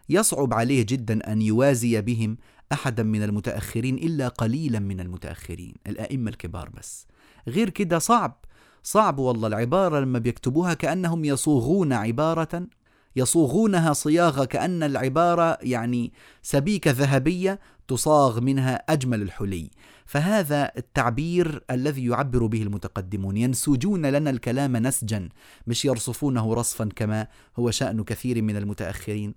يصعب 0.10 0.54
عليه 0.54 0.86
جدا 0.90 1.32
أن 1.32 1.42
يوازي 1.42 2.02
بهم 2.02 2.38
أحدا 2.74 3.04
من 3.04 3.24
المتأخرين 3.24 3.96
إلا 3.96 4.28
قليلا 4.28 4.80
من 4.80 5.00
المتأخرين 5.00 5.74
الأئمة 5.88 6.30
الكبار 6.30 6.70
بس. 6.70 7.08
غير 7.48 7.70
كده 7.70 8.00
صعب 8.00 8.46
صعب 8.84 9.20
والله 9.20 9.48
العبارة 9.48 10.00
لما 10.00 10.20
بيكتبوها 10.20 10.74
كأنهم 10.74 11.26
يصوغون 11.26 11.94
عبارة 11.94 12.68
يصوغونها 13.16 13.94
صياغة 13.94 14.46
كأن 14.46 14.84
العبارة 14.84 15.58
يعني 15.62 16.14
سبيكة 16.42 16.92
ذهبية 16.92 17.60
تصاغ 17.88 18.42
منها 18.42 18.76
أجمل 18.76 19.22
الحلي. 19.22 19.70
فهذا 20.06 20.72
التعبير 20.78 21.64
الذي 21.72 22.06
يعبر 22.06 22.46
به 22.46 22.64
المتقدمون. 22.64 23.38
ينسجون 23.38 24.06
لنا 24.06 24.30
الكلام 24.30 24.78
نسجا 24.78 25.30
مش 25.68 25.86
يرصفونه 25.86 26.54
رصفا 26.54 26.90
كما 26.96 27.28
هو 27.60 27.72
شأن 27.72 28.04
كثير 28.04 28.42
من 28.42 28.58
المتأخرين. 28.58 29.34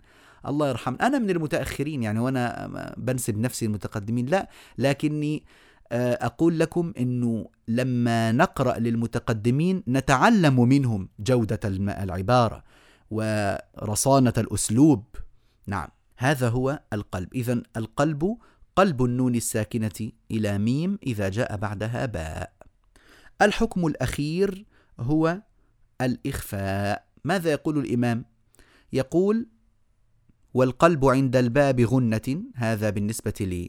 الله 0.49 0.68
يرحم 0.68 0.97
أنا 1.01 1.18
من 1.18 1.30
المتأخرين 1.30 2.03
يعني 2.03 2.20
وأنا 2.20 2.94
بنسب 2.97 3.38
نفسي 3.38 3.66
المتقدمين 3.66 4.26
لا 4.26 4.49
لكني 4.78 5.42
آه، 5.92 6.26
أقول 6.26 6.59
لكم 6.59 6.92
أنه 6.99 7.47
لما 7.68 8.32
نقرأ 8.32 8.78
للمتقدمين 8.78 9.82
نتعلم 9.88 10.68
منهم 10.68 11.09
جودة 11.18 11.61
العبارة 12.03 12.64
ورصانة 13.11 14.32
الأسلوب. 14.38 15.05
نعم 15.66 15.88
هذا 16.16 16.49
هو 16.49 16.80
القلب. 16.92 17.34
إذا 17.34 17.62
القلب 17.76 18.36
قلب 18.76 19.05
النون 19.05 19.34
الساكنة 19.34 20.11
إلى 20.30 20.59
ميم 20.59 20.99
إذا 21.07 21.28
جاء 21.28 21.57
بعدها 21.57 22.07
باء. 22.07 22.53
الحكم 23.42 23.86
الأخير 23.86 24.64
هو 25.01 25.42
الإخفاء. 26.01 27.07
ماذا 27.24 27.51
يقول 27.51 27.78
الإمام؟ 27.78 28.24
يقول 28.92 29.47
والقلب 30.55 31.05
عند 31.05 31.36
الباب 31.36 31.80
غنة. 31.80 32.42
هذا 32.55 32.90
بالنسبة 32.90 33.68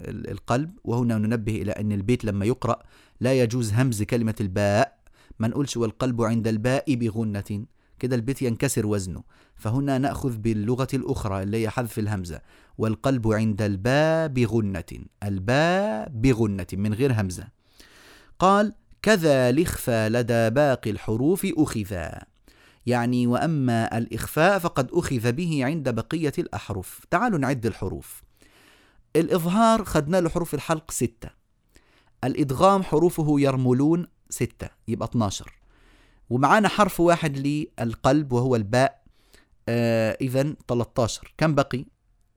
للقلب 0.00 0.70
وهنا 0.84 1.18
ننبه 1.18 1.62
إلى 1.62 1.72
أن 1.72 1.92
البيت 1.92 2.24
لما 2.24 2.44
يقرأ 2.44 2.82
لا 3.20 3.32
يجوز 3.32 3.72
همز 3.72 4.02
كلمة 4.02 4.34
الباء. 4.40 4.98
ما 5.38 5.48
نقولش 5.48 5.76
والقلب 5.76 6.22
عند 6.22 6.48
الباء 6.48 6.94
بغنة. 6.94 7.64
كده 7.98 8.16
البيت 8.16 8.42
ينكسر 8.42 8.86
وزنه. 8.86 9.22
فهنا 9.56 9.98
نأخذ 9.98 10.36
باللغة 10.36 10.88
الأخرى 10.94 11.42
اللي 11.42 11.62
هي 11.62 11.70
حذف 11.70 11.98
الهمزة. 11.98 12.40
والقلب 12.78 13.28
عند 13.32 13.62
الباء 13.62 14.28
بغنة. 14.28 14.84
الباء 15.22 16.08
بغنة 16.08 16.66
من 16.72 16.94
غير 16.94 17.20
همزة. 17.20 17.48
قال 18.38 18.74
كذا 19.02 19.50
الإخفى 19.50 20.08
لدى 20.08 20.50
باقي 20.50 20.90
الحروف 20.90 21.46
أخذا. 21.58 22.33
يعني 22.86 23.26
وأما 23.26 23.98
الإخفاء 23.98 24.58
فقد 24.58 24.90
أخذ 24.92 25.32
به 25.32 25.64
عند 25.64 25.88
بقية 25.88 26.32
الأحرف. 26.38 27.00
تعالوا 27.10 27.38
نعد 27.38 27.66
الحروف. 27.66 28.22
الإظهار 29.16 29.84
خدنا 29.84 30.20
له 30.20 30.28
حروف 30.28 30.54
الحلق 30.54 30.90
ستة. 30.90 31.30
الإدغام 32.24 32.82
حروفه 32.82 33.40
يرملون 33.40 34.06
ستة 34.30 34.68
يبقى 34.88 35.08
12 35.08 35.52
ومعانا 36.30 36.68
حرف 36.68 37.00
واحد 37.00 37.38
للقلب 37.38 38.32
وهو 38.32 38.56
الباء. 38.56 39.04
آه 39.68 40.16
اذا 40.20 40.54
13 40.68 41.34
كم 41.38 41.54
بقي؟ 41.54 41.84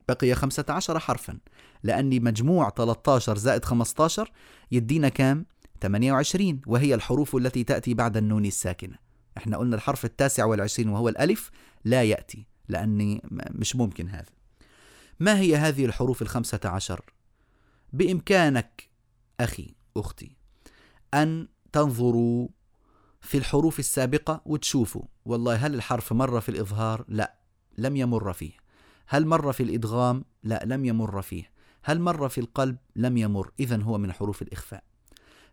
بقي 0.10 0.36
15 0.36 1.00
حرفا. 1.00 1.38
لأني 1.84 2.20
مجموع 2.20 2.70
13 2.70 3.38
زائد 3.38 3.66
15 3.66 4.32
يدينا 4.72 5.10
كام؟ 5.10 5.46
28 5.82 6.62
وهي 6.68 6.96
الحروف 6.96 7.36
التي 7.36 7.64
تأتي 7.64 7.94
بعد 7.94 8.18
النون 8.18 8.46
الساكنة. 8.46 9.07
إحنا 9.38 9.58
قلنا 9.58 9.76
الحرف 9.76 10.06
التاسع 10.06 10.46
والعشرين 10.46 10.90
وهو 10.90 11.10
الألف 11.10 11.52
لا 11.86 12.04
يأتي 12.04 12.46
لأني 12.68 13.22
مش 13.32 13.76
ممكن 13.76 14.10
هذا 14.10 14.32
ما 15.20 15.40
هي 15.40 15.56
هذه 15.56 15.86
الحروف 15.86 16.22
الخمسة 16.22 16.60
عشر؟ 16.66 17.02
بإمكانك 17.94 18.90
أخي 19.40 19.76
أختي 19.98 20.36
أن 21.14 21.48
تنظروا 21.72 22.48
في 23.22 23.38
الحروف 23.38 23.80
السابقة 23.80 24.42
وتشوفوا 24.46 25.04
والله 25.26 25.56
هل 25.56 25.76
الحرف 25.76 26.14
مر 26.14 26.42
في 26.42 26.50
الإظهار؟ 26.50 27.06
لا 27.08 27.36
لم 27.78 27.96
يمر 27.96 28.34
فيه 28.34 28.52
هل 29.08 29.26
مر 29.26 29.54
في 29.54 29.64
الإدغام؟ 29.64 30.26
لا 30.44 30.64
لم 30.66 30.86
يمر 30.86 31.22
فيه 31.22 31.52
هل 31.84 32.00
مر 32.00 32.30
في 32.30 32.42
القلب؟ 32.42 32.78
لم 32.96 33.18
يمر 33.18 33.52
إذا 33.60 33.82
هو 33.82 33.98
من 33.98 34.12
حروف 34.12 34.42
الإخفاء 34.42 34.84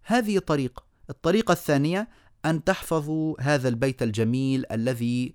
هذه 0.03 0.39
طريقة 0.39 0.85
الطريقة 1.11 1.53
الثانية 1.53 2.09
أن 2.45 2.65
تحفظوا 2.65 3.35
هذا 3.41 3.69
البيت 3.69 4.03
الجميل 4.03 4.65
الذي 4.73 5.35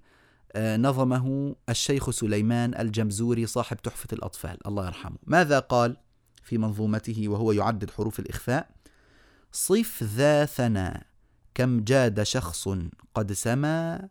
آه، 0.56 0.78
نظمه 0.78 1.56
الشيخ 1.70 2.10
سليمان 2.10 2.76
الجمزوري 2.80 3.46
صاحب 3.46 3.78
تحفة 3.78 4.08
الأطفال. 4.14 4.68
الله 4.68 4.86
يرحمه. 4.86 5.18
ماذا 5.24 5.60
قال 5.60 5.98
في 6.44 6.58
منظومته 6.58 7.28
وهو 7.28 7.52
يعدد 7.52 7.92
حروف 7.92 8.20
الإخفاء؟ 8.20 8.70
صف 9.52 10.04
ذا 10.04 10.46
ثنا 10.46 11.04
كم 11.56 11.80
جاد 11.84 12.24
شخص 12.24 12.70
قد 13.14 13.34
سما 13.34 14.08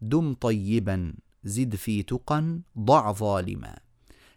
دم 0.00 0.34
طيبا 0.34 1.14
زد 1.44 1.74
في 1.76 2.02
تقا 2.02 2.60
ضع 2.78 3.12
ظالما. 3.12 3.78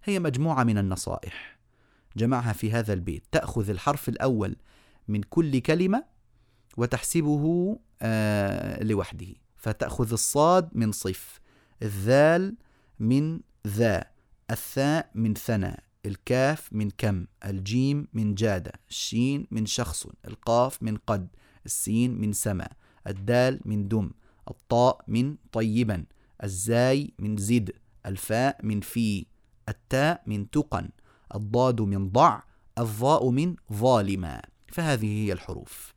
هي 0.04 0.20
مجموعة 0.20 0.64
من 0.64 0.78
النصائح. 0.78 1.60
جمعها 2.18 2.54
في 2.54 2.72
هذا 2.72 2.94
البيت. 2.94 3.24
تأخذ 3.32 3.70
الحرف 3.70 4.10
الأول 4.10 4.56
من 5.08 5.24
كل 5.24 5.60
كلمة 5.60 6.15
وتحسبه 6.78 7.78
آه 8.02 8.84
لوحده. 8.84 9.28
فتأخذ 9.58 10.12
الصاد 10.12 10.70
من 10.74 10.92
صف 10.92 11.40
الذال 11.84 12.56
من 13.00 13.40
ذا 13.68 14.04
الثاء 14.52 15.10
من 15.16 15.34
ثنى 15.34 15.84
الكاف 16.06 16.74
من 16.74 16.90
كم 16.98 17.26
الجيم 17.46 18.08
من 18.14 18.36
جادة 18.36 18.72
الشين 18.90 19.48
من 19.52 19.66
شخص 19.66 20.08
القاف 20.28 20.84
من 20.84 20.98
قد 20.98 21.28
السين 21.66 22.22
من 22.22 22.34
سما 22.34 22.68
الدال 23.08 23.60
من 23.66 23.88
دم 23.88 24.12
الطاء 24.50 25.02
من 25.08 25.36
طيبا 25.52 26.06
الزاي 26.44 27.14
من 27.20 27.38
زد 27.38 27.72
الفاء 28.06 28.66
من 28.66 28.82
في 28.82 29.26
التاء 29.70 30.22
من 30.26 30.50
تقن 30.50 30.90
الضاد 31.36 31.82
من 31.82 32.10
ضع 32.10 32.42
الظاء 32.78 33.30
من 33.30 33.56
ظالما. 33.74 34.42
فهذه 34.72 35.26
هي 35.26 35.34
الحروف. 35.34 35.95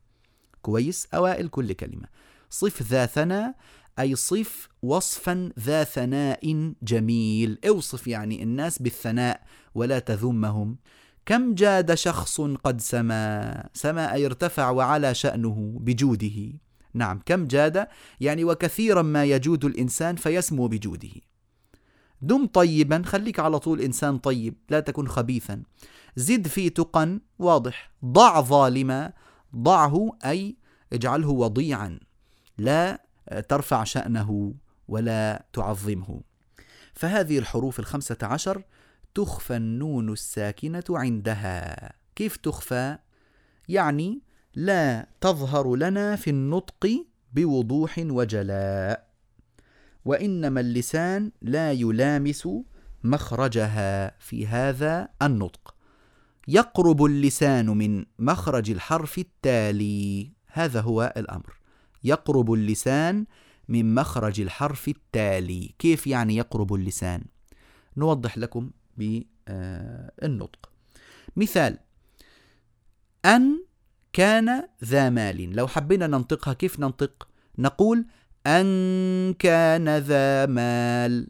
كويس 0.68 1.08
أوائل 1.14 1.48
كل 1.48 1.72
كلمة. 1.72 2.06
صف 2.50 2.82
ذا 2.82 3.06
ثناء 3.06 3.54
أي 3.98 4.14
صف 4.14 4.68
وصفا 4.82 5.52
ذا 5.58 5.84
ثناء 5.84 6.74
جميل. 6.82 7.58
أوصف 7.68 8.06
يعني 8.06 8.42
الناس 8.42 8.82
بالثناء 8.82 9.42
ولا 9.74 9.98
تذمهم. 9.98 10.76
كم 11.26 11.54
جاد 11.54 11.94
شخص 11.94 12.40
قد 12.40 12.80
سما؟ 12.80 13.68
سما 13.74 14.12
أي 14.12 14.26
ارتفع 14.26 14.70
وعلى 14.70 15.14
شأنه 15.14 15.78
بجوده. 15.80 16.52
نعم 16.94 17.20
كم 17.26 17.46
جاد؟ 17.46 17.88
يعني 18.20 18.44
وكثيرا 18.44 19.02
ما 19.02 19.24
يجود 19.24 19.64
الإنسان 19.64 20.16
فيسمو 20.16 20.68
بجوده. 20.68 21.14
دم 22.22 22.46
طيبا 22.46 23.02
خليك 23.06 23.40
على 23.40 23.58
طول 23.58 23.80
إنسان 23.80 24.18
طيب 24.18 24.54
لا 24.70 24.80
تكن 24.80 25.06
خبيثا. 25.06 25.62
زد 26.16 26.48
في 26.48 26.70
تقا 26.70 27.20
واضح. 27.38 27.92
ضع 28.04 28.40
ظالما 28.40 29.12
ضعه 29.56 30.16
أي 30.24 30.56
اجعله 30.93 31.28
وضيعا 31.28 32.01
لا 32.59 33.03
ترفع 33.49 33.84
شأنه 33.84 34.55
ولا 34.89 35.47
تعظمه. 35.53 36.20
فهذه 36.95 37.39
الحروف 37.39 37.78
الخمسة 37.78 38.18
عشر 38.22 38.62
تخفى 39.14 39.57
النون 39.57 40.12
الساكنة 40.12 40.84
عندها. 40.91 41.93
كيف 42.16 42.36
تخفى؟ 42.36 42.99
يعني 43.68 44.22
لا 44.55 45.07
تظهر 45.20 45.76
لنا 45.76 46.16
في 46.16 46.30
النطق 46.30 47.07
بوضوح 47.32 47.95
وجلاء 47.99 49.09
وإنما 50.05 50.61
اللسان 50.61 51.32
لا 51.43 51.72
يلامس 51.72 52.49
مخرجها 53.05 54.18
في 54.18 54.47
هذا 54.47 55.09
النطق. 55.22 55.74
يقرب 56.49 57.05
اللسان 57.05 57.66
من 57.66 58.05
مخرج 58.18 58.70
الحرف 58.70 59.18
التالي. 59.18 60.38
هذا 60.53 60.80
هو 60.80 61.14
الأمر. 61.16 61.59
يقرب 62.05 62.53
اللسان 62.53 63.26
من 63.68 63.94
مخرج 63.94 64.40
الحرف 64.40 64.88
التالي. 64.88 65.74
كيف 65.78 66.07
يعني 66.07 66.36
يقرب 66.36 66.74
اللسان؟ 66.74 67.22
نوضح 67.96 68.38
لكم 68.38 68.70
بالنطق 68.96 70.70
مثال 71.36 71.78
أن 73.24 73.64
كان 74.12 74.68
ذا 74.84 75.11
مال. 75.11 75.57
لو 75.57 75.66
حبينا 75.66 76.07
ننطقها 76.07 76.55
كيف 76.55 76.80
ننطق؟ 76.80 77.28
نقول 77.59 78.07
أن 78.46 79.34
كان 79.38 79.99
ذا 79.99 80.46
مال. 80.46 81.28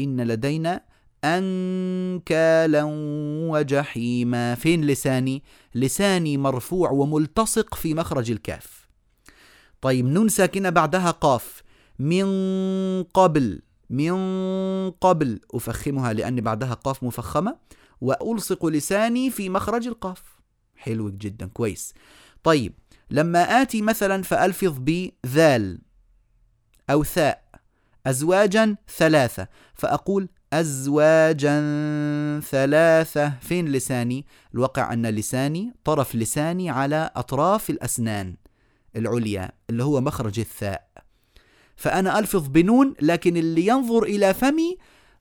إن 0.00 0.20
لدينا 0.20 0.93
أنكالا 1.24 2.82
وجحيما. 3.50 4.54
فين 4.54 4.84
لساني؟ 4.84 5.42
لساني 5.74 6.36
مرفوع 6.36 6.90
وملتصق 6.90 7.74
في 7.74 7.94
مخرج 7.94 8.30
الكاف. 8.30 8.88
طيب 9.80 10.06
نون 10.06 10.28
ساكنة 10.28 10.70
بعدها 10.70 11.10
قاف. 11.10 11.62
من 11.98 12.26
قبل 13.02 13.62
من 13.90 14.14
قبل. 14.90 15.40
أفخمها 15.54 16.12
لأن 16.12 16.40
بعدها 16.40 16.74
قاف 16.74 17.02
مفخمة. 17.02 17.56
وألصق 18.00 18.66
لساني 18.66 19.30
في 19.30 19.48
مخرج 19.48 19.86
القاف. 19.86 20.22
حلو 20.76 21.10
جدا 21.10 21.46
كويس. 21.46 21.94
طيب 22.42 22.72
لما 23.10 23.42
آتي 23.62 23.82
مثلا 23.82 24.22
فألفظ 24.22 24.78
بذال 24.78 25.78
أو 26.90 27.04
ثاء 27.04 27.44
أزواجا 28.06 28.76
ثلاثة. 28.96 29.48
فأقول 29.74 30.28
أزواجا 30.60 31.60
ثلاثة. 32.40 33.32
فين 33.40 33.68
لساني؟ 33.68 34.26
الواقع 34.54 34.92
أن 34.92 35.06
لساني 35.06 35.74
طرف 35.84 36.14
لساني 36.14 36.70
على 36.70 37.10
أطراف 37.16 37.70
الأسنان 37.70 38.34
العليا 38.96 39.52
اللي 39.70 39.84
هو 39.84 40.00
مخرج 40.00 40.40
الثاء. 40.40 40.88
فأنا 41.76 42.18
ألفظ 42.18 42.48
بنون 42.48 42.94
لكن 43.00 43.36
اللي 43.36 43.66
ينظر 43.66 44.02
إلى 44.02 44.34
فمي 44.34 44.76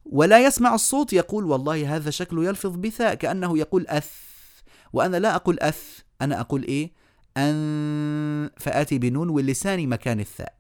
ولا 0.06 0.46
يسمع 0.46 0.76
الصوت 0.76 1.14
يقول 1.14 1.46
والله 1.46 1.96
هذا 1.96 2.10
شكله 2.10 2.46
يلفظ 2.46 2.76
بثاء 2.76 3.14
كأنه 3.14 3.58
يقول 3.58 3.88
أث. 3.88 4.12
وأنا 4.94 5.18
لا 5.18 5.36
أقول 5.36 5.60
أث 5.60 6.00
أنا 6.22 6.40
أقول 6.40 6.64
إيه؟ 6.64 6.92
أن. 7.38 8.50
فآتي 8.58 9.00
بنون 9.00 9.30
واللسان 9.30 9.90
مكان 9.90 10.20
الثاء. 10.20 10.54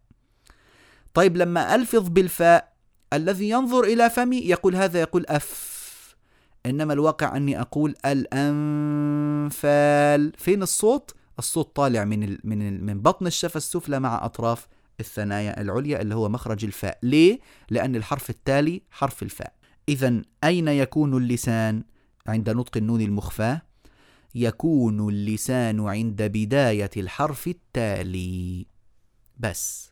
طيب 1.14 1.38
لما 1.38 1.76
ألفظ 1.76 2.10
بالفاء 2.10 2.73
الذي 3.14 3.50
ينظر 3.50 3.84
إلى 3.84 4.10
فمي 4.10 4.38
يقول 4.38 4.76
هذا 4.76 5.02
يقول 5.02 5.26
أف 5.28 5.74
إنما 6.66 6.94
الواقع 6.94 7.38
أني 7.38 7.62
أقول 7.62 7.96
الأنفال 8.06 9.54
فين 10.38 10.64
الصوت؟ 10.64 11.16
الصوت 11.40 11.76
طالع 11.76 12.04
من 12.04 12.38
من 12.44 12.84
من 12.86 13.02
بطن 13.02 13.28
الشفة 13.28 13.58
السفلى 13.58 14.00
مع 14.00 14.26
أطراف 14.26 14.68
الثنايا 15.00 15.62
العليا 15.62 16.02
اللي 16.02 16.16
هو 16.16 16.30
مخرج 16.30 16.66
الفاء 16.66 16.98
ليه؟ 17.04 17.40
لأن 17.70 17.96
الحرف 17.96 18.30
التالي 18.30 18.82
حرف 18.92 19.24
الفاء 19.24 19.54
إذا 19.90 20.22
أين 20.44 20.68
يكون 20.68 21.18
اللسان 21.18 21.84
عند 22.28 22.50
نطق 22.50 22.78
النون 22.78 23.02
المخفاة؟ 23.02 23.62
يكون 24.36 25.10
اللسان 25.10 25.80
عند 25.80 26.22
بداية 26.22 26.90
الحرف 26.98 27.48
التالي 27.48 28.66
بس 29.38 29.92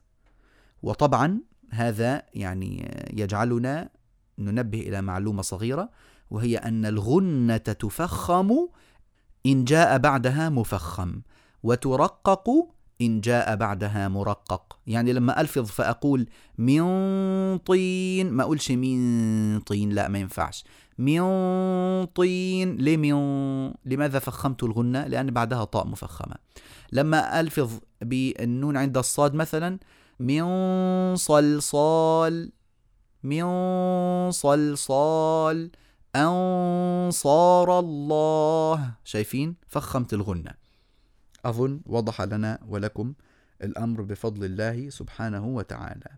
وطبعا 0.83 1.39
هذا 1.71 2.23
يعني 2.33 2.91
يجعلنا 3.13 3.89
ننبه 4.39 4.79
إلى 4.79 5.01
معلومة 5.01 5.41
صغيرة 5.41 5.89
وهي 6.31 6.57
أن 6.57 6.85
الغنة 6.85 7.57
تفخم 7.57 8.67
إن 9.45 9.65
جاء 9.65 9.97
بعدها 9.97 10.49
مفخم 10.49 11.21
وترقق 11.63 12.49
إن 13.01 13.21
جاء 13.21 13.55
بعدها 13.55 14.07
مرقق. 14.07 14.77
يعني 14.87 15.13
لما 15.13 15.41
ألفظ 15.41 15.65
فأقول 15.65 16.27
من 16.57 16.83
طين 17.57 18.31
ما 18.31 18.43
أقولش 18.43 18.71
من 18.71 19.59
طين 19.59 19.89
لا 19.89 20.07
ما 20.07 20.19
ينفعش. 20.19 20.63
من 20.97 21.21
طين 22.05 22.77
ليه 22.77 22.97
من 22.97 23.13
لماذا 23.85 24.19
فخمت 24.19 24.63
الغنة؟ 24.63 25.07
لأن 25.07 25.31
بعدها 25.31 25.63
طاء 25.63 25.87
مفخمة. 25.87 26.35
لما 26.91 27.39
ألفظ 27.39 27.79
بالنون 28.01 28.77
عند 28.77 28.97
الصاد 28.97 29.33
مثلا 29.33 29.79
من 30.21 31.15
صلصال 31.15 32.51
من 33.23 33.45
صلصال 34.31 35.71
أنصار 36.15 37.79
الله. 37.79 38.93
شايفين؟ 39.03 39.55
فخمت 39.67 40.13
الغنة. 40.13 40.53
أظن 41.45 41.81
وضح 41.85 42.21
لنا 42.21 42.59
ولكم 42.67 43.13
الأمر 43.63 44.01
بفضل 44.01 44.45
الله 44.45 44.89
سبحانه 44.89 45.47
وتعالى. 45.47 46.09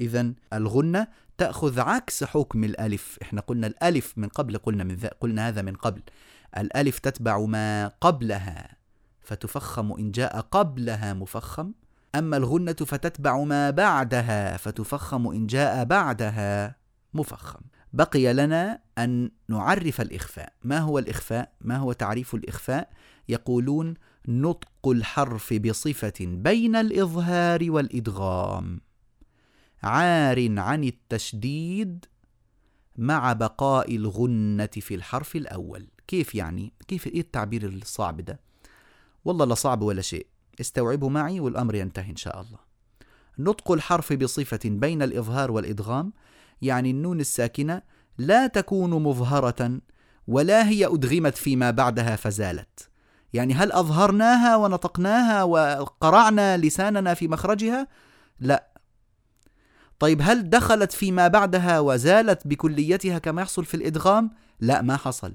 إذا 0.00 0.32
الغنة 0.52 1.06
تأخذ 1.38 1.80
عكس 1.80 2.24
حكم 2.24 2.64
الألف. 2.64 3.18
إحنا 3.22 3.40
قلنا 3.40 3.66
الألف 3.66 4.18
من 4.18 4.28
قبل 4.28 4.58
قلنا 4.58 4.84
من 4.84 4.94
ذا 4.94 5.10
قلنا 5.20 5.48
هذا 5.48 5.62
من 5.62 5.74
قبل. 5.74 6.02
الألف 6.56 6.98
تتبع 6.98 7.38
ما 7.38 7.88
قبلها 7.88 8.76
فتفخم 9.20 9.92
إن 9.92 10.10
جاء 10.10 10.40
قبلها 10.40 11.14
مفخم. 11.14 11.72
أما 12.14 12.36
الغنة 12.36 12.72
فتتبع 12.72 13.44
ما 13.44 13.70
بعدها 13.70 14.56
فتفخم 14.56 15.28
إن 15.28 15.46
جاء 15.46 15.84
بعدها 15.84 16.76
مفخم 17.14 17.60
بقي 17.92 18.32
لنا 18.32 18.80
أن 18.98 19.30
نعرف 19.48 20.00
الإخفاء 20.00 20.52
ما 20.64 20.78
هو 20.78 20.98
الإخفاء؟ 20.98 21.52
ما 21.60 21.76
هو 21.76 21.92
تعريف 21.92 22.34
الإخفاء؟ 22.34 22.90
يقولون 23.28 23.94
نطق 24.28 24.88
الحرف 24.88 25.54
بصفة 25.54 26.14
بين 26.20 26.76
الإظهار 26.76 27.70
والإدغام 27.70 28.80
عار 29.82 30.60
عن 30.60 30.84
التشديد 30.84 32.04
مع 32.96 33.32
بقاء 33.32 33.96
الغنة 33.96 34.66
في 34.66 34.94
الحرف 34.94 35.36
الأول 35.36 35.88
كيف 36.06 36.34
يعني؟ 36.34 36.72
كيف 36.88 37.06
إيه 37.06 37.20
التعبير 37.20 37.68
الصعب 37.68 38.20
ده؟ 38.20 38.40
والله 39.24 39.44
لا 39.44 39.54
صعب 39.54 39.82
ولا 39.82 40.02
شيء 40.02 40.26
استوعبوا 40.60 41.10
معي 41.10 41.40
والأمر 41.40 41.74
ينتهي 41.74 42.10
إن 42.10 42.16
شاء 42.16 42.40
الله 42.40 42.58
نطق 43.38 43.72
الحرف 43.72 44.12
بصفة 44.12 44.60
بين 44.64 45.02
الإظهار 45.02 45.50
والإدغام 45.50 46.12
يعني 46.62 46.90
النون 46.90 47.20
الساكنة 47.20 47.82
لا 48.18 48.46
تكون 48.46 48.90
مظهرة 48.90 49.80
ولا 50.28 50.68
هي 50.68 50.86
أدغمت 50.86 51.36
فيما 51.36 51.70
بعدها 51.70 52.16
فزالت 52.16 52.88
يعني 53.32 53.54
هل 53.54 53.72
أظهرناها 53.72 54.56
ونطقناها 54.56 55.42
وقرعنا 55.42 56.56
لساننا 56.56 57.14
في 57.14 57.28
مخرجها؟ 57.28 57.88
لا 58.40 58.68
طيب 59.98 60.20
هل 60.22 60.50
دخلت 60.50 60.92
فيما 60.92 61.28
بعدها 61.28 61.80
وزالت 61.80 62.46
بكليتها 62.46 63.18
كما 63.18 63.42
يحصل 63.42 63.64
في 63.64 63.74
الإدغام؟ 63.74 64.30
لا 64.60 64.82
ما 64.82 64.96
حصل 64.96 65.34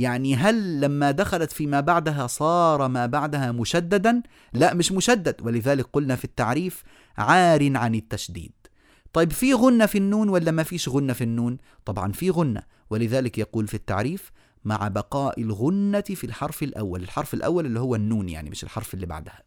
يعني 0.00 0.36
هل 0.36 0.80
لما 0.80 1.10
دخلت 1.10 1.52
فيما 1.52 1.80
بعدها 1.80 2.26
صار 2.26 2.88
ما 2.88 3.06
بعدها 3.06 3.52
مشددا؟ 3.52 4.22
لا 4.52 4.74
مش 4.74 4.92
مشدد. 4.92 5.36
ولذلك 5.42 5.86
قلنا 5.92 6.16
في 6.16 6.24
التعريف 6.24 6.82
عار 7.18 7.76
عن 7.76 7.94
التشديد. 7.94 8.52
طيب 9.12 9.32
في 9.32 9.54
غنة 9.54 9.86
في 9.86 9.98
النون 9.98 10.28
ولا 10.28 10.50
ما 10.50 10.62
فيش 10.62 10.88
غنة 10.88 11.12
في 11.12 11.24
النون؟ 11.24 11.58
طبعا 11.84 12.12
في 12.12 12.30
غنة. 12.30 12.62
ولذلك 12.90 13.38
يقول 13.38 13.68
في 13.68 13.74
التعريف 13.74 14.32
مع 14.64 14.88
بقاء 14.88 15.40
الغنة 15.40 16.00
في 16.00 16.24
الحرف 16.24 16.62
الأول. 16.62 17.02
الحرف 17.02 17.34
الأول 17.34 17.66
اللي 17.66 17.80
هو 17.80 17.94
النون 17.94 18.28
يعني 18.28 18.50
مش 18.50 18.64
الحرف 18.64 18.94
اللي 18.94 19.06
بعدها. 19.06 19.42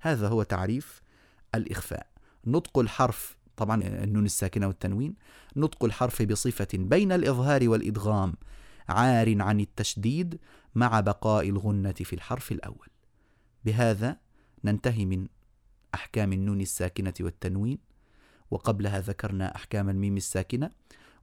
هذا 0.00 0.28
هو 0.28 0.42
تعريف 0.42 1.02
الإخفاء. 1.54 2.06
نطق 2.46 2.78
الحرف 2.78 3.36
طبعا 3.56 3.82
النون 3.82 4.24
الساكنة 4.24 4.66
والتنوين 4.66 5.14
نطق 5.56 5.84
الحرف 5.84 6.22
بصفة 6.22 6.68
بين 6.74 7.12
الإظهار 7.12 7.68
والإدغام. 7.68 8.34
عار 8.88 9.42
عن 9.42 9.60
التشديد 9.60 10.38
مع 10.74 11.00
بقاء 11.00 11.48
الغنة 11.48 11.92
في 11.92 12.12
الحرف 12.12 12.52
الأول. 12.52 12.88
بهذا 13.64 14.16
ننتهي 14.64 15.04
من 15.04 15.26
أحكام 15.94 16.32
النون 16.32 16.60
الساكنة 16.60 17.14
والتنوين 17.20 17.78
وقبلها 18.50 19.00
ذكرنا 19.00 19.56
أحكام 19.56 19.88
الميم 19.88 20.16
الساكنة 20.16 20.70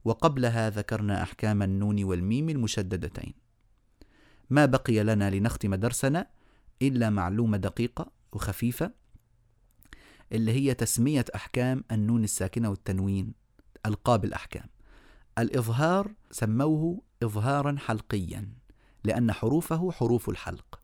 وقبلها 0.04 0.70
ذكرنا 0.70 1.22
أحكام 1.22 1.62
النون 1.62 2.04
والميم 2.04 2.48
المشددتين. 2.48 3.34
ما 4.50 4.66
بقي 4.66 5.02
لنا 5.02 5.30
لنختم 5.30 5.74
درسنا 5.74 6.26
إلا 6.82 7.10
معلومة 7.10 7.56
دقيقة 7.56 8.10
وخفيفة 8.32 8.92
اللي 10.32 10.52
هي 10.52 10.74
تسمية 10.74 11.24
أحكام 11.34 11.84
النون 11.92 12.24
الساكنة 12.24 12.70
والتنوين 12.70 13.32
ألقاب 13.86 14.24
الأحكام. 14.24 14.66
الإظهار 15.38 16.14
سموه 16.30 17.02
إظهارا 17.22 17.76
حلقيا 17.78 18.48
لأن 19.04 19.32
حروفه 19.32 19.92
حروف 19.92 20.28
الحلق. 20.28 20.80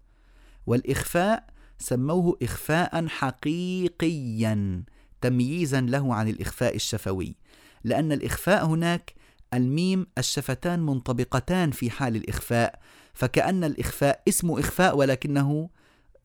والإخفاء 0.66 1.46
سموه 1.78 2.38
إخفاء 2.42 3.06
حقيقيا 3.06 4.84
تمييزا 5.20 5.80
له 5.80 6.14
عن 6.14 6.28
الإخفاء 6.28 6.74
الشفوي. 6.76 7.36
لأن 7.84 8.12
الإخفاء 8.12 8.66
هناك 8.66 9.14
الميم 9.54 10.06
الشفتان 10.18 10.80
منطبقتان 10.80 11.70
في 11.70 11.90
حال 11.90 12.16
الإخفاء 12.16 12.78
فكأن 13.14 13.64
الإخفاء 13.64 14.22
اسم 14.28 14.50
إخفاء 14.50 14.96
ولكنه 14.96 15.70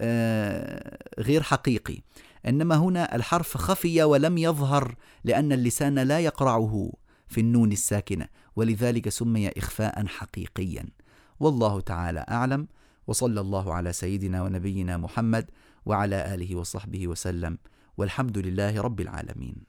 آه، 0.01 0.97
غير 1.19 1.43
حقيقي. 1.43 1.97
إنما 2.47 2.75
هنا 2.75 3.15
الحرف 3.15 3.57
خفي 3.57 4.03
ولم 4.03 4.37
يظهر 4.37 4.95
لأن 5.23 5.51
اللسان 5.51 5.99
لا 5.99 6.19
يقرعه 6.19 6.93
في 7.27 7.41
النون 7.41 7.71
الساكنة. 7.71 8.27
ولذلك 8.57 9.09
سمي 9.09 9.49
إخفاء 9.49 10.05
حقيقيا. 10.05 10.85
والله 11.39 11.81
تعالى 11.81 12.25
أعلم. 12.29 12.67
وصلى 13.07 13.41
الله 13.41 13.73
على 13.73 13.93
سيدنا 13.93 14.43
ونبينا 14.43 14.97
محمد 14.97 15.45
وعلى 15.85 16.33
آله 16.33 16.55
وصحبه 16.55 17.07
وسلم. 17.07 17.57
والحمد 17.97 18.37
لله 18.37 18.81
رب 18.81 18.99
العالمين. 19.01 19.66